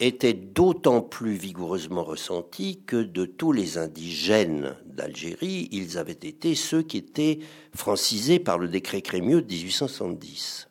[0.00, 6.82] était d'autant plus vigoureusement ressenti que de tous les indigènes d'Algérie, ils avaient été ceux
[6.82, 7.40] qui étaient
[7.74, 10.67] francisés par le décret Crémieux de 1870.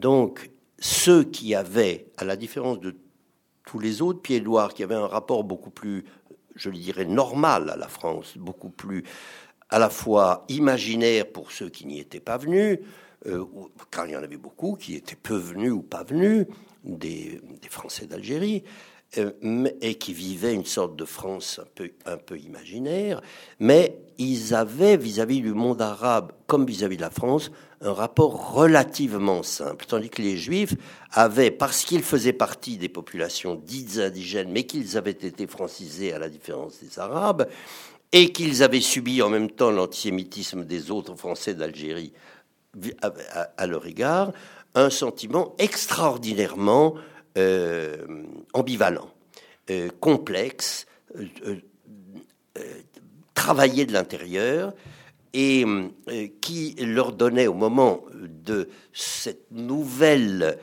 [0.00, 2.96] Donc, ceux qui avaient, à la différence de
[3.66, 6.06] tous les autres pieds noirs, qui avaient un rapport beaucoup plus,
[6.56, 9.04] je le dirais, normal à la France, beaucoup plus
[9.68, 12.78] à la fois imaginaire pour ceux qui n'y étaient pas venus,
[13.26, 13.44] euh,
[13.90, 16.46] car il y en avait beaucoup qui étaient peu venus ou pas venus,
[16.82, 18.64] des, Français d'Algérie,
[19.18, 21.60] euh, et qui vivaient une sorte de France
[22.06, 23.20] un peu imaginaire,
[23.58, 27.50] mais ils avaient vis-à-vis du monde arabe, comme vis-à-vis de la France,
[27.82, 30.74] un rapport relativement simple, tandis que les Juifs
[31.12, 36.18] avaient, parce qu'ils faisaient partie des populations dites indigènes, mais qu'ils avaient été francisés à
[36.18, 37.48] la différence des Arabes,
[38.12, 42.12] et qu'ils avaient subi en même temps l'antisémitisme des autres Français d'Algérie
[43.56, 44.32] à, leur égard,
[44.74, 46.94] un sentiment extraordinairement
[47.38, 47.96] euh,
[48.52, 49.08] ambivalent,
[49.70, 51.56] euh, complexe, euh,
[53.34, 54.72] travaillé de l'intérieur,
[55.32, 55.64] et
[56.40, 60.58] qui leur donnait au moment de cette nouvelle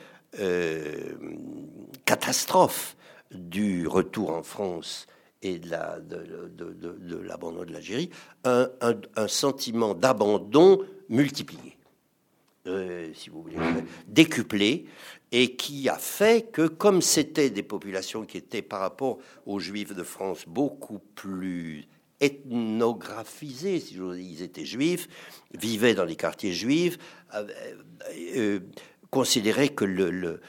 [2.06, 2.98] catastrophe
[3.32, 5.08] du retour en France
[5.42, 8.10] et de, l'abandon de l'Algérie,
[8.44, 11.78] un, sentiment d'abandon multiplié,
[12.68, 13.58] euh, si vous voulez,
[14.08, 14.86] décuplé,
[15.32, 19.94] et qui a fait que, comme c'était des populations qui étaient par rapport aux Juifs
[19.94, 21.88] de France beaucoup plus
[22.20, 25.08] ethnographisées, si dire, ils étaient juifs,
[25.54, 26.98] vivaient dans les quartiers juifs,
[27.36, 27.48] euh,
[28.36, 28.60] euh,
[29.10, 30.42] considéraient que le, le,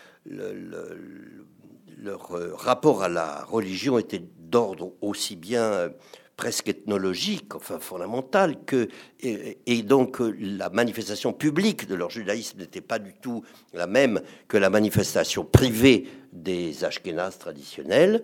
[1.98, 5.88] leur rapport à la religion était d'ordre aussi bien euh,
[6.36, 8.88] presque ethnologique, enfin fondamental, que,
[9.20, 13.42] et, donc euh, la manifestation publique de leur judaïsme n'était pas du tout
[13.74, 18.22] la même que la manifestation privée des Ashkénazes traditionnels.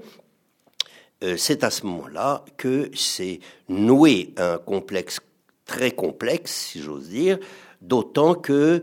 [1.25, 5.21] Euh, c'est à ce moment-là que s'est noué un complexe
[5.65, 7.39] très complexe, si j'ose dire,
[7.81, 8.83] d'autant que,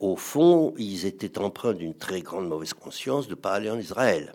[0.00, 3.78] au fond, ils étaient empreints d'une très grande mauvaise conscience de ne pas aller en
[3.78, 4.32] Israël.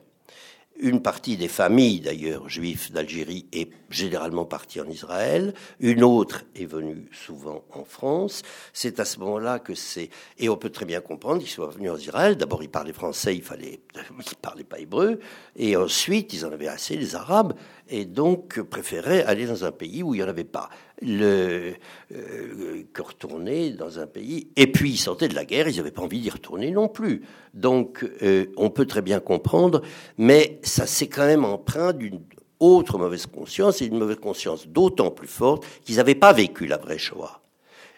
[0.79, 5.53] Une partie des familles, d'ailleurs, juives d'Algérie est généralement partie en Israël.
[5.79, 8.41] Une autre est venue souvent en France.
[8.73, 10.09] C'est à ce moment-là que c'est...
[10.39, 12.37] Et on peut très bien comprendre qu'ils soient venus en Israël.
[12.37, 13.81] D'abord, ils parlaient français, il fallait...
[14.25, 15.19] Ils parlaient pas hébreu.
[15.55, 17.53] Et ensuite, ils en avaient assez, les Arabes.
[17.87, 20.69] Et donc, préféraient aller dans un pays où il n'y en avait pas.
[21.01, 21.73] Le...
[22.13, 24.47] Euh, que retourner dans un pays...
[24.55, 27.23] Et puis, ils sortaient de la guerre, ils n'avaient pas envie d'y retourner non plus.
[27.53, 29.81] Donc, euh, on peut très bien comprendre,
[30.17, 32.21] mais ça s'est quand même empreint d'une
[32.59, 36.77] autre mauvaise conscience, et une mauvaise conscience d'autant plus forte qu'ils n'avaient pas vécu la
[36.77, 37.41] vraie Shoah.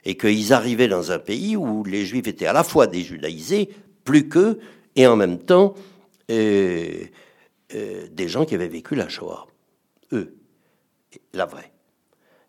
[0.05, 3.69] Et qu'ils arrivaient dans un pays où les Juifs étaient à la fois déjudaïsés,
[4.03, 4.59] plus qu'eux,
[4.95, 5.75] et en même temps
[6.31, 7.05] euh,
[7.69, 9.47] des gens qui avaient vécu la Shoah.
[10.13, 10.35] Eux,
[11.33, 11.74] la vraie.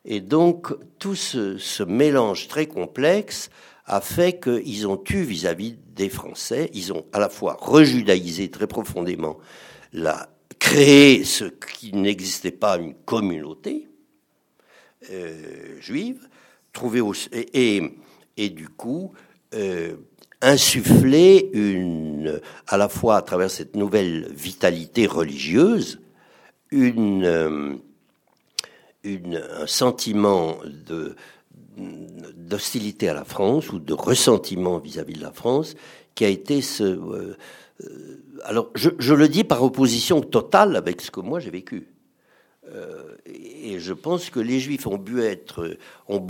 [0.07, 3.51] Et donc, tout ce, mélange très complexe
[3.87, 8.69] a fait qu'ils ont eu vis-à-vis des Français, ils ont à la fois rejudaïsé très
[8.69, 9.39] profondément,
[9.93, 10.29] la,
[10.61, 13.89] créé ce qui n'existait pas, une communauté
[15.11, 16.29] euh, juive,
[16.73, 17.03] trouvé
[17.33, 17.83] et,
[18.37, 19.13] et, du coup
[19.55, 19.97] euh,
[20.41, 26.01] insuffler une, à la fois à travers cette nouvelle vitalité religieuse,
[26.71, 27.77] une, euh,
[29.07, 30.59] un sentiment
[31.77, 35.75] d'hostilité à la France ou de ressentiment vis-à-vis de la France
[36.15, 36.85] qui a été ce.
[36.85, 37.37] Euh,
[38.45, 41.89] alors, je, le dis par opposition totale avec ce que moi j'ai vécu.
[42.69, 45.77] Euh, et je pense que les Juifs ont bu être,
[46.09, 46.27] ont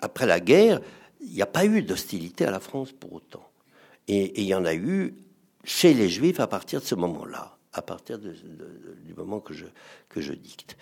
[0.00, 0.80] après la guerre,
[1.20, 3.46] il n'y a pas eu d'hostilité à la France pour autant.
[4.08, 5.14] Et, il y en a eu
[5.64, 9.66] chez les Juifs à partir de ce moment-là, à partir du moment que je,
[10.08, 10.76] que je dicte.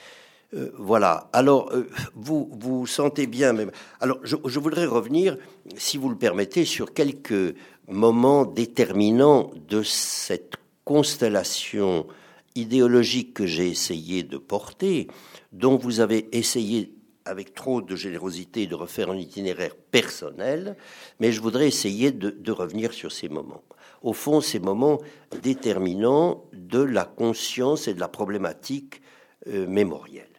[0.55, 1.29] Euh, voilà.
[1.33, 3.55] Alors, euh, vous vous sentez bien.
[4.01, 5.37] Alors, je, voudrais revenir,
[5.77, 7.55] si vous le permettez, sur quelques
[7.87, 12.07] moments déterminants de cette constellation
[12.55, 15.09] idéologique que j'ai essayé de porter,
[15.53, 16.95] dont vous avez essayé
[17.27, 20.77] avec trop de générosité de refaire un itinéraire personnel,
[21.21, 23.63] mais je voudrais essayer de, revenir sur ces moments.
[24.03, 24.99] Au fond, ces moments
[25.43, 29.03] déterminants de la conscience et de la problématique
[29.47, 30.38] euh, mémorielle.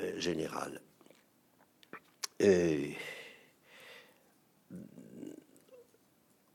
[0.00, 0.80] Euh, général.
[2.42, 2.88] Euh,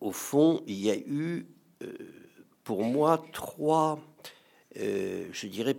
[0.01, 1.45] au fond, il y a eu,
[1.81, 1.87] euh,
[2.65, 3.97] pour moi, trois,
[4.75, 5.75] je dirais,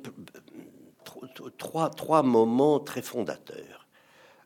[1.59, 3.87] trois, trois moments très fondateurs.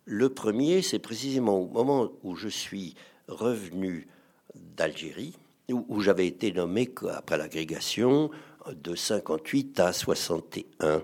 [0.07, 2.97] Le premier, c'est précisément au moment où je suis
[3.29, 4.09] revenu
[4.57, 5.37] d'Algérie,
[5.71, 8.31] où, j'avais été nommé après l'agrégation
[8.73, 11.03] de 58 à 61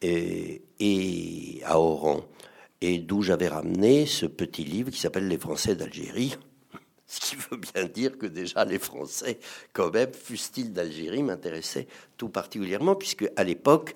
[0.00, 0.62] et,
[1.64, 2.24] à Oran,
[2.80, 6.36] et d'où j'avais ramené ce petit livre qui s'appelle Les Français d'Algérie.
[7.06, 9.38] Ce qui veut bien dire que déjà les Français,
[9.72, 13.94] quand même, fussent-ils d'Algérie, m'intéressaient tout particulièrement, puisque à l'époque,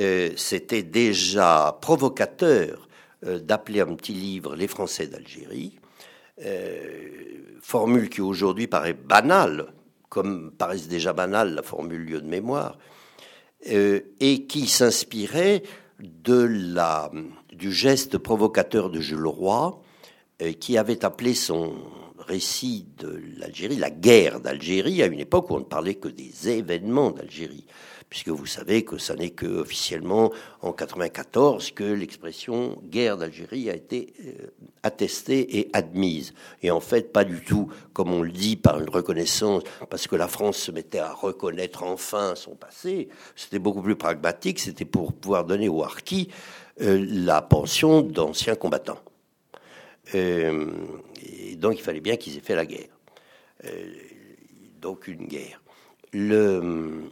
[0.00, 2.88] euh, c'était déjà provocateur
[3.24, 5.78] euh, d'appeler un petit livre Les Français d'Algérie,
[6.44, 7.08] euh,
[7.60, 9.72] formule qui aujourd'hui paraît banale,
[10.08, 12.78] comme paraissent déjà banale la formule lieu de mémoire,
[13.66, 15.62] et qui s'inspirait
[16.00, 16.42] de
[16.74, 17.10] la,
[17.52, 19.80] du geste provocateur de Jules Roy,
[20.42, 21.74] euh, qui avait appelé son
[22.26, 26.48] récit de l'Algérie la guerre d'Algérie, à une époque où on ne parlait que des
[26.48, 27.66] événements d'Algérie
[28.14, 30.30] puisque vous savez que ça n'est que officiellement
[30.62, 34.52] en 94 que l'expression guerre d'Algérie a été euh,
[34.84, 36.32] attestée et admise.
[36.62, 40.14] Et en fait, pas du tout comme on le dit par une reconnaissance, parce que
[40.14, 43.08] la France se mettait à reconnaître enfin son passé.
[43.34, 44.60] C'était beaucoup plus pragmatique.
[44.60, 46.28] C'était pour pouvoir donner aux harkis
[46.78, 49.00] la pension d'anciens combattants.
[50.12, 52.98] Et donc il fallait bien qu'ils aient fait la guerre.
[54.80, 55.62] donc une guerre.
[56.12, 57.10] Le,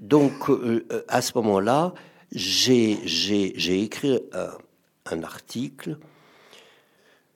[0.00, 0.32] donc
[1.08, 1.94] à ce moment-là,
[2.32, 5.96] j'ai écrit un, article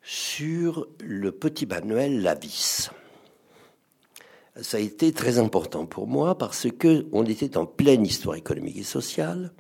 [0.03, 2.91] sur le petit manuel Lavis.
[4.61, 8.77] Ça a été très important pour moi parce que on était en pleine histoire économique
[8.77, 9.53] et sociale,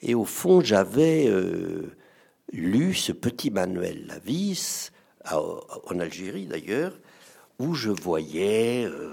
[0.00, 1.96] et au fond j'avais euh,
[2.52, 4.90] lu ce petit manuel Lavis
[5.30, 6.92] en Algérie d'ailleurs,
[7.58, 9.10] où je voyais euh,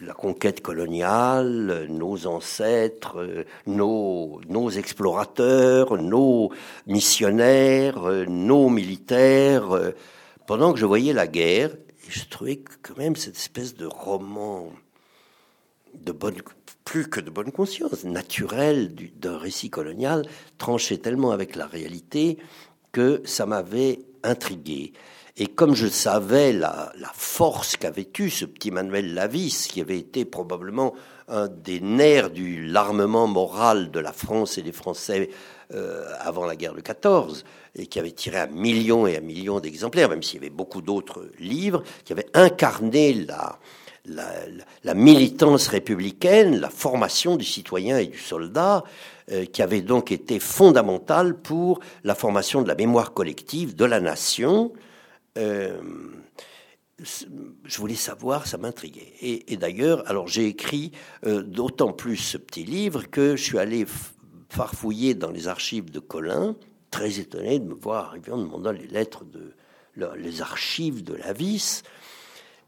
[0.00, 6.50] la conquête coloniale, nos ancêtres, nos, explorateurs, nos
[6.86, 9.92] missionnaires, nos militaires,
[10.46, 11.70] pendant que je voyais la guerre,
[12.08, 14.70] je trouvais quand même cette espèce de roman
[15.94, 16.36] de bonne,
[16.84, 20.26] plus que de bonne conscience, naturel d'un récit colonial,
[20.58, 22.38] tranchait tellement avec la réalité
[22.92, 24.92] que ça m'avait intrigué.
[25.36, 30.24] Et comme je savais la, force qu'avait eu ce petit Manuel Lavis, qui avait été
[30.24, 30.94] probablement
[31.26, 35.30] un des nerfs de l'armement moral de la France et des Français
[35.72, 39.58] euh, avant la guerre de 14, et qui avait tiré un million et un million
[39.58, 43.58] d'exemplaires, même s'il y avait beaucoup d'autres livres, qui avaient incarné la,
[44.06, 48.84] la, militance républicaine, la formation du citoyen et du soldat,
[49.30, 54.00] euh, qui avait donc été fondamentale pour la formation de la mémoire collective de la
[54.00, 54.72] nation,
[55.38, 55.80] euh,
[57.64, 59.12] je voulais savoir, ça m'intriguait.
[59.20, 60.92] Et, d'ailleurs, alors j'ai écrit
[61.26, 63.84] euh, d'autant plus ce petit livre que je suis allé
[64.48, 66.54] farfouiller dans les archives de Colin,
[66.90, 69.54] très étonné de me voir arriver en demandant les lettres de
[70.16, 71.84] les archives de la vis.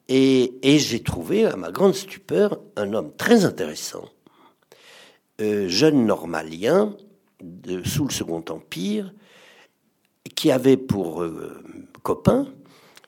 [0.09, 4.09] Et, j'ai trouvé, à ma grande stupeur, un homme très intéressant,
[5.41, 6.97] euh, jeune normalien
[7.85, 9.13] sous le Second Empire,
[10.35, 11.25] qui avait pour
[12.03, 12.47] copain,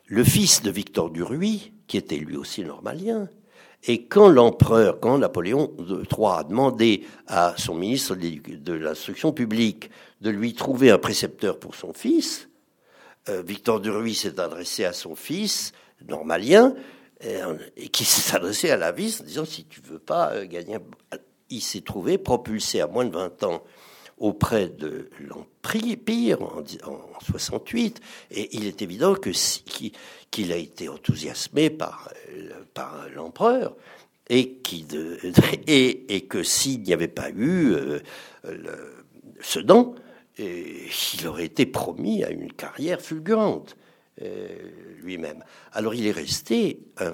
[0.07, 3.28] le fils de Victor Duruy, qui était lui aussi normalien.
[3.84, 9.90] Et quand l'empereur, quand Napoléon III a demandé à son ministre de l'instruction publique
[10.20, 12.49] de lui trouver un précepteur pour son fils,
[13.28, 15.72] euh, Victor Duruy s'est adressé à son fils
[16.07, 16.74] normalien
[17.20, 20.78] et, qui adressé à la vis en disant si tu veux pas euh, gagner,
[21.51, 23.62] il s'est trouvé propulsé à moins de 20 ans
[24.18, 26.59] auprès de l'Empire en,
[26.90, 28.01] en 68,
[28.32, 32.12] et il est évident qu'il a été enthousiasmé par,
[32.74, 33.76] par l'empereur,
[34.28, 34.84] et, qui
[35.68, 38.01] et, et, que s'il n'y avait pas eu euh,
[39.40, 39.94] Sedan,
[40.36, 43.76] il aurait été promis à une carrière fulgurante.
[43.76, 43.88] euh,
[45.00, 45.44] lui-même.
[45.72, 47.12] Alors il est resté, euh,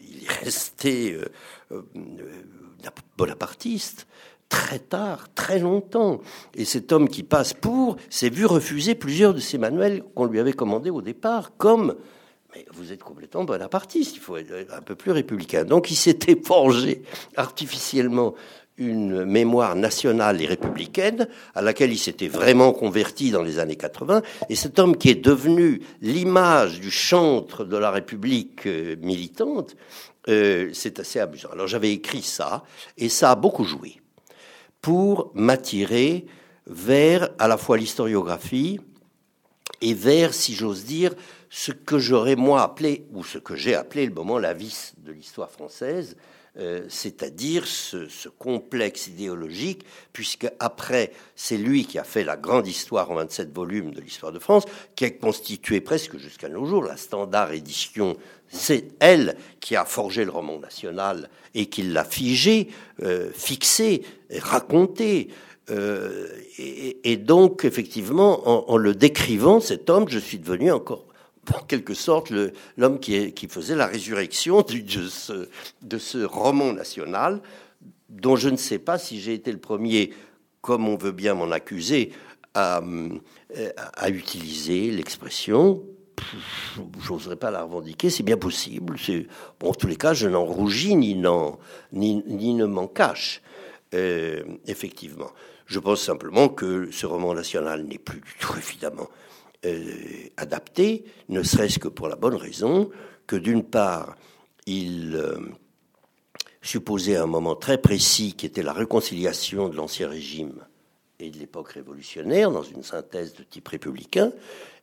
[0.00, 1.18] il est resté
[3.16, 4.06] bonapartiste
[4.48, 6.20] très tard, très longtemps.
[6.54, 10.38] Et cet homme qui passe pour s'est vu refuser plusieurs de ces manuels qu'on lui
[10.38, 11.96] avait commandés au départ, comme
[12.54, 15.64] mais vous êtes complètement bonapartiste, il faut être un peu plus républicain.
[15.64, 17.02] Donc il s'était forgé
[17.36, 18.34] artificiellement
[18.78, 24.22] une mémoire nationale et républicaine à laquelle il s'était vraiment converti dans les années 80.
[24.48, 29.76] Et cet homme qui est devenu l'image du chantre de la République euh, militante,
[30.28, 31.50] euh, c'est assez amusant.
[31.52, 32.64] Alors j'avais écrit ça,
[32.96, 34.00] et ça a beaucoup joué
[34.80, 36.26] pour m'attirer
[36.66, 38.80] vers à la fois l'historiographie
[39.80, 41.12] et vers, si j'ose dire,
[41.50, 45.12] ce que j'aurais moi appelé, ou ce que j'ai appelé le moment la vis de
[45.12, 46.16] l'histoire française,
[46.58, 53.10] euh, c'est-à-dire ce, complexe idéologique, puisque après, c'est lui qui a fait la grande histoire
[53.10, 56.98] en 27 volumes de l'histoire de France, qui a constitué presque jusqu'à nos jours la
[56.98, 58.18] standard édition.
[58.48, 62.68] C'est elle qui a forgé le roman national et qui l'a figé,
[63.02, 64.02] euh, fixé,
[64.38, 65.28] raconté.
[65.70, 66.28] Euh,
[66.58, 71.06] et, donc, effectivement, en, le décrivant, cet homme, je suis devenu encore
[71.52, 72.32] en quelque sorte
[72.76, 77.40] l'homme qui, faisait la résurrection de, ce, roman national,
[78.08, 80.12] dont je ne sais pas si j'ai été le premier,
[80.60, 82.12] comme on veut bien m'en accuser,
[82.54, 82.82] à,
[83.94, 85.82] à utiliser l'expression.
[87.00, 88.96] J'oserais pas la revendiquer, c'est bien possible.
[89.64, 93.42] En tous les cas, je n'en rougis ni ne m'en cache.
[93.94, 95.30] Euh, effectivement.
[95.66, 99.08] Je pense simplement que ce roman national n'est plus du tout, évidemment,
[99.64, 102.90] euh, adapté, ne serait-ce que pour la bonne raison
[103.26, 104.16] que d'une part,
[104.66, 105.38] il euh,
[106.62, 110.54] supposait un moment très précis qui était la réconciliation de l'ancien régime
[111.20, 114.32] et de l'époque révolutionnaire dans une synthèse de type républicain,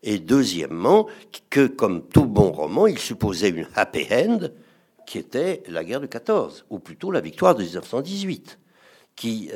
[0.02, 1.08] et deuxièmement
[1.50, 4.48] que, comme tout bon roman, il supposait une happy end
[5.06, 8.60] qui était la guerre de 14, ou plutôt la victoire de 1918
[9.18, 9.52] qui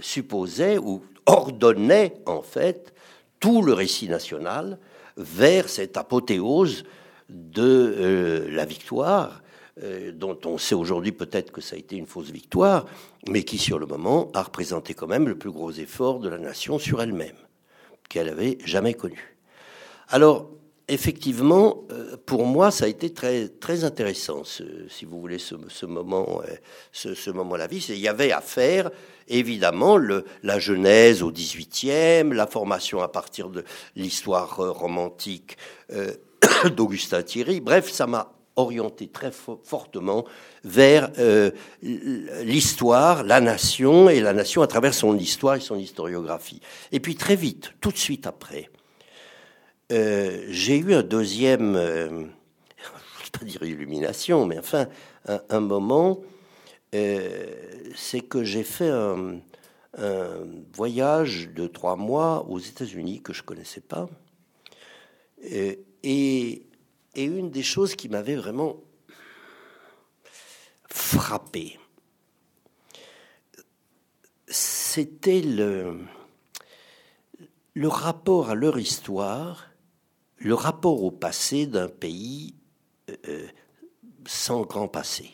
[0.00, 2.94] supposait ou ordonnait en fait
[3.40, 4.78] tout le récit national
[5.16, 6.84] vers cette apothéose
[7.28, 9.42] de la victoire
[9.82, 12.86] euh, dont on sait aujourd'hui peut-être que ça a été une fausse victoire,
[13.28, 16.38] mais qui sur le moment a représenté quand même le plus gros effort de la
[16.38, 17.36] nation sur elle-même,
[18.08, 19.36] qu'elle avait jamais connu.
[20.08, 20.50] Alors,
[20.88, 26.40] effectivement, euh, pour moi, ça a été très, très intéressant, si vous voulez, ce, moment,
[26.48, 26.54] euh,
[26.92, 27.84] ce, moment la vie.
[27.90, 28.90] Il y avait à faire,
[29.28, 33.64] évidemment, le, la Genèse au XVIIIe, la formation à partir de
[33.96, 35.56] l'histoire romantique
[36.76, 37.60] d'Augustin Thierry.
[37.60, 40.24] Bref, ça m'a orienté très fortement
[40.64, 41.50] vers euh,
[41.82, 46.60] l'histoire, la nation, et la nation à travers son histoire et son historiographie.
[46.92, 48.68] Et puis très vite, tout de suite après,
[49.90, 54.88] euh, j'ai eu un deuxième, euh, je ne vais pas dire illumination, mais enfin
[55.26, 56.20] un, moment,
[56.92, 59.40] c'est que j'ai fait un,
[60.74, 64.08] voyage de trois mois aux États-Unis que je connaissais pas.
[65.42, 66.62] et
[67.14, 68.76] une des choses qui m'avait vraiment
[70.88, 71.78] frappé,
[74.46, 75.98] c'était le
[77.88, 79.67] rapport à leur histoire,
[80.38, 82.54] le rapport au passé d'un pays
[83.28, 83.46] euh,
[84.26, 85.30] sans grand passé,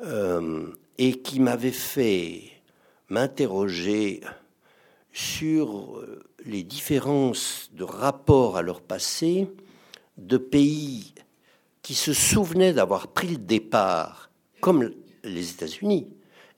[0.00, 2.42] euh, et qui m'avait fait
[3.08, 4.20] m'interroger
[5.12, 6.04] sur
[6.44, 9.48] les différences de rapport à leur passé
[10.18, 11.14] de pays
[11.84, 14.30] qui se souvenaient d'avoir pris le départ,
[14.60, 14.90] comme
[15.22, 16.08] les États-Unis,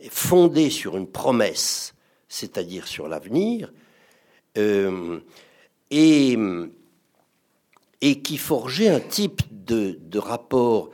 [0.09, 1.95] fondés sur une promesse,
[2.29, 3.73] c'est-à-dire sur l'avenir,
[4.57, 5.21] euh,
[5.91, 6.37] et,
[8.01, 10.91] et, qui forgeaient un type de, rapport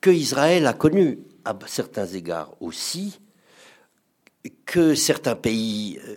[0.00, 3.20] que Israël a connu à certains égards aussi,
[4.66, 6.16] que certains pays euh,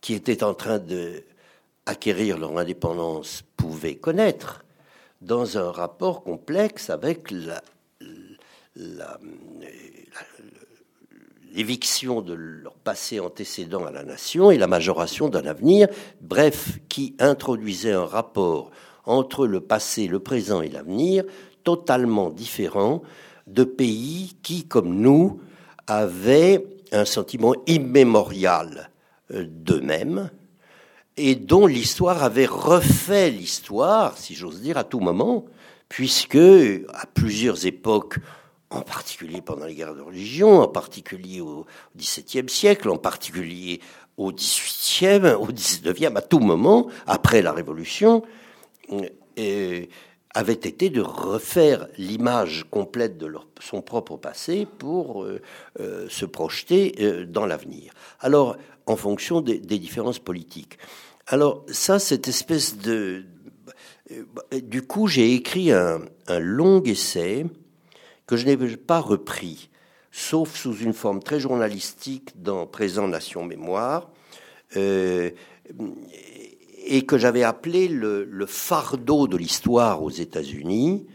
[0.00, 1.22] qui étaient en train de
[1.86, 4.64] acquérir leur indépendance pouvaient connaître
[5.20, 7.32] dans un rapport complexe avec
[11.52, 15.88] l'éviction de leur passé antécédent à la nation et la majoration d'un avenir,
[16.20, 18.70] bref, qui introduisait un rapport
[19.04, 21.24] entre le passé, le présent et l'avenir
[21.64, 23.02] totalement différent
[23.46, 25.40] de pays qui, comme nous,
[25.86, 28.90] avaient un sentiment immémorial
[29.32, 30.30] euh, d'eux-mêmes,
[31.16, 35.44] et dont l'histoire avait refait l'histoire, si j'ose dire, à tout moment,
[35.88, 38.16] puisque à plusieurs époques,
[38.70, 41.66] en particulier pendant les guerres de religion, en particulier au
[41.96, 43.80] XVIIe siècle, en particulier
[44.16, 48.22] au XVIIIe, au XIXe, à tout moment, après la Révolution,
[49.38, 49.86] euh,
[50.32, 55.40] avait été de refaire l'image complète de son propre passé pour euh,
[55.80, 57.92] euh, se projeter dans l'avenir.
[58.20, 58.56] Alors,
[58.86, 60.78] en fonction des, différences politiques.
[61.26, 63.24] Alors ça, cette espèce de...
[64.62, 67.46] Du coup, j'ai écrit un, long essai
[68.30, 69.70] que je n'ai pas repris,
[70.12, 74.08] sauf sous une forme très journalistique dans Présent Nation Mémoire,
[74.76, 75.32] euh,
[76.86, 81.08] et que j'avais appelé le, fardeau de l'histoire aux États-Unis,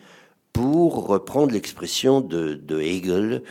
[0.51, 3.43] pour reprendre l'expression de, Hegel,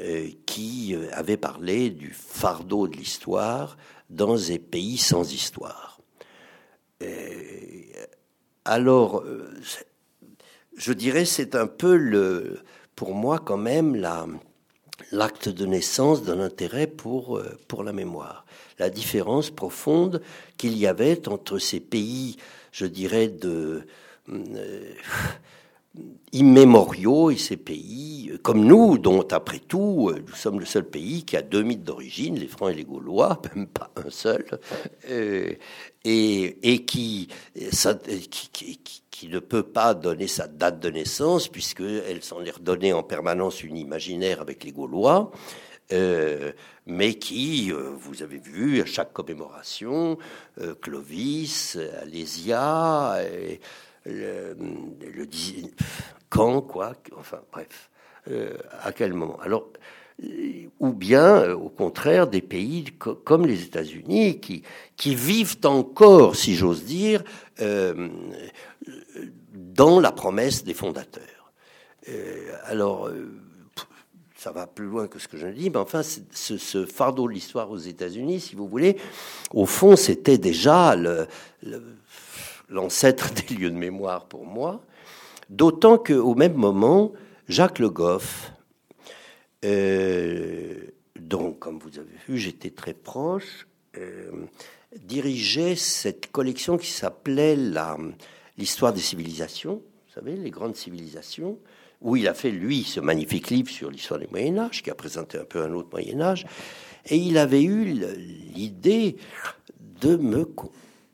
[0.00, 3.76] euh, qui avait parlé du fardeau de l'histoire
[4.08, 6.00] dans des pays sans histoire.
[8.64, 9.52] alors, euh,
[10.74, 12.60] je dirais, c'est un peu le,
[12.96, 14.26] pour moi quand même la,
[15.12, 18.44] l'acte de naissance d'un intérêt pour, euh, pour la mémoire.
[18.78, 20.22] La différence profonde
[20.56, 22.36] qu'il y avait entre ces pays,
[22.72, 23.84] je dirais, euh,
[26.32, 31.36] immémoriaux et ces pays, comme nous, dont après tout, nous sommes le seul pays qui
[31.36, 34.44] a deux mythes d'origine, les Francs et les Gaulois, même pas un seul,
[35.08, 35.52] euh,
[36.04, 37.28] et, et qui,
[39.22, 43.76] ne peut pas donner sa date de naissance, puisqu'elle s'en est redonnée en permanence une
[43.76, 45.30] imaginaire avec les Gaulois.
[45.92, 46.52] Euh,
[46.86, 50.18] mais qui, euh, vous avez vu, à chaque commémoration,
[50.60, 53.18] euh, Clovis, Alésia,
[54.06, 54.56] le,
[56.28, 57.90] quand, quoi, enfin bref,
[58.82, 59.38] à quel moment?
[59.40, 59.68] Alors,
[60.80, 64.62] ou bien, au contraire, des pays comme les États-Unis qui,
[64.96, 67.24] qui vivent encore, si j'ose dire,
[69.74, 71.52] dans la promesse des fondateurs.
[72.64, 73.10] alors,
[74.36, 77.70] ça va plus loin que ce que je dis, mais enfin, ce, fardeau de l'histoire
[77.70, 78.98] aux États-Unis, si vous voulez,
[79.52, 80.94] au fond, c'était déjà
[82.68, 84.82] l'ancêtre des lieux de mémoire pour moi,
[85.48, 87.12] d'autant qu'au même moment,
[87.48, 88.52] Jacques Le Goff
[89.64, 90.74] euh,
[91.18, 94.30] dont, comme vous avez vu, j'étais très proche, euh,
[95.00, 97.56] dirigeait cette collection qui s'appelait
[98.58, 101.58] l'histoire des civilisations, vous savez, les grandes civilisations,
[102.00, 104.94] où il a fait, lui, ce magnifique livre sur l'histoire du Moyen Âge, qui a
[104.94, 106.46] présenté un peu un autre Moyen Âge,
[107.06, 107.84] et il avait eu
[108.54, 109.16] l'idée
[110.00, 110.48] de me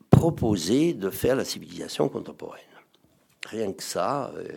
[0.09, 2.61] proposer de faire la civilisation contemporaine.
[3.47, 4.31] Rien que ça.
[4.35, 4.47] Euh,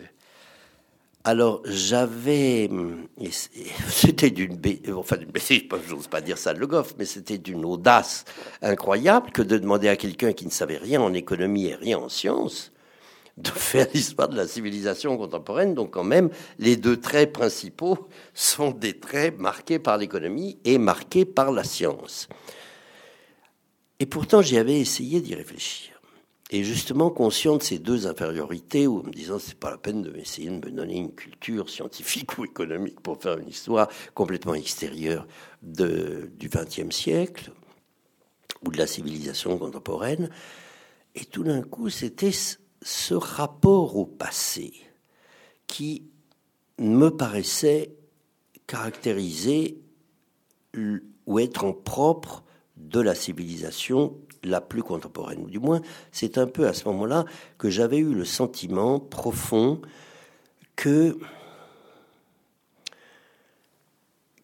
[1.23, 2.69] alors j'avais,
[3.89, 4.59] c'était d'une,
[4.93, 5.17] enfin
[5.89, 8.25] j'ose pas dire ça de Le Goff, mais c'était d'une audace
[8.61, 12.09] incroyable que de demander à quelqu'un qui ne savait rien en économie et rien en
[12.09, 12.71] sciences
[13.37, 15.73] de faire l'histoire de la civilisation contemporaine.
[15.73, 21.25] Donc quand même, les deux traits principaux sont des traits marqués par l'économie et marqués
[21.25, 22.27] par la science.
[23.99, 25.95] Et pourtant, j'y avais essayé d'y réfléchir.
[26.51, 30.11] Et justement, conscient de ces deux infériorités, ou me disant c'est pas la peine de
[30.11, 35.27] m'essayer de me donner une culture scientifique ou économique pour faire une histoire complètement extérieure
[35.63, 37.51] de, du XXe siècle
[38.63, 40.29] ou de la civilisation contemporaine.
[41.15, 42.31] Et tout d'un coup, c'était
[42.85, 44.71] ce rapport au passé
[45.65, 46.03] qui
[46.77, 47.95] me paraissait
[48.67, 49.81] caractériser
[51.25, 52.43] ou être en propre
[52.77, 55.47] de la civilisation la plus contemporaine.
[55.47, 55.81] Du moins,
[56.11, 57.25] c'est un peu à ce moment-là
[57.57, 59.81] que j'avais eu le sentiment profond
[60.75, 61.17] que,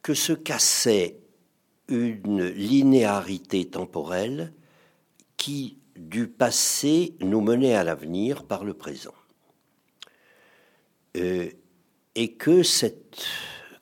[0.02, 1.20] que se cassait
[1.90, 4.52] une linéarité temporelle
[5.38, 9.14] qui, du passé, nous menait à l'avenir par le présent.
[11.18, 11.50] Euh,
[12.16, 13.26] et que cette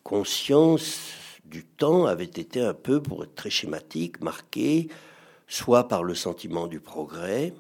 [0.04, 1.12] conscience
[1.46, 4.90] du temps avait été un peu, pour être très schématique, marquée
[5.48, 7.54] soit par le sentiment du progrès,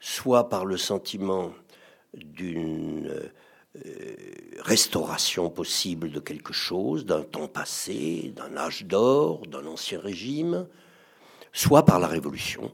[0.00, 1.52] soit par le sentiment
[2.14, 3.30] d'une
[3.86, 4.14] euh,
[4.60, 10.66] restauration possible de quelque chose, d'un temps passé, d'un âge d'or, d'un ancien régime,
[11.52, 12.72] soit par la révolution,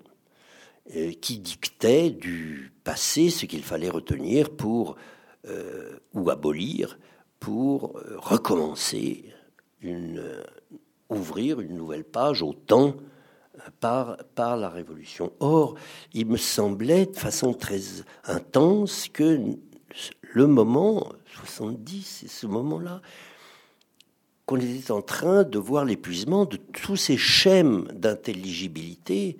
[1.20, 4.96] qui dictait du passé ce qu'il fallait retenir pour
[5.48, 6.98] euh, ou abolir
[7.38, 9.24] pour recommencer
[9.80, 10.22] une
[11.10, 12.94] ouvrir une nouvelle page au temps
[13.80, 15.32] par, par la Révolution.
[15.40, 15.74] Or,
[16.14, 17.80] il me semblait de façon très
[18.24, 19.38] intense que
[20.22, 23.02] le moment, 70, c'est ce moment-là,
[24.46, 29.36] qu'on était en train de voir l'épuisement de tous ces schèmes d'intelligibilité.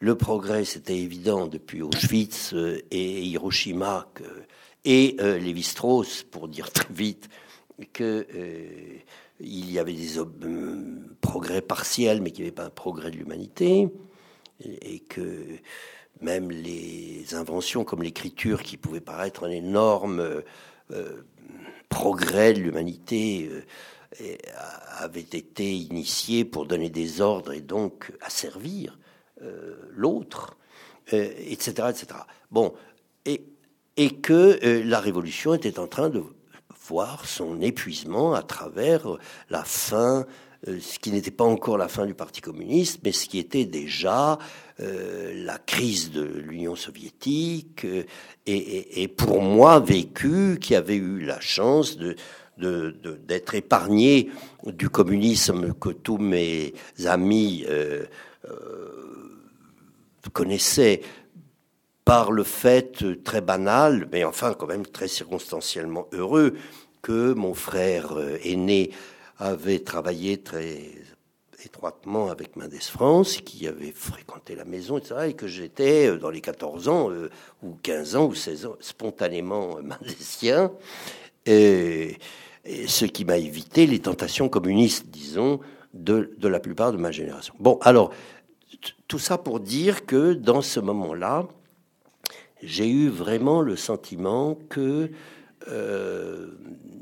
[0.00, 4.10] Le progrès, c'était évident depuis Auschwitz euh, et Hiroshima,
[4.86, 7.28] et euh, Lévi-Strauss, pour dire très vite,
[7.92, 8.98] que euh,
[9.40, 10.26] il y avait des euh,
[11.20, 13.88] progrès partiels, mais qu'il n'y avait pas un progrès de l'humanité,
[14.64, 15.44] et, que
[16.20, 20.42] même les inventions comme l'écriture, qui pouvaient paraître un énorme
[20.90, 21.22] euh,
[21.88, 23.50] progrès de l'humanité,
[24.98, 28.98] avaient été initiées pour donner des ordres et donc asservir
[29.94, 30.56] l'autre,
[31.12, 32.06] etc., etc.
[32.50, 32.74] Bon,
[33.24, 33.42] et,
[33.96, 36.22] et que la révolution était en train de
[36.90, 39.06] voir son épuisement à travers
[39.48, 40.26] la fin,
[40.66, 43.64] euh, ce qui n'était pas encore la fin du Parti communiste, mais ce qui était
[43.64, 44.38] déjà
[44.80, 48.04] euh, la crise de l'Union soviétique, euh,
[48.46, 52.16] et, pour moi vécu, qui avait eu la chance de
[53.26, 54.28] d'être épargné
[54.66, 56.74] du communisme que tous mes
[57.06, 57.64] amis
[60.32, 61.00] connaissaient
[62.04, 66.54] par le fait très banal, mais enfin quand même très circonstanciellement heureux,
[67.02, 68.90] que mon frère euh, aîné
[69.38, 70.80] avait travaillé très
[71.64, 76.30] étroitement avec Mendes France, qui avait fréquenté la maison, etc., et que j'étais, euh, dans
[76.30, 77.30] les 14 ans, euh,
[77.62, 80.72] ou 15 ans, ou 16 ans, spontanément mendésien,
[81.46, 82.18] et,
[82.86, 85.60] ce qui m'a évité les tentations communistes, disons,
[85.94, 87.54] de, de la plupart de ma génération.
[87.58, 88.12] Bon, alors,
[89.10, 91.48] tout ça pour dire que dans ce moment-là,
[92.62, 95.10] j'ai eu vraiment le sentiment que
[95.66, 96.46] euh,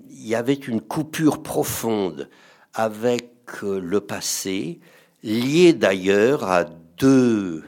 [0.08, 2.30] il y avait une coupure profonde
[2.72, 3.28] avec
[3.62, 4.80] euh, le passé,
[5.22, 6.64] liée d'ailleurs à
[6.96, 7.62] deux,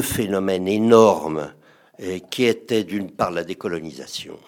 [0.00, 1.52] phénomènes énormes
[2.00, 4.38] euh, qui étaient d'une part la décolonisation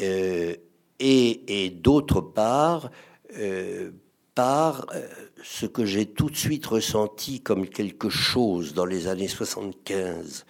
[0.00, 0.60] et,
[0.98, 2.90] et d'autre part
[4.34, 4.86] par
[5.44, 10.46] ce que j'ai tout de suite ressenti comme quelque chose dans les années 75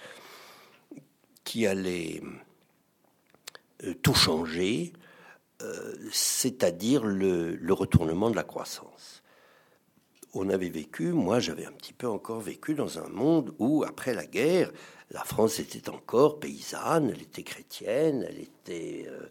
[1.42, 2.22] qui allait
[3.82, 4.92] euh, tout changer,
[5.62, 9.24] euh, c'est-à-dire le, retournement de la croissance.
[10.32, 14.14] on avait vécu, moi j'avais un petit peu encore vécu dans un monde où, après
[14.14, 14.70] la guerre,
[15.10, 19.26] la France était encore paysanne, elle était chrétienne, elle était euh,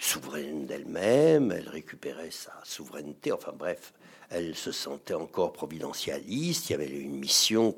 [0.00, 3.92] souveraine d'elle-même, elle récupérait sa souveraineté, enfin bref,
[4.30, 7.74] elle se sentait encore providentialiste, il y avait une mission.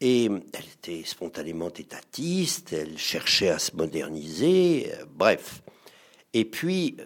[0.00, 5.62] Et elle était spontanément étatiste, elle cherchait à se moderniser, bref.
[6.32, 6.96] Et puis,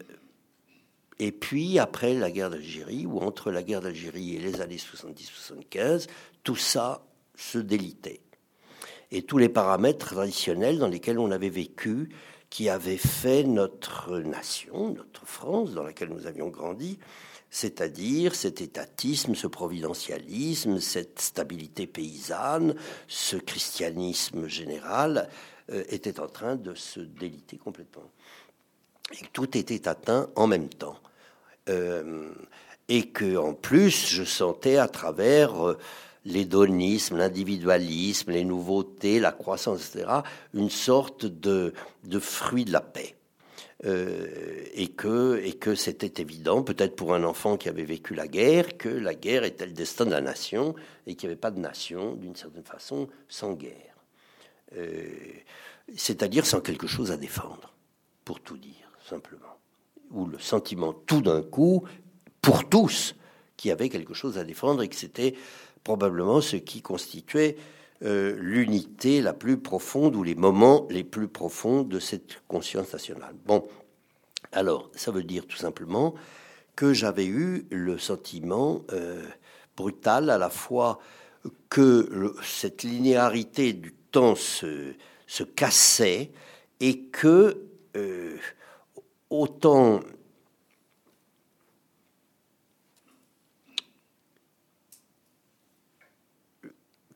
[1.18, 6.08] et puis, après la guerre d'Algérie, ou entre la guerre d'Algérie et les années 70-75,
[6.44, 8.20] tout ça se délitait.
[9.10, 12.08] Et tous les paramètres traditionnels dans lesquels on avait vécu,
[12.50, 16.98] qui avaient fait notre nation, notre France, dans laquelle nous avions grandi,
[17.50, 22.74] c'est-à-dire cet étatisme, ce providentialisme, cette stabilité paysanne,
[23.08, 25.28] ce christianisme général,
[25.70, 28.10] euh, était en train de se déliter complètement.
[29.32, 30.98] Tout était atteint en même temps.
[31.68, 32.30] Euh,
[32.88, 35.78] et que en plus, je sentais à travers euh,
[36.26, 40.06] l'hédonisme, l'individualisme, les nouveautés, la croissance, etc.,
[40.54, 41.72] une sorte de,
[42.04, 43.14] de fruit de la paix.
[43.84, 44.26] Euh,
[44.72, 48.78] et que et que c'était évident, peut-être pour un enfant qui avait vécu la guerre,
[48.78, 50.74] que la guerre était le destin de la nation
[51.06, 53.94] et qu'il n'y avait pas de nation, d'une certaine façon, sans guerre.
[55.94, 57.74] C'est-à-dire sans quelque chose à défendre,
[58.24, 59.56] pour tout dire, simplement
[60.10, 61.84] ou le sentiment tout d'un coup,
[62.40, 63.14] pour tous,
[63.56, 65.34] qu'il y avait quelque chose à défendre et que c'était
[65.86, 67.56] probablement ce qui constituait
[68.02, 73.36] euh, l'unité la plus profonde ou les moments les plus profonds de cette conscience nationale.
[73.46, 73.68] Bon,
[74.50, 76.16] alors, ça veut dire tout simplement
[76.74, 79.22] que j'avais eu le sentiment euh,
[79.76, 80.98] brutal à la fois
[81.68, 84.92] que cette linéarité du temps se,
[85.28, 86.32] se cassait
[86.80, 87.62] et que
[87.96, 88.36] euh,
[89.30, 90.00] autant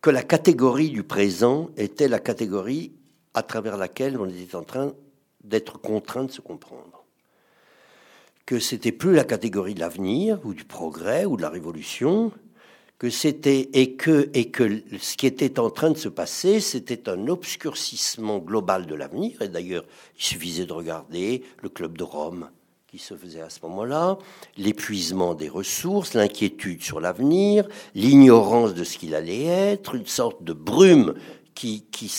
[0.00, 2.92] que la catégorie du présent était la catégorie
[3.34, 4.94] à travers laquelle on était en train
[5.44, 7.04] d'être contraint de se comprendre.
[8.46, 12.32] Que c'était plus la catégorie de l'avenir ou du progrès ou de la révolution,
[12.98, 17.08] que c'était et que et que ce qui était en train de se passer, c'était
[17.08, 19.40] un obscurcissement global de l'avenir.
[19.42, 19.84] Et d'ailleurs,
[20.16, 22.50] il suffisait de regarder le club de Rome
[22.90, 24.18] qui se faisait à ce moment-là,
[24.56, 30.52] l'épuisement des ressources, l'inquiétude sur l'avenir, l'ignorance de ce qu'il allait être, une sorte de
[30.52, 31.14] brume
[31.54, 32.12] qui, qui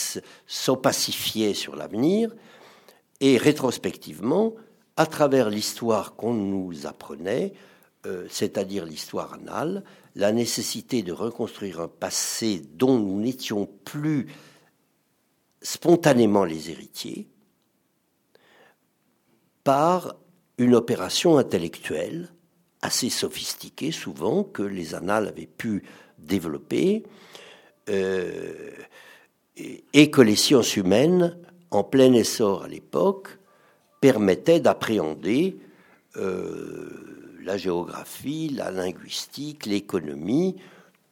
[0.48, 2.34] s'opacifiait sur l'avenir,
[3.20, 4.54] et rétrospectivement,
[4.96, 7.52] à travers l'histoire qu'on nous apprenait,
[8.06, 9.84] euh, c'est-à-dire l'histoire anale,
[10.16, 14.28] la nécessité de reconstruire un passé dont nous n'étions plus
[15.62, 17.28] spontanément les héritiers,
[19.66, 20.16] par
[20.62, 22.30] une opération intellectuelle
[22.82, 25.84] assez sophistiquée souvent que les annales avaient pu
[26.20, 27.04] développer
[27.90, 28.72] euh,
[29.94, 31.38] et que les sciences humaines,
[31.72, 33.40] en plein essor à l'époque,
[34.02, 35.58] permettaient d'appréhender
[36.18, 40.56] euh, la géographie, la linguistique, l'économie,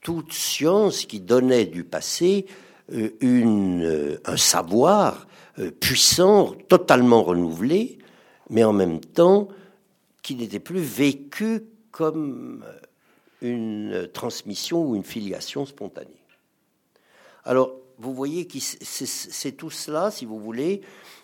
[0.01, 2.45] toute science qui donnait du passé
[2.93, 5.27] euh, un savoir
[5.79, 7.98] puissant, totalement renouvelé,
[8.49, 9.47] mais en même temps
[10.21, 12.63] qui n'était plus vécu comme
[13.41, 16.23] une transmission ou une filiation spontanée.
[17.45, 20.81] Alors, vous voyez que c'est tout cela, si vous voulez,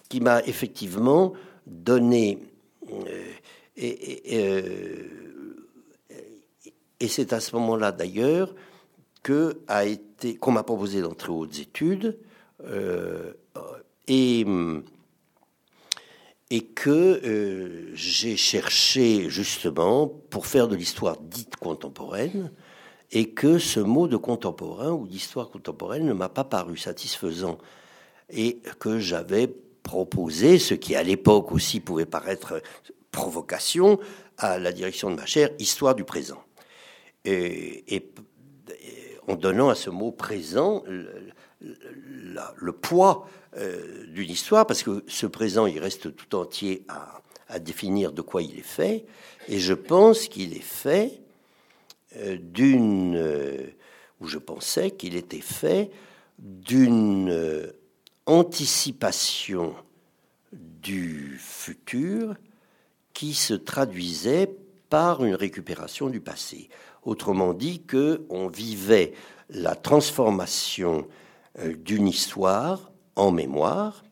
[0.09, 1.33] qui m'a effectivement
[1.67, 2.39] donné
[3.77, 5.03] et, euh,
[6.99, 8.55] et, c'est à ce moment-là d'ailleurs
[9.23, 12.17] que a été qu'on m'a proposé d'entrer aux hautes études
[12.63, 13.33] euh,
[14.07, 14.45] et
[16.51, 22.51] et que euh, j'ai cherché justement pour faire de l'histoire dite contemporaine
[23.11, 27.57] et que ce mot de contemporain ou d'histoire contemporaine ne m'a pas paru satisfaisant
[28.29, 29.47] et que j'avais
[29.83, 32.61] proposé ce qui à l'époque aussi pouvait paraître
[33.11, 33.99] provocation
[34.37, 36.43] à la direction de ma chaire Histoire du présent.
[37.23, 38.11] Et,
[39.27, 40.83] en donnant à ce mot présent
[41.59, 47.21] le, poids euh, d'une histoire, parce que ce présent, il reste tout entier à,
[47.59, 49.05] définir de quoi il est fait,
[49.47, 51.21] et je pense qu'il est fait
[52.17, 53.67] euh, d'une, euh,
[54.19, 55.89] ou je pensais qu'il était fait
[56.37, 57.71] d'une
[58.25, 59.73] anticipation
[60.51, 62.35] du futur
[63.13, 64.49] qui se traduisait
[64.89, 66.67] par une récupération du passé.
[67.03, 69.13] Autrement dit, que on vivait
[69.49, 71.07] la transformation
[71.77, 74.03] d'une histoire en mémoire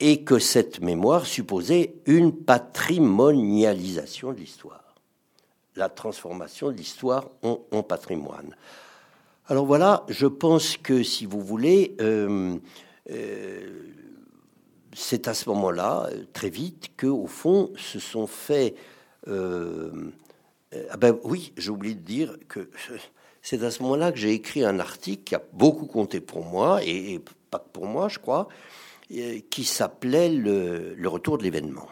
[0.00, 4.84] et que cette mémoire supposait une patrimonialisation de l'histoire.
[5.74, 8.56] la transformation de l'histoire en, patrimoine.
[9.46, 12.56] Alors voilà, je pense que si vous voulez, euh,
[13.10, 13.86] euh,
[14.92, 18.74] c'est à ce moment-là, très vite, que au fond, se sont faits.
[19.28, 22.68] ah ben oui, j'ai oublié de dire que
[23.42, 26.80] c'est à ce moment-là que j'ai écrit un article qui a beaucoup compté pour moi,
[26.84, 27.20] et,
[27.50, 28.48] pas que pour moi, je crois,
[29.08, 31.88] qui s'appelait le, retour de l'événement.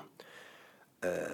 [1.05, 1.29] Euh,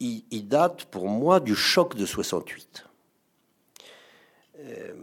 [0.00, 2.84] il, date pour moi du choc de 68.
[4.58, 4.94] Euh,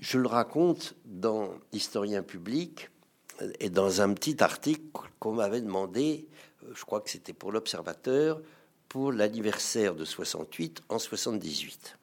[0.00, 2.90] je le raconte dans Historien public
[3.58, 6.28] et dans un petit article qu'on m'avait demandé,
[6.64, 8.40] euh, je crois que c'était pour l'Observateur,
[8.88, 11.96] pour l'anniversaire de 68 en 78.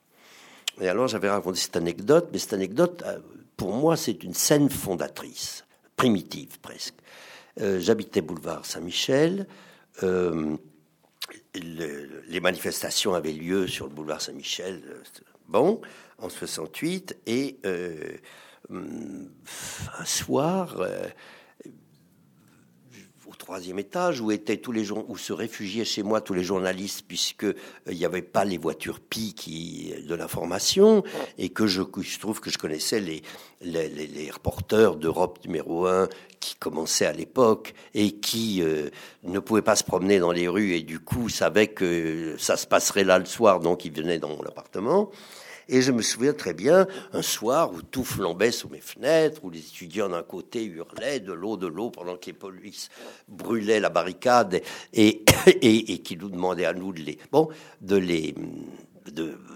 [0.80, 3.20] Et alors j'avais raconté cette anecdote, mais cette anecdote, euh,
[3.56, 6.96] pour moi, c'est une scène fondatrice, primitive presque.
[7.60, 9.48] Euh, j'habitais boulevard Saint-Michel.
[10.04, 10.56] Euh,
[11.56, 14.84] les manifestations avaient lieu sur le boulevard Saint-Michel,
[15.48, 15.82] bon,
[16.20, 17.58] en 68, et
[18.70, 20.78] un soir,
[23.48, 27.06] troisième étage où étaient tous les gens, où se réfugiaient chez moi tous les journalistes,
[27.08, 27.54] puisque euh,
[27.90, 31.02] il n'y avait pas les voitures PI qui, de l'information,
[31.38, 31.82] et que je,
[32.20, 33.22] trouve que je connaissais les,
[33.62, 36.10] les, les, reporters d'Europe numéro 1
[36.42, 38.90] qui commençaient à l'époque et qui euh,
[39.24, 42.68] ne pouvaient pas se promener dans les rues et du coup savaient que ça se
[42.68, 45.10] passerait là le soir, donc ils venaient dans mon appartement.
[45.70, 49.50] Et je me souviens très bien un soir où tout flambait sous mes fenêtres, où
[49.50, 52.90] les étudiants d'un côté hurlaient de l'eau, de l'eau, pendant que les polices
[53.28, 54.62] brûlaient la barricade
[54.94, 55.24] et,
[56.04, 57.50] qui nous demandaient à nous de les, bon,
[57.82, 58.34] de les,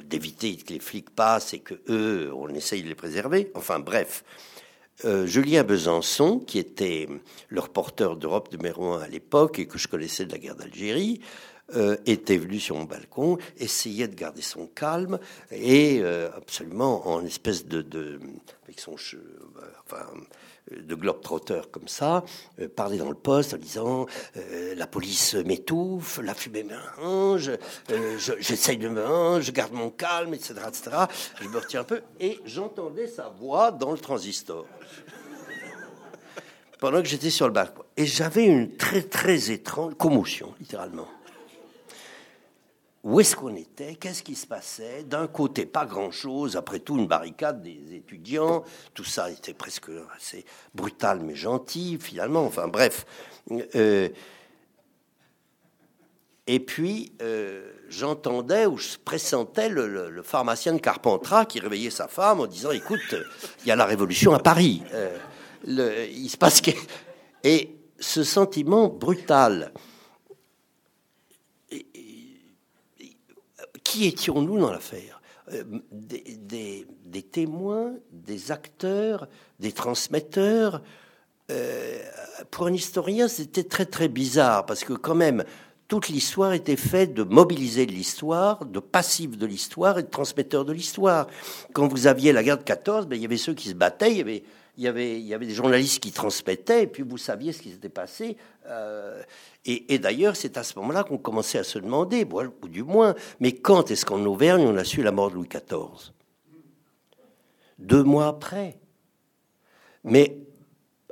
[0.05, 3.51] d'éviter que les flics passent et que eux, on essaye de les préserver.
[3.55, 4.23] Enfin bref,
[5.05, 7.07] euh, Julien Besançon, qui était
[7.49, 11.21] le reporter d'Europe numéro un à l'époque et que je connaissais de la guerre d'Algérie,
[11.75, 15.19] euh, était venu sur mon balcon, essayait de garder son calme
[15.51, 18.19] et euh, absolument en espèce de, de
[18.63, 20.01] avec son euh,
[20.71, 22.23] de globe-trotteur comme ça,
[22.75, 24.05] parler dans le poste en disant
[24.75, 27.51] la police m'étouffe, la fumée m'arrange,
[28.39, 30.91] j'essaye de me je garde mon calme, etc., etc.
[31.41, 34.65] Je me retiens un peu et j'entendais sa voix dans le transistor
[36.79, 37.83] pendant que j'étais sur le balcon.
[37.97, 41.07] Et j'avais une très très étrange commotion, littéralement
[43.03, 45.03] où est-ce qu'on était, qu'est-ce qui se passait?
[45.03, 48.63] D'un côté, pas grand-chose, après tout, une barricade des étudiants,
[48.93, 50.45] tout ça était presque assez
[50.75, 53.05] brutal mais gentil, finalement, enfin bref.
[53.75, 54.09] Euh,
[56.45, 62.39] et puis, euh, j'entendais ou je pressentais le, pharmacien de Carpentras qui réveillait sa femme
[62.39, 63.15] en disant Écoute,
[63.63, 64.83] il y a la révolution à Paris.
[64.93, 65.17] Euh,
[65.65, 66.71] il se passe que.
[67.43, 69.71] Et ce sentiment brutal
[73.83, 75.21] qui étions-nous dans l'affaire
[75.53, 79.27] euh, des, témoins, des acteurs,
[79.59, 80.81] des transmetteurs.
[81.49, 81.99] Euh,
[82.49, 85.43] pour un historien, c'était très très bizarre parce que quand même,
[85.87, 90.63] toute l'histoire était faite de mobiliser de l'histoire, de passifs de l'histoire et de transmetteurs
[90.63, 91.27] de l'histoire.
[91.73, 94.11] Quand vous aviez la guerre de 14, ben, il y avait ceux qui se battaient,
[94.11, 94.43] il y avait
[94.77, 97.61] il y avait, il y avait des journalistes qui transmettaient, et puis vous saviez ce
[97.61, 98.37] qui s'était passé.
[98.67, 99.21] Euh,
[99.65, 102.25] et, d'ailleurs, c'est à ce moment-là qu'on commençait à se demander,
[102.61, 105.47] ou du moins, mais quand est-ce qu'en Auvergne on a su la mort de Louis
[105.47, 106.13] XIV
[107.77, 108.79] Deux mois après.
[110.03, 110.37] Mais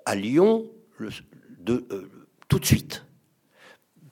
[0.06, 0.68] à Lyon,
[1.02, 2.10] euh,
[2.48, 3.06] tout de suite.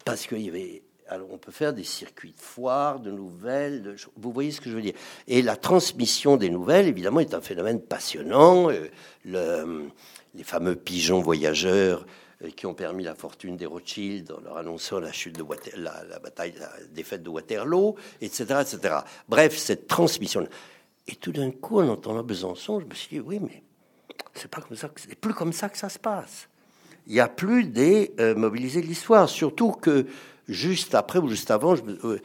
[0.06, 4.32] Parce qu'il y avait alors on peut faire des circuits de foires, de nouvelles, vous
[4.32, 4.96] voyez ce que je veux dire.
[5.28, 8.70] Et la transmission des nouvelles, évidemment, est un phénomène passionnant.
[8.70, 8.88] Euh,
[9.26, 9.90] le,
[10.36, 12.06] les fameux pigeons voyageurs
[12.44, 16.20] euh, qui ont permis la fortune des Rothschild en leur annonçant la chute de la,
[16.20, 18.96] bataille, la défaite de Waterloo, etc., etc.
[19.28, 20.48] Bref, cette transmission.
[21.08, 23.64] Et tout d'un coup, en entendant Besançon, je me suis dit, oui, mais
[24.34, 26.48] c'est pas comme ça, c'est plus comme ça que ça se passe.
[27.08, 30.06] Il n'y a plus des euh, mobilisés de l'histoire, surtout que
[30.48, 32.20] juste après ou juste avant, euh,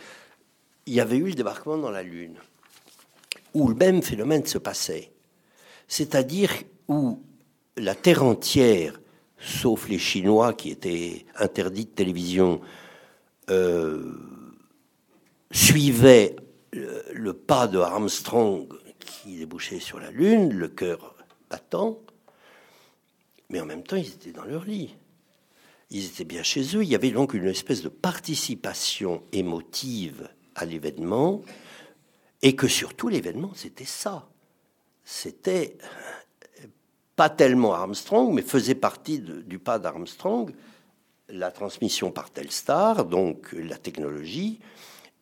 [0.87, 2.37] il y avait eu le débarquement dans la Lune,
[3.55, 5.13] où le même phénomène se passait.
[5.89, 6.53] C'est-à-dire
[6.89, 7.23] où
[7.77, 9.01] la Terre entière,
[9.39, 12.61] sauf les Chinois qui étaient interdits de télévision,
[13.51, 14.15] euh,
[15.51, 16.37] suivait
[16.73, 18.67] le, pas de Armstrong
[18.99, 21.15] qui débouchait sur la Lune, le cœur
[21.51, 21.99] battant,
[23.51, 24.95] mais en même temps ils étaient dans leur lit
[25.93, 26.83] ils étaient bien chez eux.
[26.83, 31.43] Il y avait donc une espèce de participation émotive à l'événement,
[32.41, 34.29] et que surtout l'événement, c'était ça.
[35.05, 35.77] C'était
[37.15, 40.53] pas tellement Armstrong, mais faisait partie du pas d'Armstrong,
[41.29, 44.61] la transmission par Telstar, donc la technologie,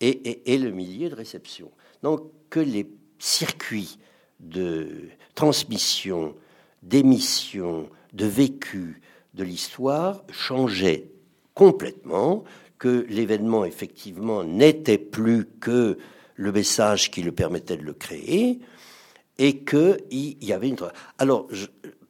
[0.01, 1.71] et, le milieu de réception.
[2.03, 2.89] Donc que les
[3.19, 3.99] circuits
[4.39, 6.35] de transmission,
[6.83, 9.03] d'émission, de vécu
[9.35, 11.11] de l'histoire changeaient
[11.55, 12.45] complètement,
[12.79, 15.99] que l'événement effectivement n'était plus que
[16.35, 18.61] le message qui le permettait de le créer,
[19.39, 20.77] et qu'il y avait une...
[21.19, 21.49] Alors,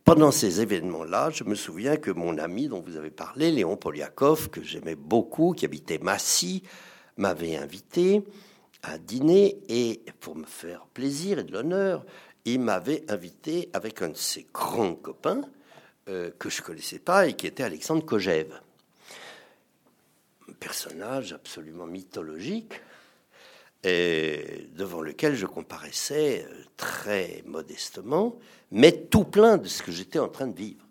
[0.04, 4.50] pendant ces événements-là, je me souviens que mon ami dont vous avez parlé, Léon Poliakov,
[4.50, 6.62] que j'aimais beaucoup, qui habitait Massy,
[7.16, 8.22] m'avait invité
[8.82, 12.04] à dîner et pour me faire plaisir et de l'honneur,
[12.44, 15.42] il m'avait invité avec un de ses grands copains
[16.10, 18.60] euh, que je connaissais pas et qui était Alexandre Kojève.
[20.58, 22.80] Personnage absolument mythologique
[23.84, 28.36] et devant lequel je comparaissais euh, très modestement,
[28.72, 30.84] mais tout plein de ce que j'étais en train de vivre.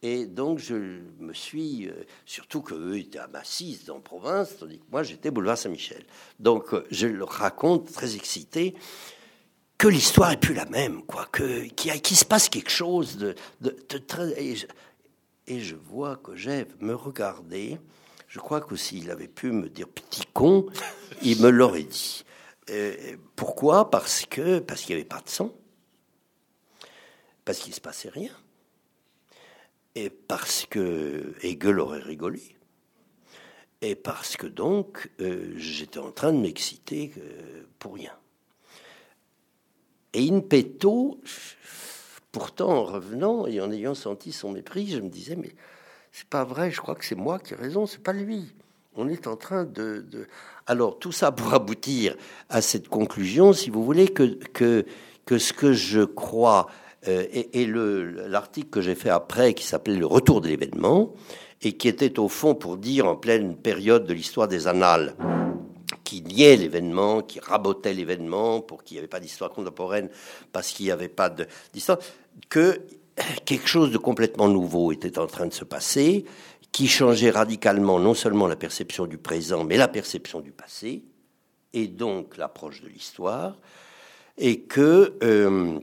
[0.00, 1.92] Et donc je me suis, euh,
[2.24, 6.06] surtout qu'eux étaient à Massy, en province, tandis que moi j'étais boulevard Saint-Michel.
[6.38, 8.74] Donc je leur raconte très excité
[9.80, 13.70] que l'histoire est plus la même, quoi, que qu'il se passe quelque chose de, de,
[13.96, 14.66] très et je,
[15.46, 17.78] et je, vois que j'ai me regarder.
[18.28, 20.66] Je crois que s'il avait pu me dire petit con,
[21.22, 22.26] il me l'aurait dit.
[22.68, 23.88] Euh, pourquoi?
[23.90, 25.50] Parce que parce qu'il n'y avait pas de sang,
[27.46, 28.36] parce qu'il se passait rien
[29.94, 32.54] et parce que Hegel aurait rigolé,
[33.80, 38.19] et parce que donc euh, j'étais en train de m'exciter euh, pour rien.
[40.12, 41.20] Et in petto,
[42.32, 45.52] pourtant en revenant et en ayant senti son mépris, je me disais mais
[46.12, 48.52] c'est pas vrai, je crois que c'est moi qui ai raison, c'est pas lui.
[48.96, 50.04] On est en train de,
[50.66, 52.16] alors tout ça pour aboutir
[52.48, 54.84] à cette conclusion, si vous voulez que que
[55.24, 56.66] que ce que je crois
[57.08, 61.14] euh, et, l'article que j'ai fait après, qui s'appelait Le retour de l'événement,
[61.62, 65.14] et qui était au fond pour dire en pleine période de l'histoire des annales,
[66.04, 70.08] qui niait l'événement, qui rabotait l'événement pour qu'il n'y avait pas d'histoire contemporaine,
[70.52, 71.34] parce qu'il n'y avait pas
[71.72, 71.98] d'histoire,
[72.48, 72.80] que
[73.44, 76.24] quelque chose de complètement nouveau était en train de se passer,
[76.72, 81.02] qui changeait radicalement non seulement la perception du présent, mais la perception du passé,
[81.72, 83.56] et donc l'approche de l'histoire,
[84.38, 85.80] et que euh,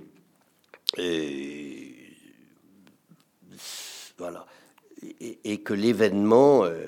[0.97, 1.93] et,
[4.17, 4.45] voilà.
[5.19, 6.87] Et, que l'événement euh,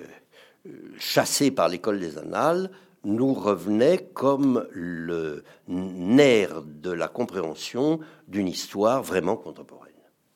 [0.98, 2.72] chassé par l'école des annales
[3.04, 9.90] nous revenait comme le nerf de la compréhension d'une histoire vraiment contemporaine.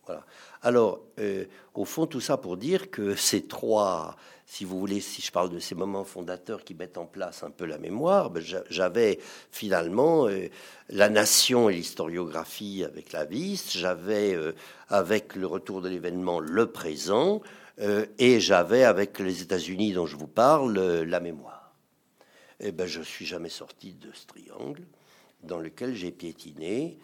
[0.05, 0.25] Voilà.
[0.61, 4.15] Alors, euh, au fond, tout ça pour dire que ces trois
[4.45, 7.49] si vous voulez, si je parle de ces moments fondateurs qui mettent en place un
[7.49, 9.17] peu la mémoire, ben, j'avais
[9.49, 10.47] finalement euh,
[10.89, 14.51] la nation et l'historiographie avec la vis, j'avais euh,
[14.89, 17.41] avec le retour de l'événement le présent,
[18.19, 21.62] et j'avais avec les États-Unis dont je vous parle la mémoire.
[22.59, 24.83] Eh ben, je suis jamais sorti de ce triangle
[25.41, 26.97] dans lequel j'ai piétiné,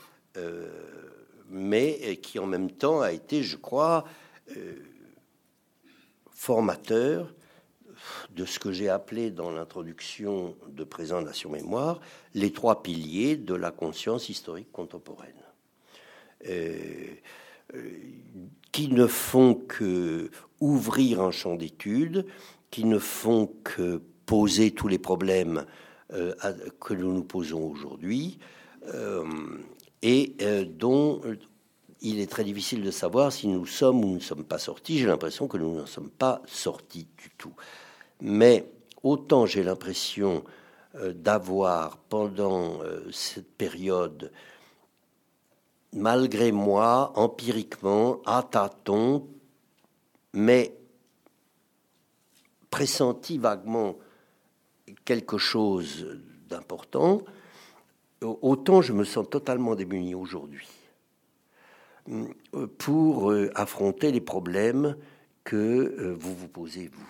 [1.50, 4.06] mais qui en même temps a été, je crois,
[6.32, 7.34] formateur
[8.36, 12.00] de ce que j'ai appelé dans l'introduction de Présent Nation Mémoire
[12.34, 15.34] les trois piliers de la conscience historique contemporaine,
[16.48, 16.78] euh,
[17.76, 17.92] euh,
[18.72, 22.26] qui ne font que ouvrir un champ d'études,
[22.72, 25.66] qui ne font que poser tous les problèmes
[26.14, 26.36] euh,
[26.80, 28.38] que nous nous posons aujourd'hui,
[30.02, 30.36] et
[30.78, 31.22] dont
[32.02, 35.00] il est très difficile de savoir si nous sommes ou ne sommes pas sortis.
[35.00, 37.54] J'ai l'impression que nous n'en sommes pas sortis du tout.
[38.22, 38.72] Mais
[39.04, 40.44] autant j'ai l'impression
[40.96, 44.32] euh, d'avoir, pendant euh, cette période,
[45.94, 49.28] malgré moi, empiriquement, à tâtons,
[50.34, 50.76] mais
[52.70, 53.96] pressenti vaguement
[55.10, 56.20] quelque chose
[56.50, 57.24] d'important,
[58.22, 60.68] autant je me sens totalement démuni aujourd'hui
[62.78, 64.96] pour euh, affronter les problèmes
[65.44, 67.10] que vous vous posez, vous.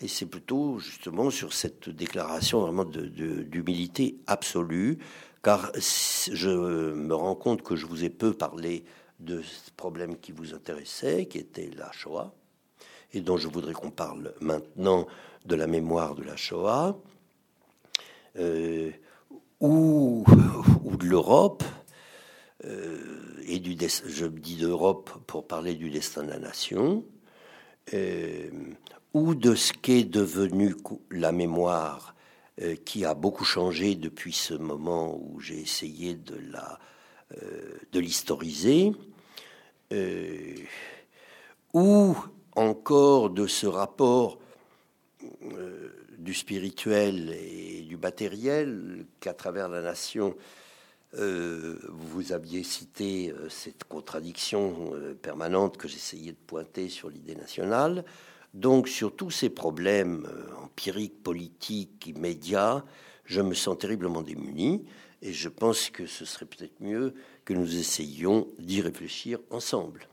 [0.00, 4.98] Et c'est plutôt justement sur cette déclaration vraiment d'humilité absolue,
[5.42, 6.50] car je
[6.94, 8.84] me rends compte que je vous ai peu parlé
[9.18, 12.32] de ce problème qui vous intéressait, qui était la Shoah,
[13.12, 15.08] et dont je voudrais qu'on parle maintenant
[15.44, 16.96] de la mémoire de la Shoah,
[18.38, 18.90] euh,
[19.60, 20.24] ou,
[20.98, 21.64] de l'Europe,
[22.64, 23.60] euh, et
[24.06, 27.04] je dis d'Europe pour parler du destin de la nation,
[27.92, 28.50] euh,
[29.14, 30.74] ou de ce qu'est devenu
[31.10, 32.14] la mémoire
[32.84, 36.38] qui a beaucoup changé depuis ce moment où j'ai essayé de
[37.98, 38.92] l'historiser,
[41.72, 42.16] ou
[42.54, 44.38] encore de ce rapport
[46.18, 50.36] du spirituel et du matériel qu'à travers la nation,
[51.14, 58.04] euh, vous aviez cité euh, cette contradiction permanente que j'essayais de pointer sur l'idée nationale.
[58.54, 60.26] Donc sur tous ces problèmes
[60.62, 62.84] empiriques, politiques, immédiats,
[63.24, 64.84] je me sens terriblement démuni
[65.22, 70.06] et je pense que ce serait peut-être mieux que nous essayions d'y réfléchir ensemble.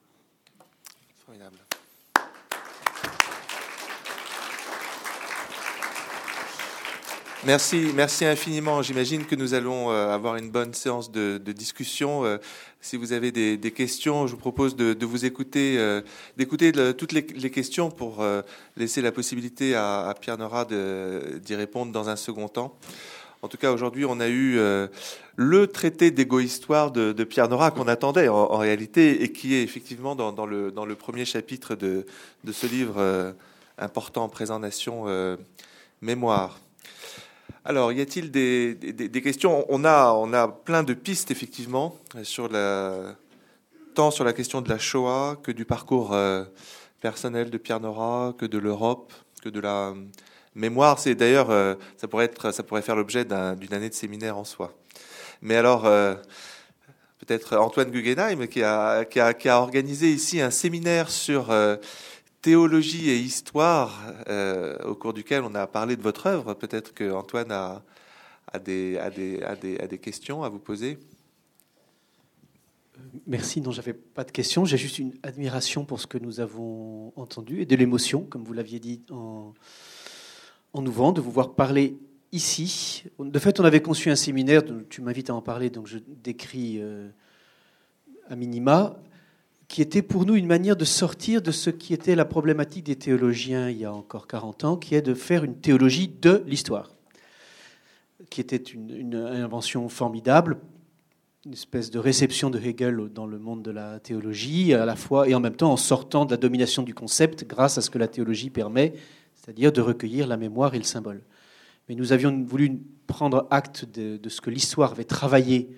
[7.46, 8.82] Merci, merci infiniment.
[8.82, 12.26] J'imagine que nous allons euh, avoir une bonne séance de, discussion.
[12.26, 12.38] Euh,
[12.82, 16.02] si vous avez des, questions, je vous propose de, vous écouter, euh,
[16.36, 18.26] d'écouter toutes les, questions pour
[18.76, 22.76] laisser la possibilité à, Pierre Nora d'y répondre dans un second temps.
[23.42, 24.60] En tout cas, aujourd'hui, on a eu
[25.38, 30.46] le traité d'égo-histoire de, Pierre Nora qu'on attendait en, réalité et qui est effectivement dans,
[30.46, 32.06] le, premier chapitre de,
[32.52, 33.34] ce livre
[33.78, 35.06] important, Présent Nation
[36.02, 36.60] Mémoire.
[37.70, 39.64] Alors, y a-t-il des, questions?
[39.70, 43.16] On a, plein de pistes, effectivement, sur la,
[43.94, 46.46] tant sur la question de la Shoah que du parcours euh,
[47.00, 49.14] personnel de Pierre Nora, que de l'Europe,
[49.44, 49.94] que de la
[50.56, 50.98] mémoire.
[50.98, 52.32] C'est d'ailleurs, euh, ça, pourrait
[52.82, 54.74] faire l'objet d'une année de séminaire en soi.
[55.44, 56.16] Mais alors, euh,
[57.20, 59.06] peut-être Antoine Guggenheim, qui a,
[59.62, 61.54] organisé ici un séminaire sur
[62.42, 66.54] théologie et histoire euh, au cours duquel on a parlé de votre œuvre.
[66.54, 67.82] Peut-être que Antoine a,
[68.64, 70.98] des, questions à vous poser.
[73.28, 74.66] Merci, non, j'avais pas de questions.
[74.66, 78.54] J'ai juste une admiration pour ce que nous avons entendu et de l'émotion, comme vous
[78.54, 79.54] l'aviez dit en,
[80.74, 81.98] en nous de vous voir parler
[82.32, 83.04] ici.
[83.20, 86.78] De fait, on avait conçu un séminaire, tu m'invites à en parler, donc je décris
[86.80, 87.10] euh,
[88.30, 88.98] à minima
[89.70, 92.96] qui était pour nous une manière de sortir de ce qui était la problématique des
[92.96, 96.90] théologiens il y a encore 40 ans, qui est de faire une théologie de l'histoire,
[98.32, 100.58] qui était une, invention formidable,
[101.46, 105.30] une espèce de réception de Hegel dans le monde de la théologie, à la fois
[105.30, 108.00] et en même temps en sortant de la domination du concept grâce à ce que
[108.00, 108.94] la théologie permet,
[109.36, 111.22] c'est-à-dire de recueillir la mémoire et le symbole.
[111.88, 115.70] Mais nous avions voulu prendre acte de, ce que l'histoire avait travaillé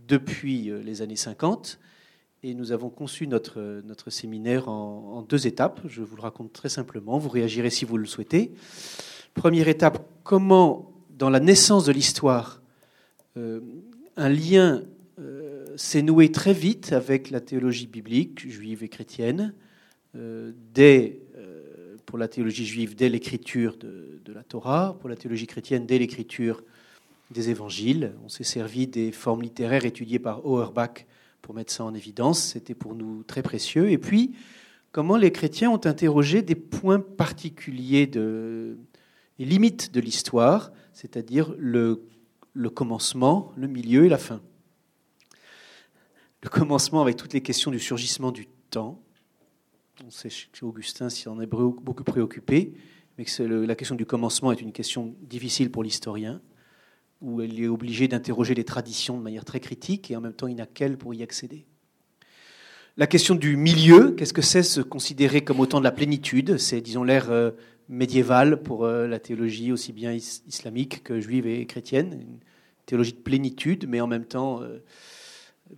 [0.00, 1.78] depuis euh, les années 50
[2.46, 5.80] et nous avons conçu notre, notre séminaire en, deux étapes.
[5.88, 7.18] Je vous le raconte très simplement.
[7.18, 8.52] Vous réagirez si vous le souhaitez.
[9.34, 12.62] Première étape, comment, dans la naissance de l'histoire,
[13.36, 13.60] euh,
[14.16, 14.84] un lien
[15.18, 19.52] euh, s'est noué très vite avec la théologie biblique, juive et chrétienne,
[20.14, 21.18] euh, dès,
[22.06, 26.62] pour la théologie juive, dès l'écriture de, la Torah, pour la théologie chrétienne, dès l'écriture
[27.32, 28.12] des évangiles.
[28.24, 31.06] On s'est servi des formes littéraires étudiées par Auerbach
[31.46, 32.42] pour mettre ça en évidence.
[32.42, 33.88] C'était pour nous très précieux.
[33.92, 34.34] Et puis,
[34.90, 38.76] comment les chrétiens ont interrogé des points particuliers de,
[39.38, 42.02] et limites de l'histoire, c'est-à-dire le,
[42.74, 44.40] commencement, le milieu et la fin.
[46.42, 49.00] Le commencement avec toutes les questions du surgissement du temps.
[50.04, 52.74] On sait chez Augustin s'il en est beaucoup préoccupé,
[53.18, 56.40] mais que la question du commencement est une question difficile pour l'historien
[57.20, 60.46] où elle est obligée d'interroger les traditions de manière très critique et en même temps
[60.46, 61.66] il n'a qu'elle pour y accéder.
[62.98, 66.56] La question du milieu, qu'est-ce que c'est se considérer comme autant de la plénitude?
[66.56, 67.50] C'est, disons, l'ère euh,
[67.90, 72.38] médiévale pour euh, la théologie aussi bien islamique que juive et chrétienne, une
[72.86, 74.78] théologie de plénitude, mais en même temps, euh,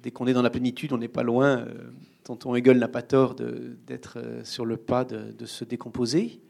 [0.00, 1.66] dès qu'on est dans la plénitude, on n'est pas loin,
[2.22, 6.40] tonton Hegel n'a pas tort d'être sur le pas de se décomposer.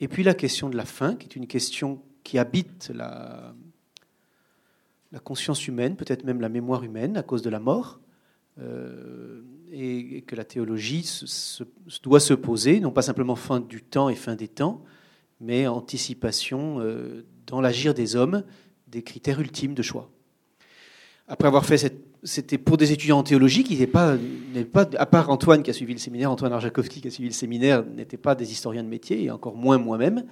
[0.00, 3.54] Et puis la question de la fin, qui est une question qui habite la,
[5.12, 8.00] la conscience humaine, peut-être même la mémoire humaine à cause de la mort,
[8.60, 9.42] euh,
[9.72, 11.08] et, que la théologie
[12.02, 14.84] doit se poser, non pas simplement fin du temps et fin des temps,
[15.40, 18.44] mais anticipation euh, dans l'agir des hommes
[18.88, 20.10] des critères ultimes de choix.
[21.28, 24.16] Après avoir fait cette c'était pour des étudiants en théologie qui n'étaient pas,
[24.72, 27.34] pas, à part Antoine qui a suivi le séminaire, Antoine Arjakovski qui a suivi le
[27.34, 30.24] séminaire, n'étaient pas des historiens de métier, et encore moins moi-même.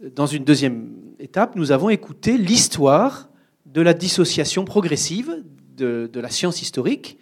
[0.00, 3.30] Dans une deuxième étape, nous avons écouté l'histoire
[3.66, 5.42] de la dissociation progressive
[5.76, 7.18] de, la science historique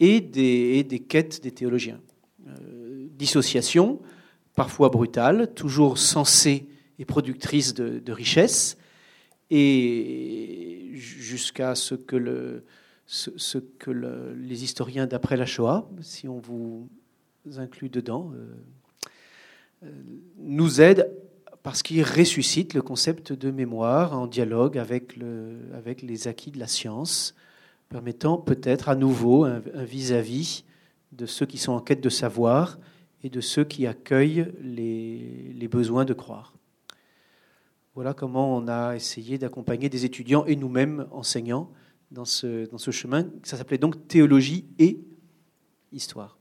[0.00, 2.00] et des, quêtes des théologiens.
[2.46, 4.00] Euh, dissociation,
[4.54, 6.68] parfois brutale, toujours sensée
[6.98, 8.76] et productrice de, richesse,
[9.50, 12.64] et jusqu'à ce que, le,
[13.06, 16.88] ce, que les historiens d'après la Shoah, si on vous
[17.56, 18.54] inclut dedans, euh,
[19.84, 19.90] euh,
[20.38, 21.08] nous aident
[21.66, 26.60] parce qu'il ressuscite le concept de mémoire en dialogue avec, le, avec les acquis de
[26.60, 27.34] la science,
[27.88, 30.64] permettant peut-être à nouveau un vis-à-vis
[31.10, 32.78] de ceux qui sont en quête de savoir
[33.24, 36.54] et de ceux qui accueillent les, besoins de croire.
[37.96, 41.72] Voilà comment on a essayé d'accompagner des étudiants et nous-mêmes enseignants
[42.12, 43.26] dans ce chemin.
[43.42, 45.00] Ça s'appelait donc théologie et
[45.90, 46.35] histoire.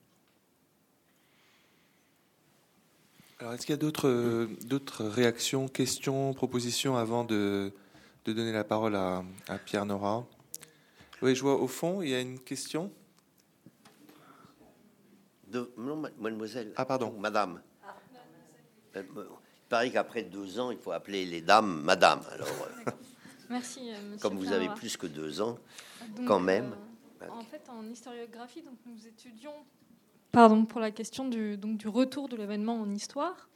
[3.45, 7.72] Alors, est-ce qu'il y a d'autres, d'autres réactions, questions, propositions avant de,
[8.26, 10.26] de donner la parole à, à Pierre Nora?
[11.22, 12.91] Oui, je vois au fond, il y a une question.
[15.47, 16.73] De, non, mademoiselle.
[16.76, 17.13] Ah, pardon.
[17.19, 17.61] Madame.
[18.95, 22.22] Euh, il paraît qu'après deux ans, il faut appeler les dames madame.
[22.31, 22.91] Alors, euh,
[23.51, 23.91] Merci.
[23.91, 25.59] euh, monsieur comme vous avez plus que deux ans,
[26.17, 26.76] Donc, quand même.
[27.22, 29.53] euh, en fait, en historiographie, donc, nous étudions
[30.36, 31.57] pardon, pour la question du,
[31.88, 33.48] retour de l'événement en histoire.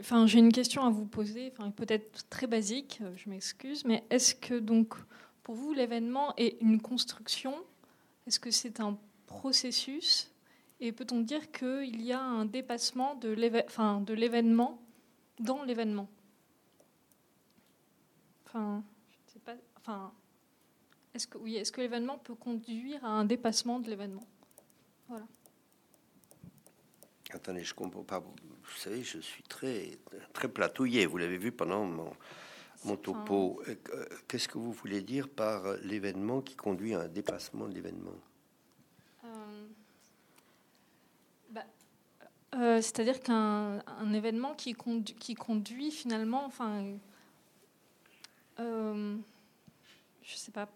[0.00, 4.34] Enfin, j'ai une question à vous poser, peut-être très basique, euh, je m'excuse, mais est-ce
[4.34, 4.94] que donc
[5.42, 7.54] pour vous l'événement est une construction?
[8.26, 8.96] Est-ce que c'est un
[9.26, 10.30] processus?
[10.80, 13.28] Et peut-on dire qu'il y a un dépassement de
[14.14, 14.80] l'événement
[15.40, 16.08] dans l'événement?
[18.46, 19.56] Enfin, je sais pas.
[19.76, 20.10] Enfin,
[21.12, 24.26] est-ce que oui, est-ce que l'événement peut conduire à un dépassement de l'événement?
[25.06, 25.26] Voilà.
[27.32, 28.20] Attendez, je comprends pas.
[28.20, 29.98] Vous savez, je suis très,
[30.32, 31.06] très platouillé.
[31.06, 32.12] Vous l'avez vu pendant mon,
[32.84, 33.62] mon topo.
[33.68, 37.68] Euh, euh, Qu'est-ce que vous voulez dire par euh, l'événement qui conduit à un dépassement
[37.68, 38.14] de l'événement?
[39.24, 39.66] Euh,
[41.50, 41.64] bah,
[42.54, 46.84] euh, C'est-à-dire qu'un un événement qui, condu- qui conduit finalement, enfin,
[48.58, 49.16] euh,
[50.22, 50.68] je sais pas.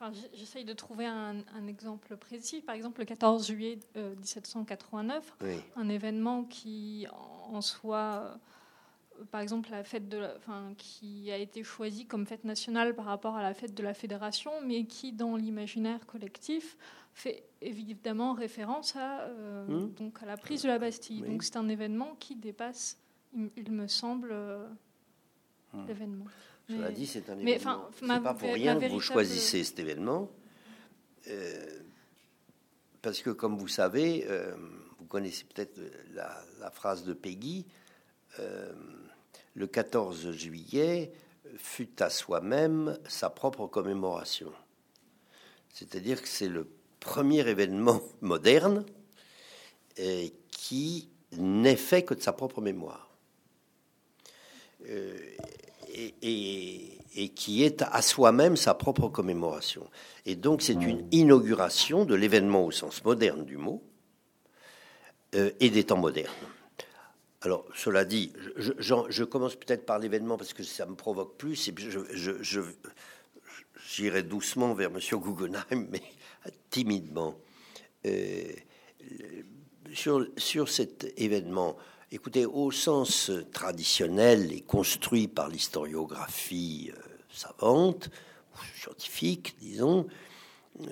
[0.00, 2.60] Enfin, j'essaye de trouver un, un exemple précis.
[2.60, 5.56] Par exemple, le 14 juillet euh, 1789, Oui.
[5.76, 8.38] un événement qui en soi,
[9.18, 12.94] euh, par exemple la fête de, la- enfin, qui a été choisi comme fête nationale
[12.94, 16.76] par rapport à la fête de la fédération, mais qui dans l'imaginaire collectif
[17.14, 19.94] fait évidemment référence à euh, Hmm.
[19.94, 21.22] donc à la prise de la Bastille.
[21.22, 21.28] Oui.
[21.30, 22.98] Donc c'est un événement qui dépasse,
[23.34, 24.68] il, il me semble, euh,
[25.74, 25.86] Hmm.
[25.86, 26.24] l'événement.
[26.68, 27.88] Cela dit, c'est un mais, événement.
[27.98, 30.30] C'est pas pour rien que vous choisissez cet événement.
[31.28, 31.80] euh,
[33.00, 34.54] parce que, comme vous savez, euh,
[34.98, 35.78] vous connaissez peut-être
[36.12, 37.64] la, la phrase de Peggy
[38.40, 38.72] euh,
[39.54, 41.12] le 14 juillet
[41.56, 44.52] fut à soi-même sa propre commémoration.
[45.72, 46.68] C'est-à-dire que c'est le
[47.00, 48.84] premier événement moderne
[49.98, 53.10] euh, qui n'est fait que de sa propre mémoire.
[54.88, 55.18] Euh,
[55.98, 59.88] et, et- et qui est à soi-même sa propre commémoration.
[60.26, 63.82] Et donc c'est une inauguration de l'événement au sens moderne du mot
[65.34, 66.32] euh, et des temps modernes.
[67.40, 70.94] Alors, cela dit, je, je- j'en- je commence peut-être par l'événement parce que ça me
[70.96, 72.60] provoque plus, et je,
[73.88, 74.98] j'irai doucement vers M.
[75.20, 76.02] Guggenheim, mais
[76.70, 77.34] timidement.
[78.06, 78.52] Euh,
[79.94, 81.76] sur, sur cet événement,
[82.10, 88.10] écoutez, au sens traditionnel et construit par l'historiographie euh, savante,
[88.80, 90.06] scientifique, disons,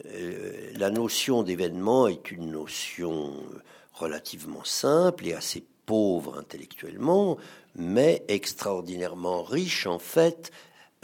[0.07, 3.63] euh, la notion d'événement est une notion euh,
[3.93, 7.39] relativement simple et assez pauvre intellectuellement,
[7.77, 10.51] mais extraordinairement riche en fait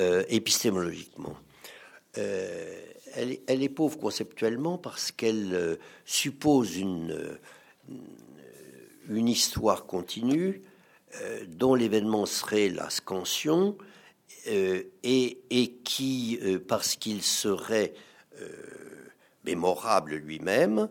[0.01, 1.37] euh, épistémologiquement.
[2.19, 2.81] Euh,
[3.15, 7.39] elle, est, pauvre conceptuellement parce qu'elle euh, suppose une, euh,
[9.09, 10.63] une histoire continue
[11.21, 13.77] euh, dont l'événement serait la scansion
[14.49, 17.93] euh, et, qui, euh, parce qu'il serait
[19.45, 20.89] mémorable lui-même,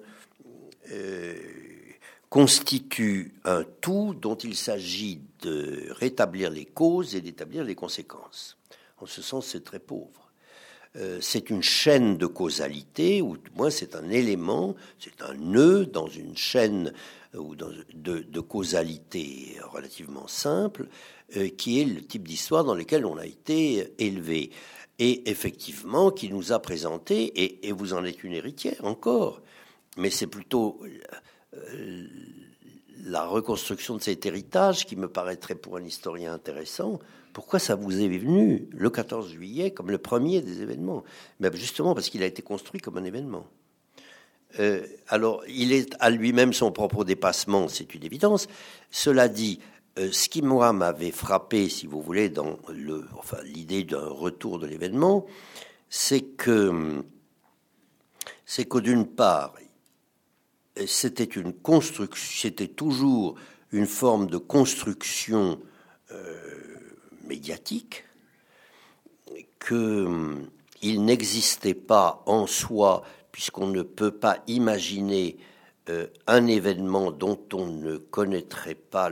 [2.29, 8.57] constitue un tout dont il s'agit de rétablir les causes et d'établir les conséquences.
[8.99, 10.31] En ce sens, c'est très pauvre.
[11.19, 16.07] C'est une chaîne de causalité, ou du moins c'est un élément, c'est un nœud dans
[16.07, 16.93] une chaîne
[17.37, 20.87] ou dans, de, causalité relativement simple,
[21.37, 24.51] euh, qui est le type d'histoire dans lequel on a été élevé.
[24.99, 29.41] Et effectivement, qui nous a présenté, et, et vous en êtes une héritière encore,
[29.97, 30.79] mais c'est plutôt
[31.53, 32.07] euh,
[33.03, 36.99] la reconstruction de cet héritage qui me paraîtrait pour un historien intéressant.
[37.33, 41.03] Pourquoi ça vous est venu le 14 juillet comme le premier des événements?
[41.39, 43.47] Mais Justement parce qu'il a été construit comme un événement.
[44.59, 48.47] Euh, alors, il est à lui-même son propre dépassement, c'est une évidence.
[48.89, 49.59] Cela dit,
[49.99, 52.57] euh, ce qui moi m'avait frappé, si vous voulez, dans
[53.43, 55.25] l'idée d'un retour de l'événement,
[55.89, 57.03] c'est que,
[58.75, 59.53] d'une part,
[60.85, 61.27] c'était
[62.67, 63.35] toujours
[63.71, 65.59] une forme de construction
[66.11, 66.35] euh,
[67.27, 68.05] médiatique,
[69.59, 70.49] que hum,
[70.81, 75.37] il n'existait pas en soi, puisqu'on ne peut pas imaginer
[76.27, 79.09] un événement dont on ne connaîtrait pas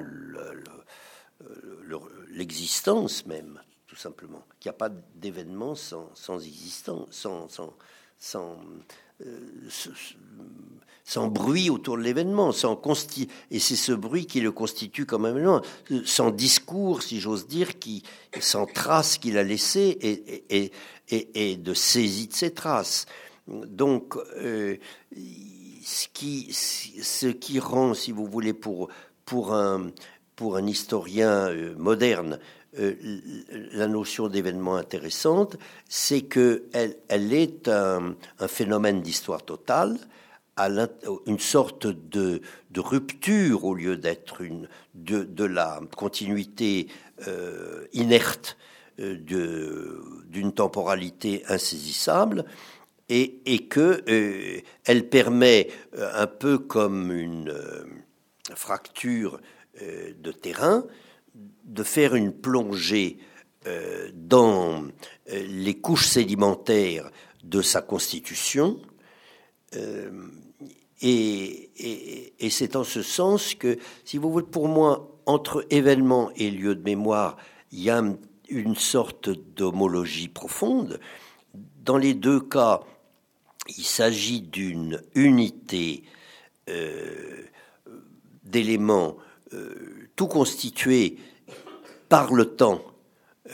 [2.29, 4.43] l'existence même, tout simplement.
[4.59, 7.47] Qu'il n'y a pas d'événement sans, existence, sans,
[11.05, 12.75] sans, bruit autour de l'événement, sans
[13.51, 15.61] et c'est ce bruit qui le constitue comme un événement,
[16.05, 17.79] sans discours, si j'ose dire,
[18.39, 20.71] sans traces qu'il a laissées et,
[21.09, 23.05] et, de saisie de ces traces.
[23.49, 24.77] Donc, euh,
[25.83, 26.07] ce,
[27.27, 28.89] qui, rend, si vous voulez, pour,
[29.53, 29.91] un,
[30.67, 32.39] historien euh, moderne,
[32.77, 32.93] euh,
[33.73, 35.57] la notion d'événement intéressante,
[35.87, 38.15] c'est qu'elle elle est un,
[38.47, 39.97] phénomène d'histoire totale
[41.25, 42.41] une sorte de,
[42.75, 44.43] rupture au lieu d'être
[44.93, 46.87] de, la continuité
[47.93, 48.57] inerte
[48.97, 52.43] d'une temporalité insaisissable
[53.09, 57.53] et, et que euh, elle permet un peu comme une
[58.55, 59.39] fracture
[59.81, 60.85] de terrain
[61.63, 63.17] de faire une plongée
[64.13, 64.85] dans
[65.31, 67.09] les couches sédimentaires
[67.43, 68.79] de sa constitution
[71.01, 76.75] et, c'est en ce sens que, si vous voulez, pour moi, entre événement et lieu
[76.75, 77.37] de mémoire,
[77.71, 78.03] il y a
[78.49, 80.99] une sorte d'homologie profonde.
[81.85, 82.81] Dans les deux cas,
[83.77, 86.03] il s'agit d'une unité
[86.69, 87.43] euh,
[88.43, 89.17] d'éléments
[89.53, 91.17] euh, tout constitués
[92.07, 92.81] par le temps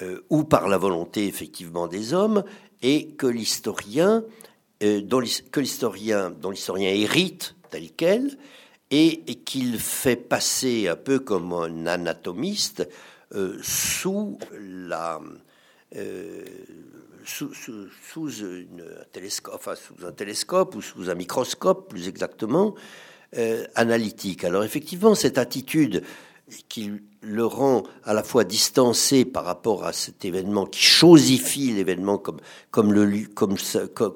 [0.01, 2.43] euh, ou par la volonté effectivement des hommes,
[2.81, 4.23] et que l'historien
[4.81, 8.37] dont, l'historien, dont l'historien hérite tel quel,
[8.91, 12.87] et, qu'il fait passer un peu comme un anatomiste
[13.63, 15.19] sous la
[17.41, 18.31] euh, sous,
[20.06, 22.76] un télescope, ou sous un microscope, plus exactement,
[23.76, 24.45] analytique.
[24.45, 26.03] Alors effectivement, cette attitude
[26.69, 26.91] qui
[27.22, 32.39] le rend à la fois distancé par rapport à cet événement, qui chosifie l'événement comme,
[32.72, 33.57] comme, le, comme,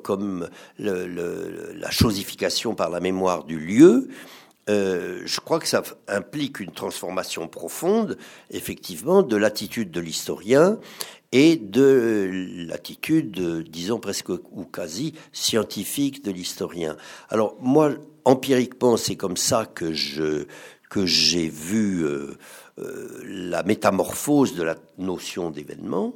[0.03, 4.07] comme la chosification par la mémoire du lieu,
[4.69, 8.17] euh, je crois que ça implique une transformation profonde,
[8.51, 10.77] effectivement, de l'attitude de l'historien
[11.31, 16.97] et de l'attitude, disons presque ou quasi scientifique de l'historien.
[17.29, 17.91] Alors moi,
[18.25, 20.45] empiriquement, c'est comme ça que je
[20.89, 22.35] que j'ai vu euh,
[22.79, 26.13] euh, la métamorphose de la notion d'événement,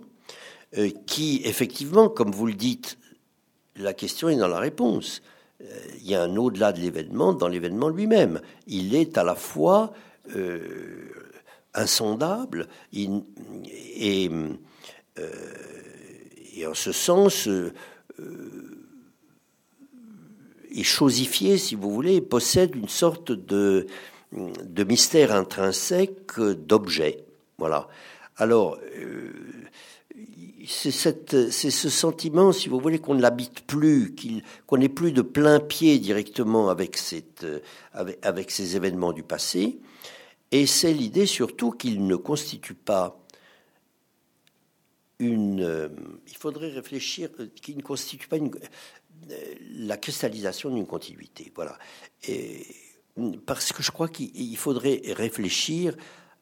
[0.77, 2.97] euh, qui effectivement, comme vous le dites,
[3.75, 5.21] la question est dans la réponse.
[5.99, 8.41] il y a un au-delà de l'événement dans l'événement lui-même.
[8.67, 9.93] Il est à la fois
[11.73, 14.29] insondable et,
[15.17, 17.47] et, en ce sens
[20.75, 23.87] est chosifié, si vous voulez, possède une sorte de
[24.33, 27.23] de mystère intrinsèque d'objet.
[27.57, 27.87] Voilà.
[28.37, 29.31] Alors, euh,
[30.65, 34.15] c'est ce sentiment, si vous voulez, qu'on ne l'habite plus,
[34.65, 37.45] qu'on n'est plus de plein pied directement avec, cette,
[37.93, 39.79] avec, ces événements du passé.
[40.51, 43.22] Et c'est l'idée surtout qu'il ne constitue pas
[45.23, 45.89] Euh,
[46.27, 48.51] il faudrait réfléchir, euh, qu'il ne constitue pas une,
[49.75, 51.51] la cristallisation d'une continuité.
[51.55, 51.77] Voilà.
[52.27, 52.65] Et,
[53.45, 55.95] parce que je crois qu'il faudrait réfléchir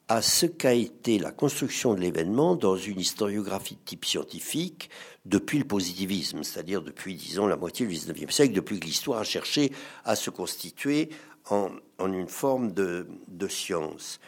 [0.08, 4.90] à ce qu'a été la construction de l'événement dans une historiographie de type scientifique
[5.24, 9.24] depuis le positivisme, c'est-à-dire depuis, disons, la moitié du XIXe siècle, depuis que l'histoire a
[9.24, 9.72] cherché
[10.04, 11.10] à se constituer
[11.50, 13.06] en, une forme de,
[13.48, 14.20] science.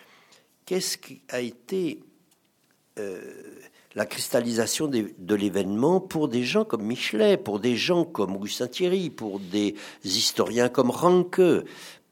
[0.64, 2.00] Qu'est-ce qui a été
[2.98, 3.58] euh,
[3.94, 9.10] la cristallisation de l'événement pour des gens comme Michelet, pour des gens comme Augustin Thierry,
[9.10, 11.40] pour des historiens comme Ranke,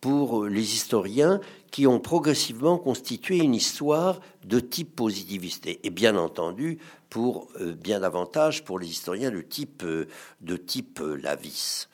[0.01, 1.41] pour les historiens
[1.71, 5.67] qui ont progressivement constitué une histoire de type positiviste.
[5.67, 6.79] Et bien entendu,
[7.13, 10.09] pour euh, bien davantage pour les historiens de type, euh,
[10.41, 11.89] de type euh, Lavis.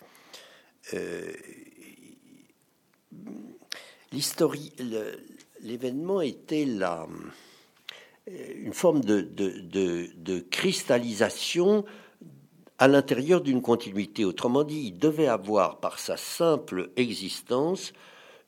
[5.61, 7.07] L'événement était la,
[8.57, 11.85] une forme de, cristallisation
[12.79, 14.25] à l'intérieur d'une continuité.
[14.25, 17.93] Autrement dit, il devait avoir, par sa simple existence,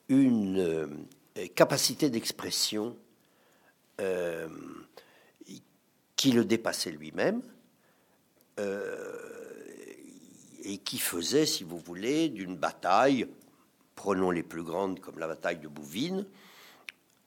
[0.08, 0.86] une euh,
[1.54, 2.96] capacité d'expression
[4.00, 4.48] euh,
[6.16, 7.42] qui le dépassait lui-même
[8.58, 9.18] euh,
[10.62, 13.26] et qui faisait, si vous voulez, d'une bataille,
[13.94, 16.26] prenons les plus grandes comme la bataille de Bouvines,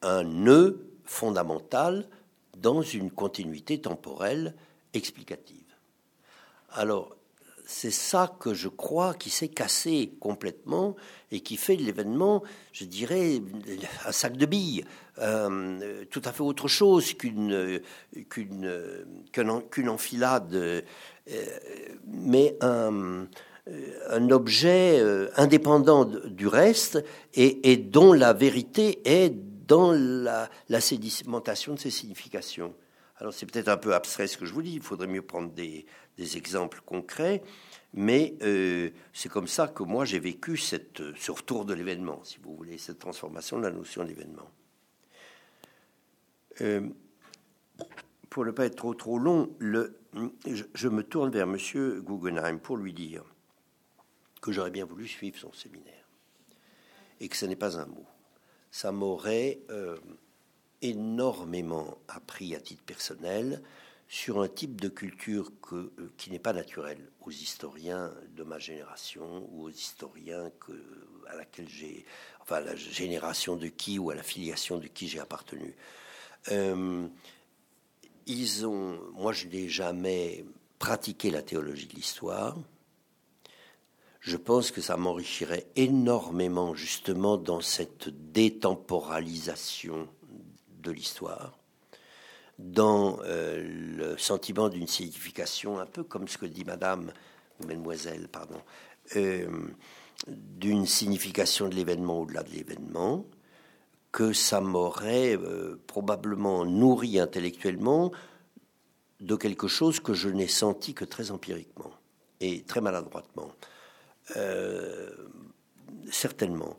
[0.02, 2.06] un nœud fondamental
[2.64, 4.54] dans une continuité temporelle
[4.94, 5.76] explicative.
[6.72, 7.14] Alors,
[7.66, 10.96] c'est ça que je crois qui s'est cassé complètement
[11.30, 12.42] et qui fait de l'événement,
[12.72, 13.42] je dirais,
[14.06, 14.84] un sac de billes,
[15.18, 17.80] euh, tout à fait autre chose qu'une
[18.30, 20.80] qu'une enfilade, euh,
[22.06, 23.26] mais un,
[24.30, 27.04] objet euh, indépendant du reste
[27.34, 29.34] et, dont la vérité est
[29.66, 32.74] dans la, sédimentation de ses significations.
[33.16, 35.50] Alors c'est peut-être un peu abstrait ce que je vous dis, il faudrait mieux prendre
[35.52, 35.86] des,
[36.18, 37.42] exemples concrets,
[37.92, 42.54] mais euh, c'est comme ça que moi j'ai vécu ce retour de l'événement, si vous
[42.54, 44.50] voulez, cette transformation de la notion d'événement.
[46.60, 46.88] Euh,
[48.30, 49.96] pour ne pas être trop long, le,
[50.46, 53.24] je, me tourne vers Monsieur Guggenheim pour lui dire
[54.40, 56.08] que j'aurais bien voulu suivre son séminaire
[57.20, 58.06] et que ce n'est pas un mot.
[58.74, 59.96] Ça m'aurait euh,
[60.82, 63.62] énormément appris à titre personnel
[64.08, 69.48] sur un type de culture euh, qui n'est pas naturel aux historiens de ma génération
[69.52, 70.50] ou aux historiens
[71.28, 72.04] à laquelle j'ai,
[72.40, 75.76] enfin, la génération de qui ou à la filiation de qui j'ai appartenu.
[76.50, 77.06] Euh,
[78.26, 80.44] ils ont, moi, je n'ai jamais
[80.80, 82.56] pratiqué la théologie de l'histoire.
[84.24, 90.08] Je pense que ça m'enrichirait énormément justement dans cette détemporalisation
[90.80, 91.58] de l'histoire
[92.58, 97.12] dans euh, le sentiment d'une signification, un peu comme ce que dit Madame
[97.60, 98.62] ou Mademoiselle, pardon,
[99.16, 99.46] euh,
[100.26, 103.26] d'une signification de l'événement au-delà de l'événement,
[104.10, 108.10] que ça m'aurait euh, probablement nourri intellectuellement
[109.20, 111.90] de quelque chose que je n'ai senti que très empiriquement
[112.40, 113.52] et très maladroitement,
[116.10, 116.78] certainement.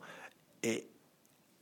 [0.63, 0.87] Et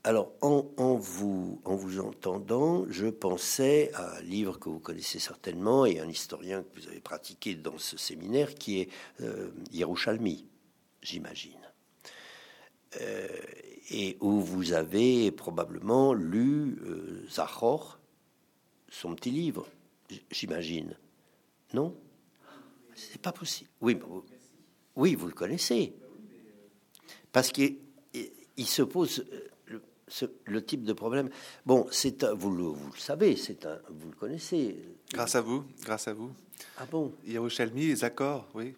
[0.05, 5.85] alors, en, vous, en vous entendant, je pensais à un livre que vous connaissez certainement
[5.85, 8.89] et un historien que vous avez pratiqué dans ce séminaire qui est
[9.21, 10.45] euh, Yerushalmi,
[11.01, 11.61] j'imagine.
[12.99, 13.27] Euh,
[13.91, 17.97] et où vous avez probablement lu euh, Zachor,
[18.89, 19.65] son petit livre,
[20.31, 20.97] j'imagine.
[21.73, 21.95] Non?
[22.93, 23.69] C'est pas possible.
[23.79, 23.97] Oui,
[24.95, 25.93] oui, vous le connaissez.
[27.31, 27.77] Parce qu'il
[28.57, 29.25] se pose
[30.45, 31.29] le type de problème.
[31.65, 34.77] Bon, c'est vous le, vous le savez, c'est un, vous le connaissez.
[35.11, 36.31] Grâce à vous, grâce à vous.
[36.77, 37.13] Ah bon?
[37.25, 38.75] Yerushalmi et Zakor, oui.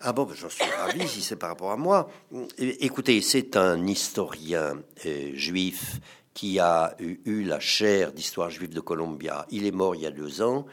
[0.00, 2.10] Ah bon, ben, j'en suis ravi si c'est par rapport à moi.
[2.58, 6.00] Écoutez, c'est un historien euh, juif
[6.34, 9.46] qui a eu, eu la chaire d'histoire juive de Columbia.
[9.50, 10.66] Il est mort il y a deux ans.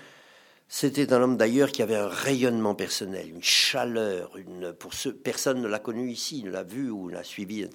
[0.72, 5.64] C'était un homme d'ailleurs qui avait un rayonnement personnel, une chaleur, une, pour ceux, personne
[5.64, 7.68] ne l'a connu ici, ne l'a vu ou l'a suivi.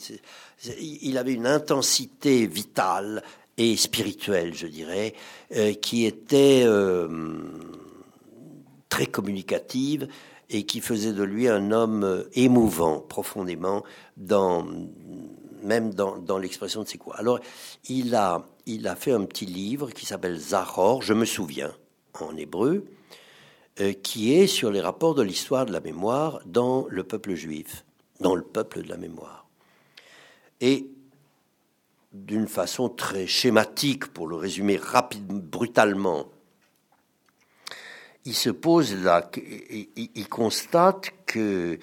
[0.80, 3.24] Il avait une intensité vitale
[3.58, 5.12] et spirituelle, je dirais,
[5.56, 7.08] euh, qui était euh,
[8.88, 10.06] très communicative
[10.48, 13.82] et qui faisait de lui un homme émouvant profondément
[14.16, 14.64] dans
[15.64, 17.16] même dans, dans l'expression de ses quoi.
[17.16, 17.40] Alors,
[17.88, 21.72] il a, il a fait un petit livre qui s'appelle Zahor, je me souviens,
[22.22, 22.84] en hébreu,
[23.80, 27.84] euh, qui est sur les rapports de l'histoire de la mémoire dans le peuple juif,
[28.20, 29.48] dans le peuple de la mémoire.
[30.60, 30.86] Et
[32.12, 36.26] d'une façon très schématique, pour le résumer rapidement, brutalement,
[38.24, 41.78] il se pose là, il constate que,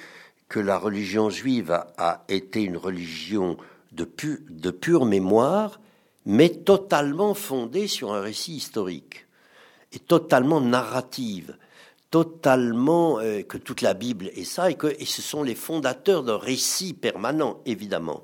[0.56, 3.58] la religion juive a, été une religion
[3.92, 5.82] de pure mémoire,
[6.26, 9.26] mais totalement fondée sur un récit historique
[9.92, 11.56] est totalement narrative,
[12.12, 16.38] totalement euh, que toute la Bible est ça, et que ce sont les fondateurs d'un
[16.38, 18.24] récit permanent, évidemment,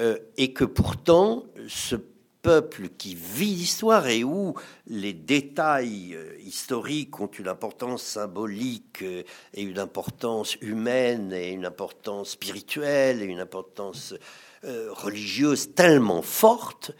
[0.00, 1.96] euh, et que pourtant ce
[2.42, 4.54] peuple qui vit l'histoire et où
[4.86, 12.30] les détails euh, historiques ont une importance symbolique et une importance humaine et une importance
[12.30, 14.14] spirituelle et une importance
[14.62, 16.92] religieuse tellement forte,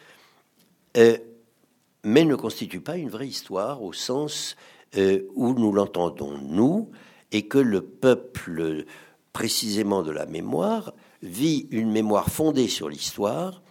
[2.04, 4.56] mais ne constitue pas une vraie histoire au sens
[4.96, 6.90] euh, où nous l'entendons nous,
[7.32, 8.84] et que le peuple
[9.32, 13.62] précisément de la mémoire vit une mémoire fondée sur l'histoire,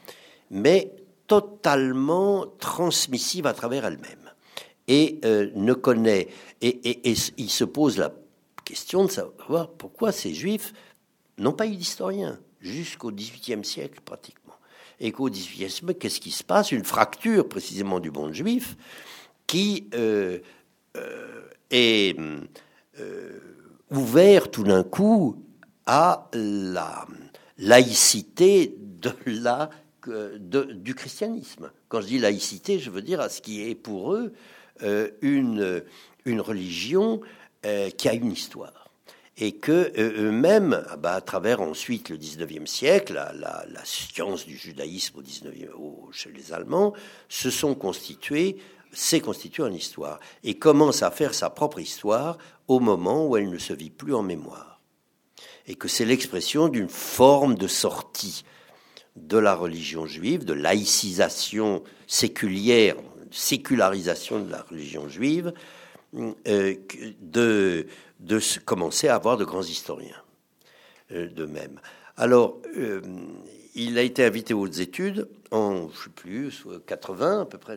[0.50, 0.94] mais
[1.28, 4.32] totalement transmissive à travers elle-même,
[4.88, 6.30] et euh, ne connaît,
[6.62, 7.02] et,
[7.38, 8.14] il se pose la
[8.64, 10.74] question de savoir pourquoi ces juifs
[11.38, 14.39] n'ont pas eu d'historien jusqu'au XVIIIe siècle pratiquement
[15.00, 16.72] et qu'au qu'est-ce qui se passe?
[16.72, 18.76] Une fracture précisément du monde juif
[19.48, 20.40] qui euh,
[20.96, 22.18] euh, est
[23.00, 23.40] euh,
[23.90, 25.44] ouvert tout d'un coup
[25.86, 27.08] à la
[27.58, 28.78] laïcité
[30.40, 31.72] du christianisme.
[31.88, 34.34] Quand je dis laïcité, je veux dire à ce qui est pour eux
[35.22, 35.82] une
[36.26, 37.22] religion
[37.98, 38.79] qui a une histoire.
[39.40, 45.18] Et que eux-mêmes, ah bah, à travers ensuite le 19e siècle, la, science du judaïsme
[45.18, 46.94] au 19e, chez les Allemands,
[47.30, 48.58] se sont constitués,
[48.92, 52.38] s'est constitué en histoire, et commence à faire sa propre histoire
[52.68, 54.82] au moment où elle ne se vit plus en mémoire.
[55.68, 58.44] Et que c'est l'expression d'une forme de sortie
[59.16, 62.96] de la religion juive, de laïcisation séculière,
[63.32, 65.79] sécularisation de la religion juive, euh,
[66.14, 67.88] de,
[68.20, 70.22] de commencer à avoir de grands historiens
[71.12, 71.80] euh, de même.
[72.18, 73.02] Alors, euh,
[73.76, 77.76] il a été invité aux études en, je sais plus, 80 à peu près.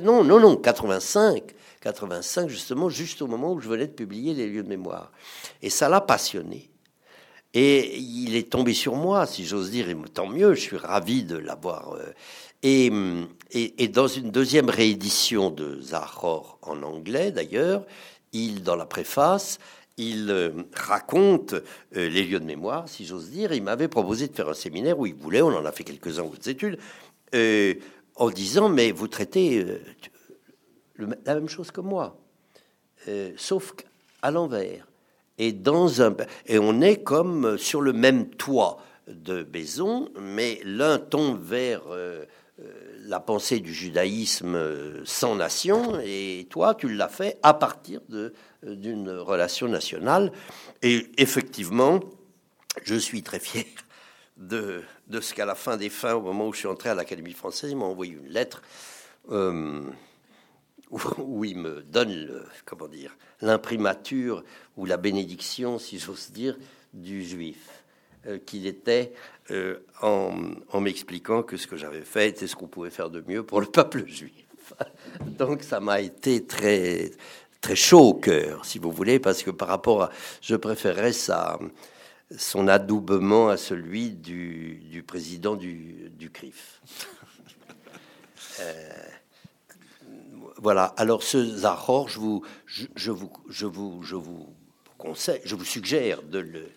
[0.00, 1.54] non, non, non, 85.
[1.80, 5.12] 85, justement, juste au moment où je venais de publier Les lieux de mémoire.
[5.60, 6.70] Et ça l'a passionné.
[7.54, 11.24] Et il est tombé sur moi, si j'ose dire, et tant mieux, je suis ravi
[11.24, 11.98] de l'avoir.
[12.62, 12.92] Et,
[13.50, 17.84] et, dans une deuxième réédition de Zahor en anglais, d'ailleurs,
[18.32, 19.58] il, dans la préface,
[19.96, 23.52] il euh, raconte euh, les lieux de mémoire, si j'ose dire.
[23.52, 26.22] Il m'avait proposé de faire un séminaire où il voulait, on en a fait quelques-uns
[26.22, 26.78] aux études,
[27.34, 27.74] euh,
[28.14, 29.66] en disant Mais vous traitez
[30.98, 32.16] la même chose que moi,
[33.36, 34.86] sauf qu'à l'envers.
[35.38, 36.14] Et, dans un,
[36.46, 38.78] et on est comme sur le même toit
[39.08, 41.82] de Maison, mais l'un tombe vers
[43.04, 48.32] la pensée du judaïsme sans nation, et toi, tu l'as fait à partir de
[48.62, 50.32] d'une relation nationale.
[50.82, 52.00] Et effectivement,
[52.84, 53.66] je suis très fier
[54.36, 56.94] de, de ce qu'à la fin des fins, au moment où je suis entré à
[56.94, 58.62] l'Académie française, il m'a envoyé une lettre
[59.30, 59.82] euh,
[60.90, 64.44] où, il me donne, comment dire, l'imprimature
[64.76, 66.56] ou la bénédiction, si j'ose dire,
[66.92, 67.81] du juif euh,
[68.46, 69.12] qu'il était
[69.50, 73.42] euh, en, m'expliquant que ce que j'avais fait était ce qu'on pouvait faire de mieux
[73.42, 74.72] pour le peuple juif.
[75.38, 77.10] Donc ça m'a été très
[77.60, 81.58] très chaud au cœur, si vous voulez, parce que par rapport à, je préférerais sa,
[82.36, 86.80] son adoubement à celui du, président du, du CRIF.
[88.60, 88.92] Euh,
[90.58, 90.92] voilà.
[90.98, 94.54] Alors ce Zahor, je vous, je, vous, je vous, je vous
[94.98, 96.68] conseille, je vous suggère de le,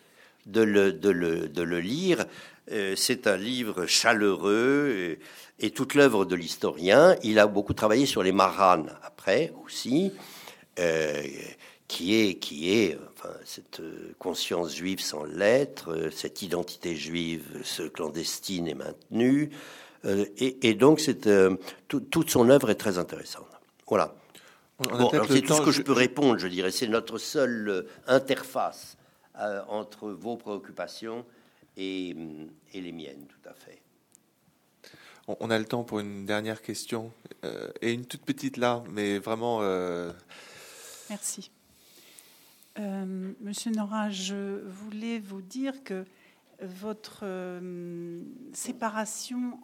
[0.45, 2.25] de le, de le, de le lire.
[2.71, 5.17] Euh, c'est un livre chaleureux
[5.59, 7.15] et, et toute l'œuvre de l'historien.
[7.23, 10.11] Il a beaucoup travaillé sur les maranes après aussi.
[10.79, 11.23] Euh,
[11.87, 13.79] qui est, qui est enfin, cette
[14.17, 19.51] conscience juive sans l'être, cette identité juive ce clandestine est maintenue,
[20.05, 21.55] euh, et, donc c'est, euh,
[21.87, 23.47] toute son œuvre est très intéressante.
[23.87, 24.15] Voilà.
[25.29, 26.71] c'est tout ce que je peux répondre, je dirais.
[26.71, 28.97] C'est notre seule interface
[29.67, 31.25] entre vos préoccupations
[31.77, 32.15] et,
[32.73, 33.81] et, les miennes, tout à fait.
[35.27, 37.11] On a le temps pour une dernière question,
[37.81, 39.61] et une toute petite là, mais vraiment
[41.09, 41.51] Merci.
[42.79, 46.05] Euh, Monsieur Nora, je voulais vous dire que
[46.61, 48.21] votre euh,
[48.53, 49.59] séparation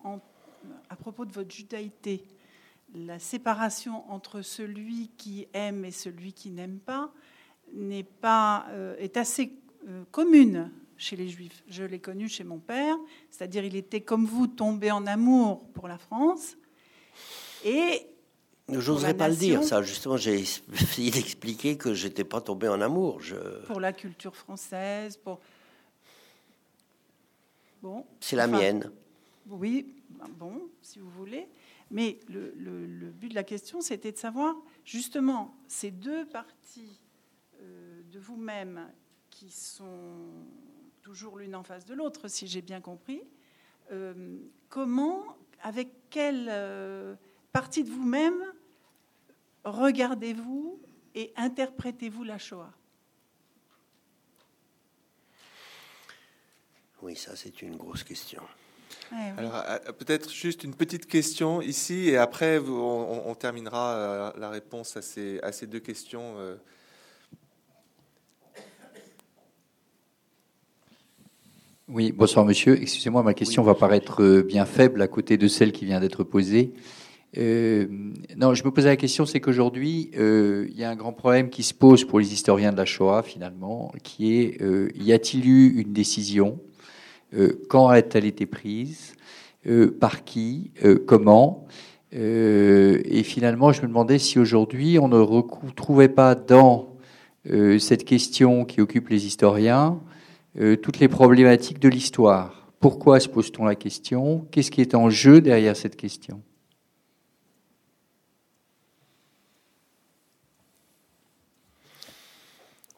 [0.90, 2.24] à propos de votre judaïté,
[2.94, 7.12] la séparation entre celui qui aime et celui qui n'aime pas,
[7.74, 9.54] n'est pas euh, est assez
[10.12, 11.64] commune chez les juifs.
[11.68, 12.96] Je l'ai connu chez mon père,
[13.30, 16.58] c'est-à-dire il était comme vous tombé en amour pour la France
[17.66, 18.08] et
[18.70, 19.82] J'oserais pas le dire, ça.
[19.82, 23.20] Justement, j'ai essayé d'expliquer que j'étais pas tombé en amour.
[23.20, 23.36] Je...
[23.66, 25.42] Pour la culture française, pour.
[27.82, 28.06] Bon.
[28.20, 28.92] C'est la mienne.
[29.50, 31.48] Oui, ben bon, si vous voulez.
[31.90, 34.56] Mais le, le, but de la question, c'était de savoir,
[34.86, 37.00] justement, ces deux parties
[37.60, 38.88] euh, de vous-même
[39.42, 40.46] qui sont
[41.02, 43.24] toujours l'une en face de l'autre, si j'ai bien compris,
[43.92, 44.38] euh,
[44.70, 47.16] comment, avec quelle euh,
[47.52, 48.40] partie de vous-même
[49.64, 50.80] regardez-vous
[51.16, 52.72] et interprétez-vous la Shoah?
[57.02, 58.44] Oui, ça c'est une grosse question.
[59.38, 65.02] Alors euh, peut-être juste une petite question ici et après on, terminera la réponse à
[65.02, 66.36] ces, à ces deux questions.
[71.94, 72.82] Oui, bonsoir monsieur.
[72.82, 76.72] Excusez-moi, ma question va paraître bien faible à côté de celle qui vient d'être posée.
[77.38, 77.86] Euh,
[78.38, 81.50] non, je me posais la question, c'est qu'aujourd'hui, euh, il y a un grand problème
[81.50, 85.46] qui se pose pour les historiens de la Shoah, finalement, qui est euh, y a-t-il
[85.50, 86.62] eu une décision
[87.68, 89.14] Quand a-t-elle été prise
[90.00, 90.72] Par qui
[91.08, 91.68] Comment
[92.14, 96.96] Et finalement, je me demandais si aujourd'hui, on ne retrouvait pas dans
[97.80, 100.00] cette question qui occupe les historiens
[100.56, 102.68] toutes les problématiques de l'histoire.
[102.80, 104.48] Pourquoi se pose-t-on la question?
[104.52, 106.42] Qu'est-ce qui est en jeu derrière cette question?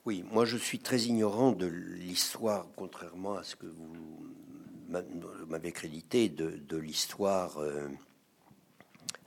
[0.05, 3.95] Oui, moi je suis très ignorant de l'histoire, contrairement à ce que vous
[5.47, 7.87] m'avez crédité, de, l'histoire euh,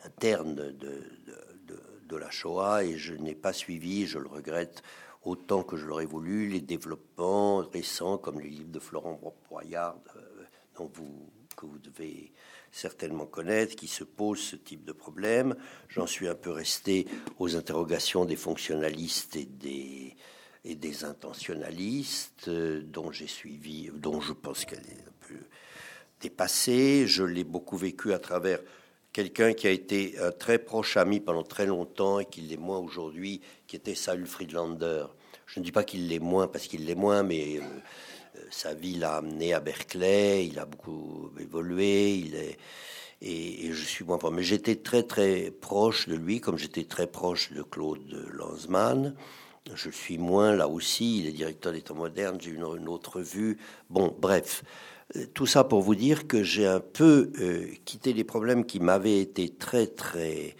[0.04, 4.82] interne de, la Shoah, et je n'ai pas suivi, je le regrette,
[5.26, 10.44] autant que je l'aurais voulu, les développements récents, comme les livres de Florent Broyard, euh,
[10.76, 12.32] dont vous, que vous devez
[12.70, 15.56] certainement connaître, qui se posent ce type de problème.
[15.88, 17.06] J'en suis un peu resté
[17.38, 20.14] aux interrogations des fonctionnalistes et des,
[20.64, 25.40] et des intentionnalistes, euh, dont j'ai suivi, dont je pense qu'elle est un peu
[26.20, 27.06] dépassée.
[27.08, 28.60] Je l'ai beaucoup vécu à travers
[29.16, 32.76] quelqu'un qui a été un très proche ami pendant très longtemps et qui l'est moins
[32.76, 35.06] aujourd'hui, qui était Saul Friedlander.
[35.46, 38.74] Je ne dis pas qu'il l'est moins parce qu'il l'est moins, mais euh, euh, sa
[38.74, 42.58] vie l'a amené à Berkeley, il a beaucoup évolué, il est
[43.22, 47.54] et, je suis moins Mais j'étais très très proche de lui, comme j'étais très proche
[47.54, 49.14] de Claude Lanzmann.
[49.72, 53.22] Je suis moins là aussi, il est directeur des temps modernes, j'ai une, une autre
[53.22, 53.56] vue.
[53.88, 54.95] Bon, bref, euh,
[55.34, 57.30] tout ça pour vous dire que j'ai un peu
[57.84, 60.56] quitté les problèmes qui m'avaient été très très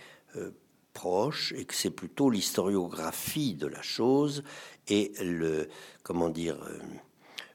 [0.97, 4.43] proches et que c'est plutôt l'historiographie de la chose
[4.89, 5.69] et le
[6.03, 6.79] comment dire euh,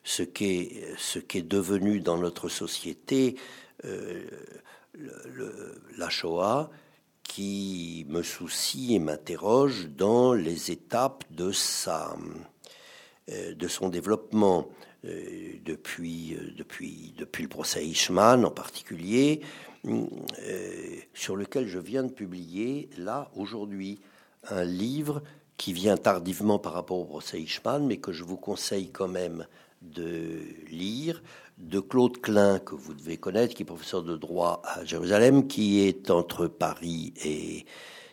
[0.03, 3.35] ce qu'est devenu dans notre société
[3.85, 4.23] euh,
[5.97, 6.69] la Shoah
[7.23, 12.15] qui me soucie et m'interroge dans les étapes de sa
[13.29, 14.67] euh, de son développement
[15.03, 19.41] depuis depuis depuis le procès Eichmann en particulier
[21.15, 23.99] sur lequel je viens de publier là aujourd'hui
[24.49, 25.23] un livre
[25.61, 29.45] qui vient tardivement par rapport au procès Eichmann, mais que je vous conseille quand même
[29.81, 30.39] de
[30.71, 31.21] lire,
[31.59, 35.81] de Claude Klein, que vous devez connaître, qui est professeur de droit à Jérusalem, qui
[35.81, 37.65] est entre Paris et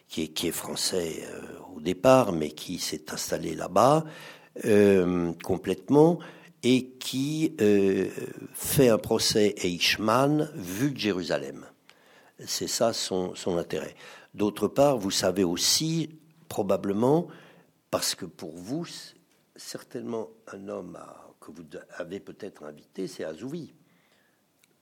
[0.09, 1.41] qui est, français euh,
[1.75, 4.05] au départ, mais qui s'est installé là-bas
[4.67, 6.19] euh, complètement
[6.63, 8.09] et qui euh,
[8.53, 11.67] fait un procès Eichmann vu de Jérusalem.
[12.47, 13.95] C'est ça son, son intérêt.
[14.35, 16.11] D'autre part, vous savez aussi,
[16.49, 17.29] probablement
[17.91, 18.87] parce que pour vous,
[19.57, 20.99] certainement un homme
[21.41, 21.65] que vous
[21.97, 23.73] avez peut-être invité, c'est Azouvi.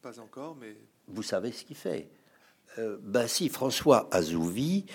[0.02, 0.76] Pas encore, mais...
[1.08, 2.10] Vous savez ce qu'il fait
[2.78, 4.86] euh, Ben si, François Azouvi,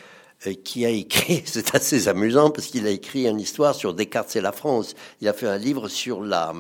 [0.49, 4.41] qui a écrit, c'est assez amusant parce qu'il a écrit une histoire sur Descartes et
[4.41, 4.95] la France.
[5.21, 6.53] Il a fait un livre sur la,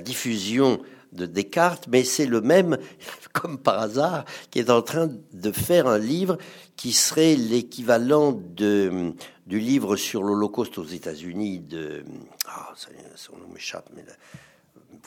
[0.00, 0.80] diffusion
[1.12, 2.76] de Descartes, mais c'est le même,
[3.32, 6.38] comme par hasard, qui est en train de faire un livre
[6.76, 9.14] qui serait l'équivalent de,
[9.46, 12.04] du livre sur l'Holocauste aux États-Unis de.
[12.46, 12.72] Ah,
[13.14, 14.04] son nom m'échappe, mais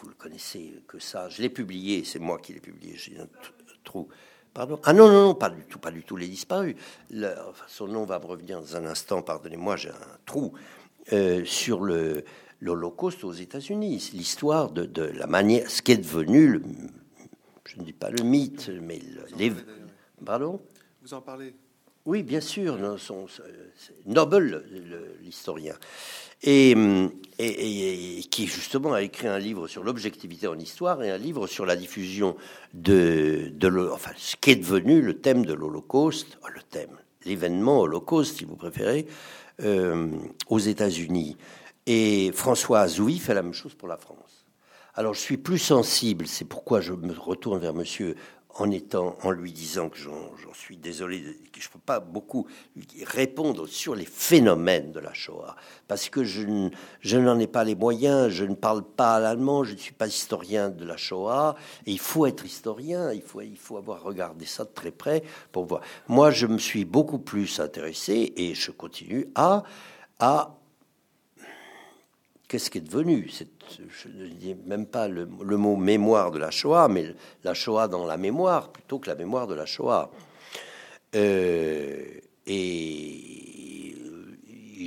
[0.01, 1.27] vous le connaissez que ça.
[1.27, 2.95] Je l'ai publié, c'est moi qui l'ai publié.
[2.95, 3.27] J'ai un
[3.83, 4.07] trou.
[4.53, 6.75] Pardon Ah non, non, non, pas du tout, pas du tout, les disparus.
[7.67, 10.53] son nom va me revenir dans un instant, pardonnez-moi, j'ai un trou.
[11.13, 12.25] Euh, sur le,
[12.59, 16.61] l'Holocauste aux États-Unis, l'histoire de, de, la manière, ce qui est devenu, le,
[17.65, 18.99] je ne dis pas le mythe, mais
[19.37, 19.53] les.
[20.25, 20.61] Pardon
[21.01, 21.55] Vous en parlez
[22.05, 23.27] Oui, bien sûr, son,
[24.05, 24.65] Noble,
[25.21, 25.75] l'historien,
[26.43, 26.75] et,
[27.39, 31.65] et, qui justement a écrit un livre sur l'objectivité en histoire et un livre sur
[31.65, 32.35] la diffusion
[32.73, 33.51] de,
[33.91, 38.45] enfin, ce qui est devenu le thème de l'Holocauste, oh, le thème, l'événement Holocauste, si
[38.45, 39.07] vous préférez,
[39.61, 40.09] euh,
[40.49, 41.37] aux États-Unis.
[41.85, 44.45] Et François Azouy fait la même chose pour la France.
[44.93, 48.15] Alors je suis plus sensible, c'est pourquoi je me retourne vers monsieur
[48.59, 51.21] en étant, en lui disant que j'en suis désolé,
[51.51, 52.47] que je ne peux pas beaucoup
[53.05, 55.55] répondre sur les phénomènes de la Shoah,
[55.87, 56.41] parce que je,
[57.17, 60.69] n'en ai pas les moyens, je ne parle pas l'allemand, je ne suis pas historien
[60.69, 61.55] de la Shoah,
[61.85, 65.81] et il faut être historien, il faut, avoir regardé ça de très près pour voir.
[66.07, 69.63] Moi, je me suis beaucoup plus intéressé, et je continue à
[72.47, 73.29] qu'est-ce qui est devenu
[73.89, 77.13] Je ne dis même pas le, mot mémoire de la Shoah, mais
[77.43, 80.11] la Shoah dans la mémoire plutôt que la mémoire de la Shoah.
[81.15, 82.05] Euh,
[82.45, 83.95] et,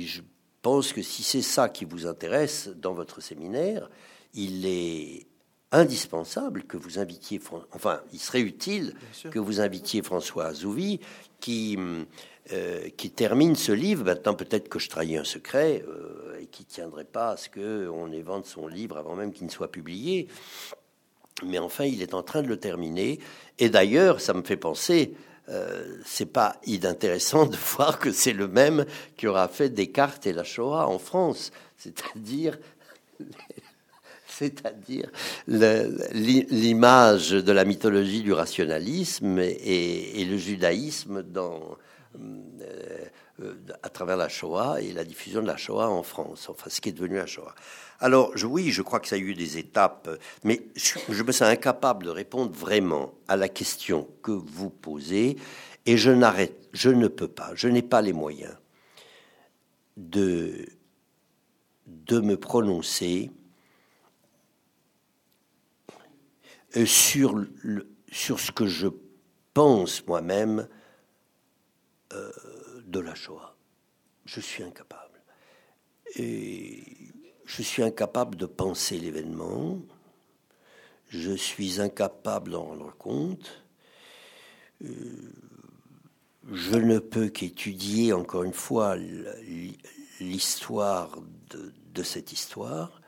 [0.05, 0.21] je
[0.61, 3.89] pense que si c'est ça qui vous intéresse dans votre séminaire,
[4.33, 5.25] il est
[5.71, 7.39] indispensable que vous invitiez,
[7.71, 8.93] enfin, il serait utile
[9.29, 10.99] que vous invitiez François Azouvi,
[11.39, 11.77] qui,
[12.51, 14.03] euh, qui termine ce livre.
[14.03, 15.83] Maintenant, peut-être que je trahis un secret.
[15.87, 19.71] Euh, qui tiendrait pas à ce qu'on évente son livre avant même qu'il ne soit
[19.71, 20.27] publié.
[21.43, 23.19] Mais enfin, il est en train de le terminer.
[23.57, 25.15] Et d'ailleurs, ça me fait penser,
[25.49, 28.85] euh, c'est pas inintéressant de voir que c'est le même
[29.17, 32.59] qui aura fait Descartes et la Shoah en France, c'est-à-dire
[34.41, 35.11] c'est-à-dire
[35.47, 41.77] l'image de la mythologie du rationalisme et, le judaïsme dans,
[42.15, 43.05] euh,
[43.41, 43.53] euh,
[43.93, 46.93] travers la Shoah et la diffusion de la Shoah en France, enfin ce qui est
[46.93, 47.53] devenu la Shoah.
[47.99, 50.09] Alors oui, je crois que ça a eu des étapes,
[50.43, 55.37] mais je me sens incapable de répondre vraiment à la question que vous posez
[55.85, 58.55] et je n'arrête, je ne peux pas, je n'ai pas les moyens
[59.97, 60.65] de,
[61.85, 63.29] de me prononcer
[65.89, 65.93] euh,
[66.85, 68.87] sur, le, sur ce que je
[69.53, 70.67] pense moi-même
[72.13, 72.31] euh,
[72.85, 73.55] de la Shoah.
[74.25, 75.21] Je suis incapable.
[76.15, 76.83] Et
[77.45, 79.79] je suis incapable de penser l'événement.
[81.09, 83.63] Je suis incapable d'en rendre compte.
[84.83, 85.33] Euh,
[86.51, 88.95] je ne peux qu'étudier, encore une fois,
[90.19, 91.17] l'histoire
[91.49, 93.01] de, cette histoire.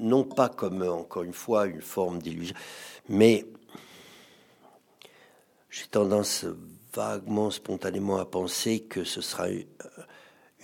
[0.00, 2.56] Non pas comme, encore une fois, une forme d'illusion,
[3.08, 3.46] mais
[5.70, 6.46] j'ai tendance
[6.92, 9.46] vaguement, spontanément à penser que ce sera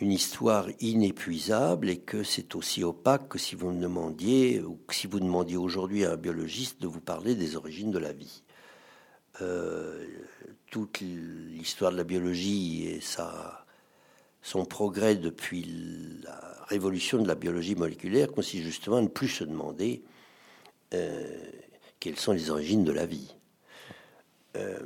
[0.01, 5.07] une histoire inépuisable et que c'est aussi opaque que si vous me demandiez, ou si
[5.07, 8.43] vous demandiez aujourd'hui à un biologiste de vous parler des origines de la vie.
[9.43, 10.05] Euh,
[10.71, 13.01] toute l'histoire de la biologie et
[14.43, 15.65] son progrès depuis
[16.25, 20.03] la révolution de la biologie moléculaire consiste justement à ne plus se demander
[20.95, 21.39] euh,
[22.01, 23.35] quelles sont les origines de la vie,
[24.57, 24.79] euh,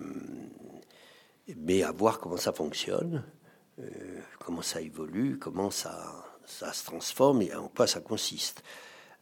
[1.57, 3.25] mais à voir comment ça fonctionne,
[4.39, 8.63] comment ça évolue, comment ça, ça se transforme et en quoi ça consiste.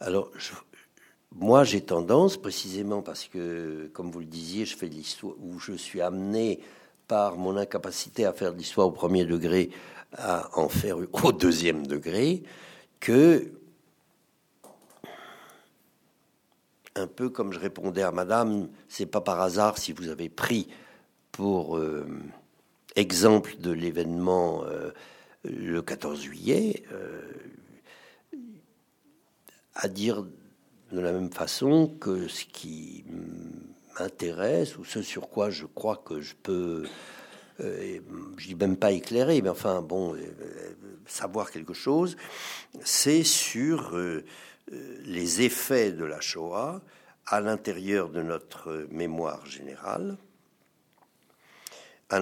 [0.00, 0.30] Alors,
[1.34, 5.58] moi, j'ai tendance, précisément parce que, comme vous le disiez, je fais de l'histoire, où
[5.58, 6.60] je suis amené
[7.06, 9.70] par mon incapacité à faire de l'histoire au premier degré,
[10.16, 12.42] à en faire au deuxième degré,
[13.00, 13.52] que,
[16.94, 20.68] un peu comme je répondais à Madame, c'est pas par hasard si vous avez pris
[21.32, 22.06] pour euh,
[22.96, 24.90] exemple de l'événement euh,
[25.44, 27.22] le 14 juillet, euh,
[29.74, 30.24] à dire
[30.92, 33.04] de la même façon que ce qui
[33.98, 36.84] m'intéresse ou ce sur quoi je crois que je peux,
[37.60, 38.00] euh,
[38.36, 40.20] je dis même pas éclairer, mais enfin bon, euh,
[41.06, 42.16] savoir quelque chose,
[42.82, 44.24] c'est sur euh,
[45.04, 46.80] les effets de la Shoah
[47.26, 50.16] à l'intérieur de notre mémoire générale,
[52.10, 52.20] à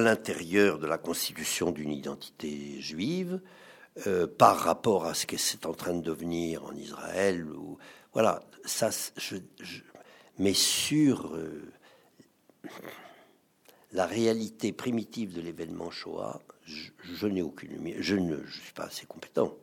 [0.00, 3.40] l'intérieur de la constitution d'une identité juive,
[4.06, 7.46] euh, par rapport à ce que c'est en train de devenir en Israël.
[7.46, 7.78] Ou,
[8.12, 9.36] voilà, ça, je,
[10.38, 11.72] mais sur euh,
[13.96, 19.06] la réalité primitive de l'événement Shoah, je, n'ai aucune, je ne je suis pas assez
[19.06, 19.56] compétent.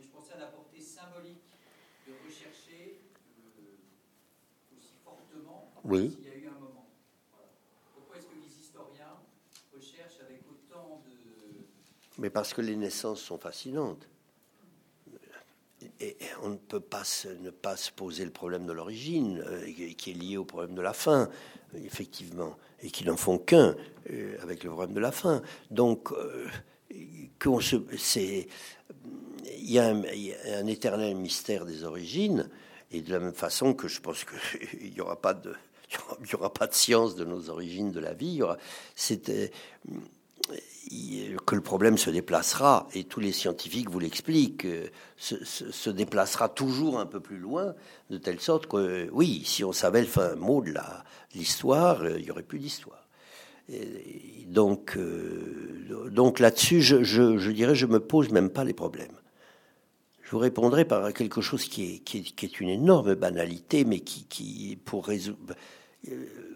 [0.00, 1.42] je pensais à la portée symbolique
[2.06, 3.00] de rechercher
[3.58, 5.72] euh, aussi fortement.
[5.82, 6.16] Oui.
[12.16, 14.08] Mais parce que les naissances sont fascinantes.
[15.98, 17.02] Et on ne peut pas
[17.40, 20.80] ne pas se poser le problème de l'origine, euh, qui est lié au problème de
[20.80, 21.28] la fin,
[21.84, 23.76] effectivement, et qui n'en font qu'un
[24.10, 25.42] euh, avec le problème de la fin.
[25.70, 26.48] Donc, euh,
[27.98, 28.48] c'est,
[29.58, 32.48] il y, a un éternel mystère des origines,
[32.90, 35.54] et de la même façon que je pense qu'il n'y aura pas de,
[36.26, 38.28] il aura pas de science de nos origines de la vie.
[38.28, 38.58] Il y aura,
[38.94, 39.50] c'était
[41.46, 46.98] que le problème se déplacera, et tous les scientifiques vous l'expliquent, euh, se, déplacera toujours
[46.98, 47.74] un peu plus loin,
[48.10, 50.74] de telle sorte que, oui, si on savait le fin mot de
[51.34, 53.08] l'histoire, euh, il n'y aurait plus d'histoire.
[54.46, 59.16] Donc, euh, donc là-dessus, je, je, dirais, je me pose même pas les problèmes.
[60.22, 64.24] Je vous répondrai par quelque chose qui est, qui est, une énorme banalité, mais qui,
[64.26, 65.54] qui pour résoudre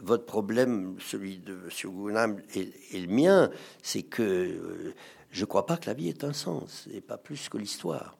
[0.00, 1.90] votre problème, celui de M.
[1.90, 2.70] Gounam et,
[3.00, 3.50] le mien,
[3.82, 4.94] c'est que euh,
[5.30, 8.16] je ne crois pas que la vie ait un sens, et pas plus que l'histoire.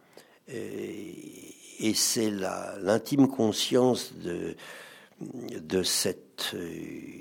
[0.49, 1.55] Et,
[1.95, 7.21] c'est l'intime conscience de, cette euh,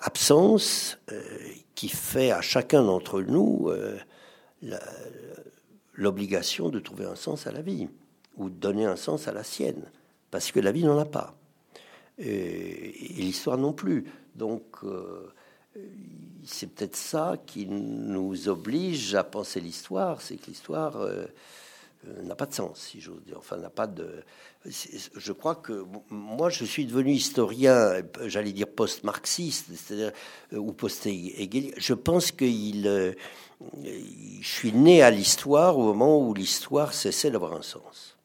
[0.00, 1.22] absence euh,
[1.74, 3.70] qui fait à chacun d'entre nous
[5.94, 7.88] l'obligation de trouver un sens à la vie,
[8.36, 9.90] ou de donner un sens à la sienne,
[10.30, 11.37] parce que la vie n'en a pas
[12.18, 14.04] et, l'histoire non plus.
[14.34, 15.32] Donc, euh,
[16.44, 21.26] c'est peut-être ça qui nous oblige à penser l'histoire, c'est que l'histoire euh,
[22.08, 23.38] euh, n'a pas de sens, si j'ose dire.
[23.38, 24.22] Enfin, n'a pas de.
[24.64, 30.12] Je crois que moi, je suis devenu historien, j'allais dire post-marxiste, c'est-à-dire
[30.52, 33.16] ou post Je pense que il,
[33.84, 38.16] je suis né à l'histoire au moment où l'histoire cessait d'avoir un sens.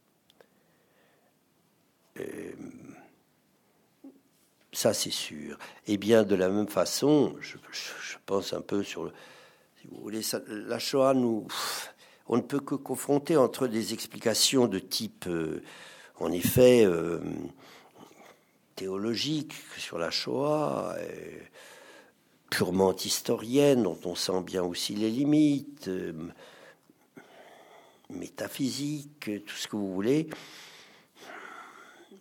[4.74, 5.58] Ça, c'est sûr.
[5.88, 7.58] Et bien, de la même façon, je,
[8.26, 9.12] pense un peu sur
[10.48, 11.46] la Shoah, nous,
[12.28, 15.62] on ne peut que confronter entre des explications de type, euh,
[16.20, 17.20] en effet, euh,
[18.76, 20.96] théologique sur la Shoah,
[22.50, 26.14] purement historienne, dont on sent bien aussi les limites, euh,
[28.10, 30.30] métaphysique, tout ce que vous voulez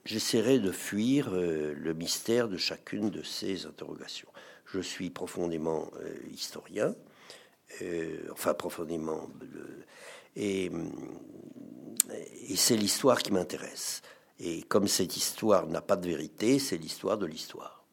[0.04, 4.28] j'essaierai de fuir euh, le mystère de chacune de ces interrogations.
[4.66, 6.94] Je suis profondément euh, historien,
[7.82, 9.28] euh, enfin profondément,
[10.36, 10.70] et,
[12.48, 14.02] et c'est l'histoire qui m'intéresse.
[14.40, 17.84] Et comme cette histoire n'a pas de vérité, c'est l'histoire de l'histoire.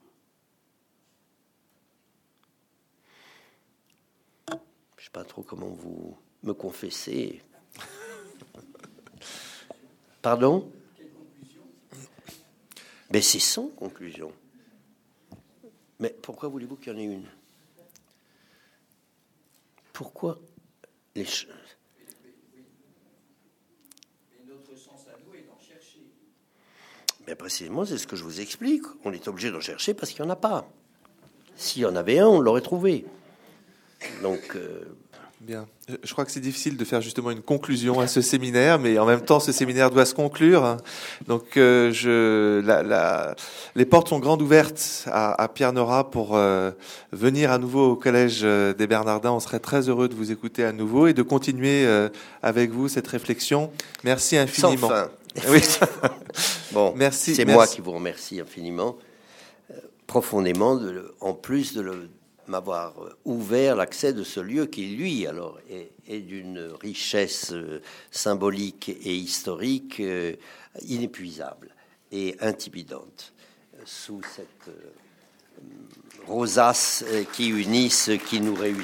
[4.50, 7.42] Je ne sais pas trop comment vous me confessez.
[10.22, 10.72] Pardon?
[13.12, 14.32] Mais c'est sans conclusion.
[16.00, 17.28] Mais pourquoi voulez-vous qu'il y en ait une?
[19.94, 20.40] Pourquoi
[21.16, 21.50] les choses.
[27.28, 28.84] Mais précisément, c'est ce que je vous explique.
[29.06, 30.68] On est obligé d'en chercher parce qu'il n'y en a pas.
[31.56, 33.06] S'il y en avait un, on l'aurait trouvé.
[34.24, 34.86] Donc, euh,
[35.42, 35.68] Bien.
[36.04, 39.06] Je crois que c'est difficile de faire justement une conclusion à ce séminaire, mais en
[39.06, 40.76] même temps, ce séminaire doit se conclure.
[41.28, 43.36] Donc, euh, je, la, la,
[43.74, 46.72] les portes sont grandes ouvertes à, à Pierre Nora pour euh,
[47.14, 49.32] venir à nouveau au Collège euh, des Bernardins.
[49.32, 51.88] On serait très heureux de vous écouter à nouveau et de continuer
[52.44, 53.72] avec vous cette réflexion.
[54.04, 54.90] Merci infiniment.
[54.90, 55.10] Sans fin.
[55.48, 55.62] Oui.
[56.74, 57.34] bon, merci.
[57.34, 58.98] C'est moi qui vous remercie infiniment,
[60.06, 62.10] profondément, de, en plus de le
[62.50, 62.94] m'avoir
[63.26, 67.82] ouvert l'accès de ce lieu qui, lui, alors, est, d'une richesse euh,
[68.12, 70.34] symbolique et historique euh,
[70.82, 71.70] inépuisable
[72.12, 73.34] et intimidante
[73.86, 74.92] sous cette euh,
[76.28, 78.84] rosace qui unit ce qui nous réunit.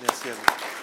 [0.00, 0.73] Merci à vous.